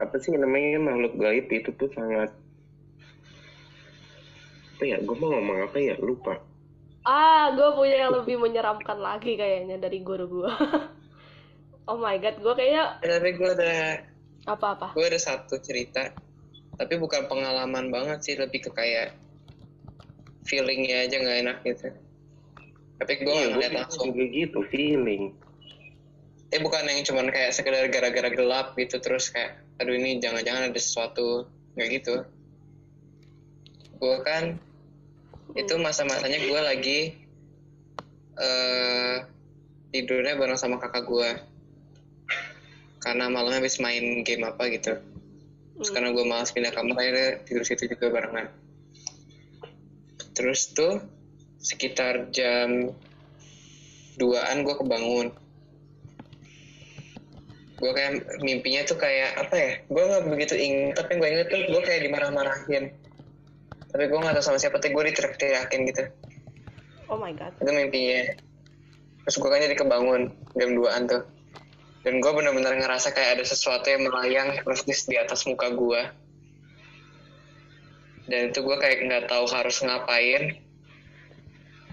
apa 0.00 0.16
sih 0.22 0.32
namanya 0.38 0.78
makhluk 0.78 1.18
gaib 1.18 1.50
itu 1.50 1.70
tuh 1.74 1.90
sangat 1.92 2.30
apa 4.76 4.84
ya? 4.86 4.96
Gue 5.04 5.16
mau 5.18 5.34
ngomong 5.34 5.68
apa 5.68 5.76
ya? 5.76 5.94
Lupa. 6.00 6.40
ah 7.00 7.48
gue 7.56 7.68
punya 7.80 7.96
yang 8.06 8.12
lebih 8.12 8.36
menyeramkan 8.36 9.00
lagi 9.00 9.32
kayaknya 9.32 9.80
dari 9.80 10.04
guru 10.04 10.28
gue 10.28 10.52
oh 11.88 11.96
my 11.96 12.20
god 12.20 12.36
gue 12.36 12.52
kayaknya 12.52 13.00
Eh, 13.00 13.08
tapi 13.08 13.30
gue 13.40 13.50
ada 13.56 14.04
apa-apa 14.44 14.92
gue 14.92 15.06
ada 15.08 15.16
satu 15.16 15.56
cerita 15.64 16.12
tapi 16.76 17.00
bukan 17.00 17.24
pengalaman 17.24 17.88
banget 17.88 18.18
sih 18.20 18.36
lebih 18.36 18.68
ke 18.68 18.70
kayak 18.76 19.16
feelingnya 20.44 21.08
aja 21.08 21.16
nggak 21.24 21.38
enak 21.40 21.58
gitu 21.64 21.88
tapi 23.00 23.24
gue 23.24 23.32
nggak 23.32 23.50
ngeliat 23.56 23.72
langsung. 23.72 24.12
juga 24.12 24.24
gitu 24.28 24.60
feeling. 24.68 25.32
eh 26.50 26.58
bukan 26.58 26.82
yang 26.82 27.06
cuman 27.06 27.30
kayak 27.30 27.54
sekedar 27.54 27.86
gara-gara 27.94 28.26
gelap 28.26 28.74
gitu 28.74 28.98
terus 28.98 29.30
kayak 29.30 29.62
aduh 29.78 29.94
ini 29.94 30.18
jangan-jangan 30.18 30.68
ada 30.68 30.80
sesuatu 30.82 31.46
nggak 31.78 31.88
gitu. 31.96 32.14
Gue 33.96 34.16
kan 34.26 34.58
itu 35.56 35.74
masa-masanya 35.78 36.38
gue 36.42 36.60
lagi 36.60 37.00
eh 38.36 39.16
tidurnya 39.94 40.38
bareng 40.38 40.58
sama 40.58 40.78
kakak 40.82 41.06
gue 41.06 41.30
karena 43.00 43.32
malamnya 43.32 43.64
habis 43.64 43.80
main 43.80 44.26
game 44.26 44.44
apa 44.44 44.68
gitu. 44.74 44.98
Terus 45.80 45.90
karena 45.94 46.12
gue 46.12 46.24
malas 46.28 46.52
pindah 46.52 46.74
kamar 46.74 46.98
akhirnya 46.98 47.40
tidur 47.48 47.64
situ 47.64 47.88
juga 47.88 48.12
barengan. 48.12 48.50
Terus 50.36 50.74
tuh 50.76 51.00
sekitar 51.60 52.32
jam 52.32 52.90
2an 54.16 54.56
gue 54.64 54.74
kebangun. 54.80 55.28
Gue 57.80 57.92
kayak 57.96 58.40
mimpinya 58.44 58.84
tuh 58.84 59.00
kayak 59.00 59.40
apa 59.40 59.54
ya 59.56 59.70
gue 59.88 60.02
nggak 60.04 60.24
begitu 60.28 60.54
inget 60.56 61.00
tapi 61.00 61.16
gue 61.16 61.28
inget 61.28 61.48
tuh 61.48 61.60
gue 61.60 61.82
kayak 61.84 62.00
dimarah-marahin. 62.08 62.92
Tapi 63.90 64.04
gue 64.08 64.18
nggak 64.18 64.34
tahu 64.40 64.44
sama 64.44 64.58
siapa 64.60 64.80
tapi 64.80 64.92
gue 64.92 65.04
diteriak-teriakin 65.12 65.80
gitu. 65.88 66.02
Oh 67.08 67.16
my 67.16 67.32
god. 67.36 67.52
Itu 67.60 67.70
mimpinya. 67.72 68.36
Terus 69.28 69.36
gue 69.36 69.50
kan 69.52 69.60
jadi 69.60 69.76
kebangun 69.76 70.32
jam 70.56 70.70
2an 70.76 71.02
tuh. 71.08 71.22
Dan 72.00 72.24
gue 72.24 72.32
bener-bener 72.32 72.80
ngerasa 72.80 73.12
kayak 73.12 73.40
ada 73.40 73.44
sesuatu 73.44 73.84
yang 73.92 74.08
melayang 74.08 74.56
persis 74.64 75.04
di 75.04 75.20
atas 75.20 75.44
muka 75.44 75.68
gue 75.68 76.00
dan 78.30 78.54
itu 78.54 78.62
gue 78.62 78.76
kayak 78.78 78.98
nggak 79.10 79.24
tahu 79.26 79.44
harus 79.50 79.82
ngapain 79.82 80.54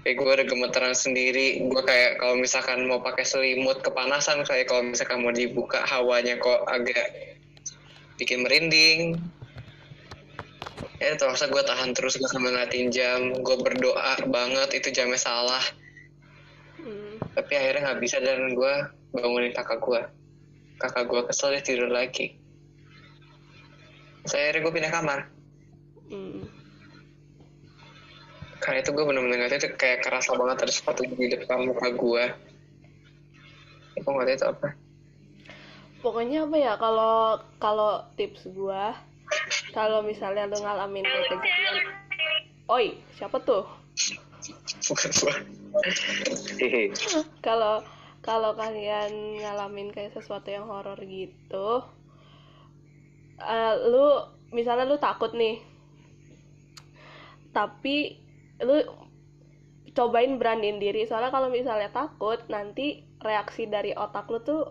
kayak 0.07 0.23
gue 0.23 0.31
udah 0.39 0.47
gemeteran 0.47 0.95
sendiri. 0.95 1.67
Gue 1.67 1.83
kayak 1.83 2.23
kalau 2.23 2.39
misalkan 2.39 2.87
mau 2.87 3.03
pakai 3.03 3.27
selimut 3.27 3.83
kepanasan 3.83 4.47
kayak 4.47 4.71
kalau 4.71 4.87
misalkan 4.87 5.19
mau 5.19 5.35
dibuka 5.35 5.83
hawanya 5.83 6.39
kok 6.39 6.63
agak 6.63 7.35
bikin 8.15 8.47
merinding. 8.47 9.19
Ya 11.03 11.11
terpaksa 11.19 11.51
gue 11.51 11.59
tahan 11.59 11.91
terus 11.91 12.15
gue 12.15 12.29
sambil 12.31 12.55
ngeliatin 12.55 12.87
jam. 12.87 13.35
Gue 13.43 13.59
berdoa 13.59 14.15
banget 14.31 14.79
itu 14.79 14.95
jamnya 14.95 15.19
salah. 15.19 15.59
Hmm. 16.77 17.17
tapi 17.33 17.57
akhirnya 17.57 17.89
nggak 17.89 18.01
bisa 18.05 18.21
dan 18.21 18.53
gue 18.53 18.73
bangunin 19.09 19.49
kakak 19.49 19.81
gue 19.81 19.97
kakak 20.77 21.09
gue 21.09 21.21
kesel 21.25 21.57
dia 21.57 21.65
tidur 21.65 21.89
lagi. 21.89 22.37
Saya 24.29 24.49
akhirnya 24.53 24.61
gue 24.61 24.73
pindah 24.77 24.93
kamar. 24.93 25.19
Hmm. 26.07 26.36
Karena 28.57 28.81
itu 28.81 28.89
gue 28.93 29.05
bener-bener 29.05 29.37
ngeliat 29.45 29.61
itu 29.61 29.69
kayak 29.77 30.01
kerasa 30.05 30.33
banget 30.33 30.65
ada 30.65 30.73
sepatu 30.73 31.05
di 31.05 31.29
depan 31.29 31.65
muka 31.67 31.93
gue 31.93 32.23
gue 33.97 34.05
tahu 34.05 34.21
itu 34.29 34.45
apa? 34.45 34.77
Pokoknya 36.05 36.45
apa 36.45 36.57
ya 36.61 36.73
kalau 36.77 37.41
kalau 37.57 38.05
tips 38.13 38.45
gua 38.53 38.93
kalau 39.73 40.05
misalnya 40.05 40.45
lu 40.45 40.61
ngalamin 40.61 41.01
kayak 41.01 41.25
kejadian 41.33 41.75
oi 42.69 42.85
siapa 43.17 43.41
tuh? 43.41 43.65
Bukan 44.85 45.09
gue 45.09 45.35
Hehe. 46.61 46.93
kalau 47.41 47.81
kalau 48.21 48.53
kalian 48.53 49.41
ngalamin 49.41 49.89
kayak 49.89 50.13
sesuatu 50.13 50.53
yang 50.53 50.69
horor 50.69 50.97
gitu 51.01 51.81
eh, 53.41 53.73
lu 53.89 54.07
misalnya 54.53 54.85
lu 54.85 54.97
takut 55.01 55.33
nih 55.33 55.61
tapi 57.51 58.26
lu 58.61 58.81
cobain 59.93 60.37
beraniin 60.37 60.77
diri. 60.77 61.05
Soalnya 61.09 61.33
kalau 61.33 61.49
misalnya 61.49 61.89
takut 61.89 62.37
nanti 62.49 63.01
reaksi 63.25 63.65
dari 63.65 63.97
otak 63.97 64.29
lu 64.29 64.39
tuh 64.45 64.69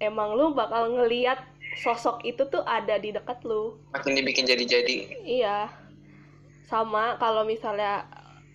emang 0.00 0.36
lu 0.36 0.52
bakal 0.52 0.92
ngeliat 0.92 1.40
sosok 1.80 2.24
itu 2.24 2.44
tuh 2.48 2.64
ada 2.64 3.00
di 3.00 3.12
dekat 3.12 3.40
lu. 3.44 3.80
Makin 3.96 4.16
dibikin 4.16 4.44
jadi-jadi. 4.44 5.24
Iya. 5.24 5.72
Sama 6.68 7.16
kalau 7.16 7.46
misalnya 7.48 8.04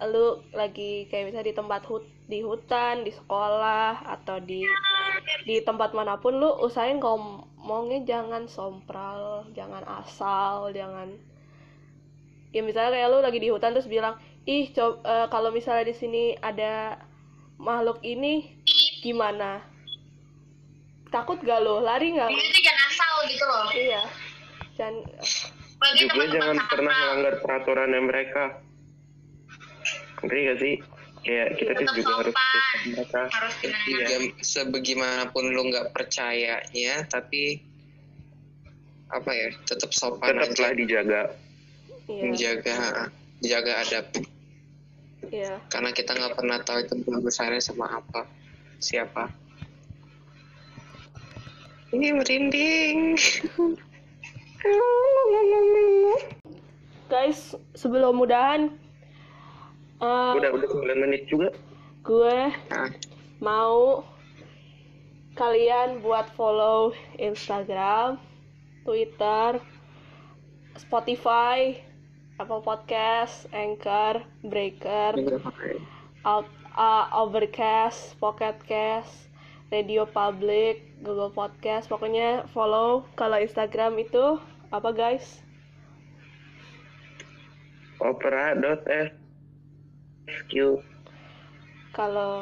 lu 0.02 0.42
lagi 0.54 1.06
kayak 1.10 1.30
misalnya 1.30 1.50
di 1.54 1.58
tempat 1.58 1.82
hut 1.86 2.06
di 2.26 2.40
hutan, 2.42 3.04
di 3.04 3.12
sekolah 3.12 4.08
atau 4.08 4.40
di 4.42 4.64
di 5.46 5.60
tempat 5.62 5.92
mana 5.94 6.18
pun 6.18 6.40
lu 6.40 6.50
usahain 6.64 6.98
ngomongnya 6.98 8.02
jangan 8.08 8.48
sompral, 8.48 9.46
jangan 9.54 9.84
asal, 10.02 10.72
jangan 10.72 11.12
ya 12.52 12.64
misalnya 12.64 12.96
kayak 12.96 13.10
lu 13.12 13.20
lagi 13.20 13.40
di 13.40 13.50
hutan 13.52 13.72
terus 13.76 13.88
bilang, 13.88 14.20
"Ih, 14.44 14.70
coba 14.72 15.28
kalau 15.28 15.50
misalnya 15.50 15.86
di 15.86 15.96
sini 15.96 16.24
ada 16.38 16.98
makhluk 17.56 18.02
ini 18.02 18.58
gimana?" 19.00 19.62
Takut 21.12 21.36
gak 21.40 21.60
lu? 21.60 21.84
Lari 21.84 22.16
nggak? 22.16 22.32
itu 22.32 22.60
jangan 22.64 22.86
asal 22.88 23.14
gitu 23.28 23.44
loh. 23.44 23.68
Iya. 23.72 24.02
Jangan 24.80 24.96
Bagi 25.76 26.06
Juga 26.06 26.24
jangan 26.30 26.56
nakal. 26.56 26.72
pernah 26.72 26.94
melanggar 26.96 27.34
peraturannya 27.42 28.02
mereka. 28.02 28.44
Ngerti 30.22 30.40
gak 30.46 30.60
sih? 30.62 30.76
Kayak 31.22 31.48
kita 31.54 31.72
tuh 31.76 31.86
juga 32.00 32.12
harus 32.18 32.36
mereka. 32.88 33.22
Harus 33.28 33.54
gimana 33.60 33.86
Iya, 33.86 34.18
sebagaimanapun 34.40 35.44
lu 35.52 35.62
nggak 35.70 35.92
percayanya 35.92 36.96
tapi 37.06 37.62
apa 39.12 39.30
ya 39.30 39.52
tetap 39.68 39.92
sopan 39.92 40.40
aja 40.40 40.48
Tetaplah 40.50 40.72
dijaga. 40.74 41.22
iya. 42.08 42.22
menjaga 42.24 42.80
jaga 43.42 43.82
adab 43.82 44.06
Iya. 45.32 45.62
karena 45.70 45.94
kita 45.94 46.18
nggak 46.18 46.34
pernah 46.34 46.58
tahu 46.66 46.82
itu 46.82 46.94
besarnya 47.22 47.62
sama 47.62 47.88
apa 47.88 48.26
siapa 48.82 49.30
ini 51.94 52.10
merinding 52.10 53.16
guys 57.12 57.54
sebelum 57.76 58.18
mudahan 58.18 58.74
eh, 60.02 60.32
Udah 60.36 60.52
udah 60.56 60.68
9 60.68 61.04
menit 61.06 61.28
juga. 61.30 61.54
gue 62.02 62.40
nah, 62.74 62.90
mau 63.38 64.02
kalian 65.38 66.02
buat 66.04 66.28
follow 66.36 66.92
Instagram, 67.16 68.20
Twitter, 68.84 69.62
Spotify, 70.76 71.78
Apple 72.42 72.66
Podcast, 72.66 73.46
Anchor, 73.54 74.26
Breaker, 74.42 75.14
Out, 76.26 76.50
uh, 76.74 77.06
Overcast, 77.14 78.18
Pocket 78.18 78.58
Cast, 78.66 79.30
Radio 79.70 80.10
Public, 80.10 80.82
Google 81.06 81.30
Podcast, 81.30 81.86
pokoknya 81.86 82.50
follow. 82.50 83.06
Kalau 83.14 83.38
Instagram 83.38 84.02
itu 84.02 84.42
apa 84.74 84.90
guys? 84.90 85.46
Opera.s 88.02 89.22
SQ. 90.26 90.82
Kalau 91.94 92.34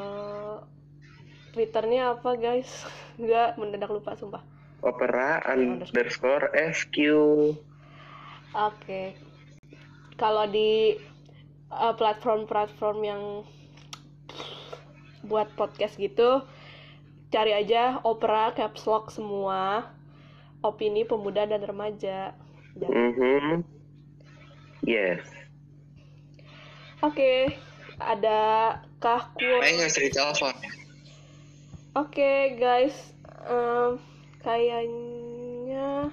Twitternya 1.52 2.16
apa 2.16 2.40
guys? 2.40 2.70
Gak 3.20 3.60
mendadak 3.60 3.92
lupa 3.92 4.16
sumpah. 4.16 4.44
Opera 4.80 5.44
underscore 5.44 6.56
SQ. 6.56 6.96
Oke. 8.56 9.29
Kalau 10.20 10.44
di 10.46 11.00
uh, 11.72 11.96
platform-platform 11.96 12.98
yang 13.02 13.24
buat 15.24 15.48
podcast 15.56 15.96
gitu, 15.96 16.44
cari 17.32 17.56
aja 17.56 18.04
Opera 18.04 18.52
Caps 18.52 18.84
Lock 18.84 19.16
semua. 19.16 19.88
Opini 20.60 21.08
pemuda 21.08 21.48
dan 21.48 21.64
remaja. 21.64 22.36
Dan- 22.76 22.92
Mhm. 22.92 23.64
Yes. 24.84 25.24
Oke, 27.00 27.56
adakah 27.96 29.32
quote? 29.32 29.64
Kayaknya 29.64 29.76
nggak 29.80 29.92
bisa 29.92 30.04
ditelepon. 30.04 30.56
Oke 31.96 32.32
guys, 32.60 32.96
em, 33.48 34.00
kayaknya 34.40 36.12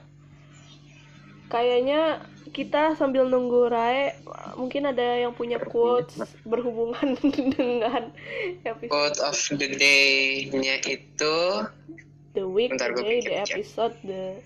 kayaknya 1.46 2.22
kita 2.54 2.94
sambil 2.94 3.26
nunggu 3.26 3.66
Rae 3.66 4.14
mungkin 4.54 4.86
ada 4.86 5.18
yang 5.18 5.34
punya 5.34 5.58
quotes 5.58 6.22
berhubungan 6.46 7.18
dengan 7.58 8.14
episode 8.62 8.92
quote 8.92 9.18
of 9.22 9.38
the 9.58 9.68
day-nya 9.74 10.78
itu 10.86 11.36
the 12.38 12.46
week 12.46 12.70
Bentar, 12.70 12.94
the 12.94 13.02
day 13.02 13.18
the 13.24 13.36
episode 13.42 13.94
the 14.06 14.38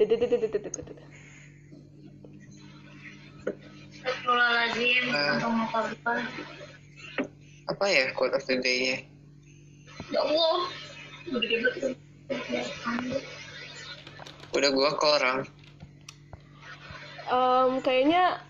the 0.00 0.04
the 0.08 0.96
Apa 7.70 7.84
ya 7.86 8.10
quote 8.18 8.34
of 8.34 8.42
the 8.50 8.58
day-nya? 8.58 9.06
Ya 10.10 10.18
Allah 10.18 10.58
Udah 14.52 14.70
gua 14.74 14.90
ke 14.98 15.06
orang 15.06 15.46
Em, 17.32 17.80
kayaknya 17.80 18.44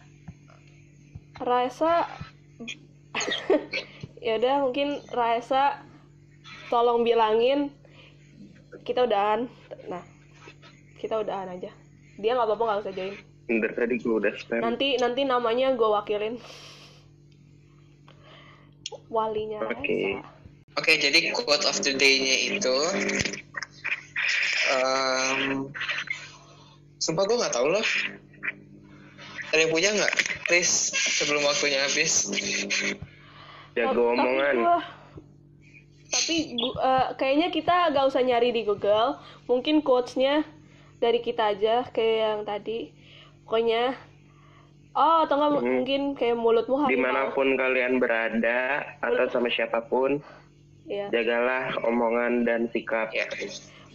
Raisa 1.38 2.10
ya 4.26 4.42
udah 4.42 4.54
mungkin 4.66 4.98
Raisa 5.14 5.78
tolong 6.66 7.06
bilangin 7.06 7.70
kita 8.82 9.06
udahan 9.06 9.46
nah 9.86 10.02
kita 10.98 11.22
udahan 11.22 11.54
aja 11.54 11.70
dia 12.18 12.30
nggak 12.34 12.46
apa-apa 12.50 12.64
nggak 12.66 12.82
usah 12.82 12.94
join 12.94 13.14
Bentar 13.42 13.74
tadi 13.74 13.98
gue 13.98 14.14
udah 14.22 14.32
spam. 14.38 14.62
nanti 14.62 14.98
nanti 14.98 15.22
namanya 15.26 15.74
gue 15.74 15.88
wakilin 15.88 16.38
walinya 19.06 19.62
Oke. 19.70 20.18
Raisa 20.18 20.30
Oke, 20.72 20.96
jadi 20.96 21.36
quote 21.36 21.68
of 21.68 21.76
the 21.84 21.92
day-nya 21.92 22.56
itu 22.56 22.76
em 24.72 25.68
Sumpah 26.96 27.26
gue 27.28 27.36
nggak 27.36 27.52
tahu 27.52 27.66
loh. 27.66 27.84
Ada 29.52 29.60
yang 29.60 29.70
punya 29.70 29.90
nggak? 29.92 30.12
Chris, 30.42 30.70
sebelum 31.14 31.44
waktunya 31.44 31.84
habis. 31.84 32.28
Jago 33.72 33.92
Tapi- 34.08 34.12
omongan. 34.16 34.56
Tapi, 36.08 36.34
gua- 36.54 36.76
tapi 36.76 36.82
eh, 36.82 37.06
kayaknya 37.16 37.48
kita 37.48 37.76
gak 37.90 38.06
usah 38.06 38.20
nyari 38.20 38.48
di 38.50 38.64
Google. 38.64 39.16
Mungkin 39.44 39.80
quotes-nya 39.80 40.44
dari 40.98 41.20
kita 41.20 41.52
aja 41.52 41.84
kayak 41.86 42.16
yang 42.18 42.40
tadi. 42.42 42.92
Pokoknya 43.44 43.96
Oh, 44.92 45.24
atau 45.24 45.40
enggak 45.40 45.56
Hmm. 45.56 45.72
mungkin 45.72 46.02
kayak 46.12 46.36
mulutmu 46.36 46.76
harimau. 46.76 46.92
Di 46.92 47.00
mana 47.00 47.32
pun 47.32 47.56
kalian 47.56 47.96
berada 47.96 48.60
atau 49.00 49.24
sama 49.32 49.48
siapa 49.48 49.80
pun, 49.80 50.20
Ya. 50.84 51.08
jagalah 51.08 51.72
omongan 51.80 52.44
dan 52.44 52.68
sikap. 52.68 53.08
Ya. 53.08 53.24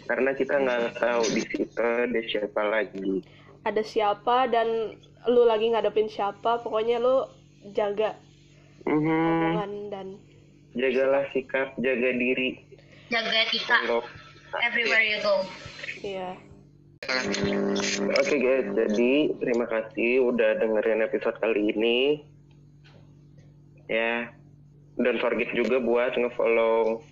Karena 0.10 0.34
kita 0.34 0.58
nggak 0.58 0.98
tahu 0.98 1.22
di 1.30 1.42
situ 1.46 1.78
ada 1.78 2.22
siapa 2.26 2.62
lagi. 2.66 3.22
Ada 3.68 3.84
siapa 3.84 4.48
dan 4.48 4.96
lu 5.28 5.44
lagi 5.44 5.68
ngadepin 5.68 6.08
siapa, 6.08 6.64
pokoknya 6.64 7.04
lu 7.04 7.28
jaga 7.76 8.16
Mhm. 8.88 9.12
omongan 9.12 9.72
dan 9.92 10.08
Jagalah 10.72 11.28
sikap, 11.36 11.76
jaga 11.76 12.16
diri. 12.16 12.64
Jaga 13.12 13.44
Kalau 13.66 14.06
everywhere 14.64 15.04
you 15.04 15.20
go. 15.20 15.44
ya. 16.00 16.38
Oke 18.16 18.36
guys, 18.38 18.68
jadi 18.72 19.14
terima 19.36 19.66
kasih 19.68 20.32
udah 20.32 20.64
dengerin 20.64 21.04
episode 21.04 21.36
kali 21.44 21.76
ini. 21.76 22.24
Ya, 23.88 24.32
don't 24.96 25.20
forget 25.20 25.52
juga 25.52 25.82
buat 25.82 26.16
ngefollow 26.16 27.04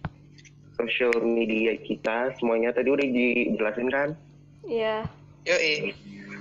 social 0.79 1.11
media 1.21 1.75
kita. 1.81 2.31
Semuanya 2.39 2.71
tadi 2.71 2.91
udah 2.91 3.07
dijelasin 3.07 3.89
kan? 3.91 4.09
Ya. 4.63 5.03
Yoi. 5.43 5.91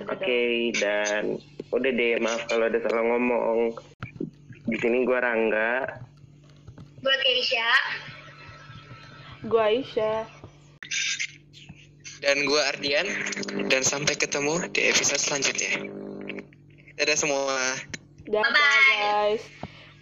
Oke, 0.02 0.74
dan 0.78 1.38
udah 1.70 1.90
deh 1.94 2.18
maaf 2.18 2.42
kalau 2.50 2.66
ada 2.66 2.78
salah 2.82 3.04
ngomong. 3.06 3.74
Di 4.64 4.76
sini 4.80 5.06
gua 5.06 5.22
Rangga. 5.22 6.02
Gue 7.04 7.14
Keisha. 7.20 7.70
Gua 9.44 9.68
Aisyah. 9.68 10.24
Dan 12.24 12.48
gue 12.48 12.56
Ardian. 12.56 13.04
Dan 13.68 13.84
sampai 13.84 14.16
ketemu 14.16 14.64
di 14.72 14.88
episode 14.88 15.20
selanjutnya. 15.20 15.84
Dadah 16.96 17.18
semua. 17.20 17.76
Dadah 18.24 18.40
Bye-bye. 18.40 18.96
guys. 18.96 19.44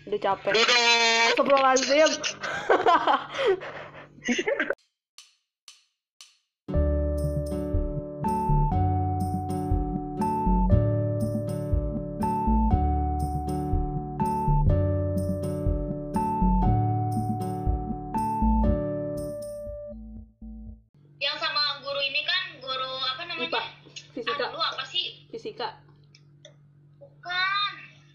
Udah 0.06 0.20
capek. 0.22 0.52
Duduk. 0.54 0.78
Astagfirullahaladzim. 1.34 1.98
Yang 1.98 2.14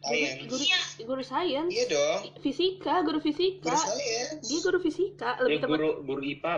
Sains. 0.07 0.47
Guru, 0.47 0.63
Iya. 0.63 0.79
guru 1.03 1.21
sains. 1.21 1.69
Iya 1.69 1.85
dong. 1.87 2.19
Fisika, 2.39 2.93
guru 3.03 3.19
fisika. 3.19 3.67
Guru 3.67 3.77
sains. 3.77 4.39
Dia 4.43 4.59
guru 4.63 4.77
fisika, 4.79 5.29
Ya, 5.35 5.41
lebih 5.43 5.57
tepat 5.59 5.77
guru 5.77 5.89
guru 6.01 6.21
IPA 6.23 6.53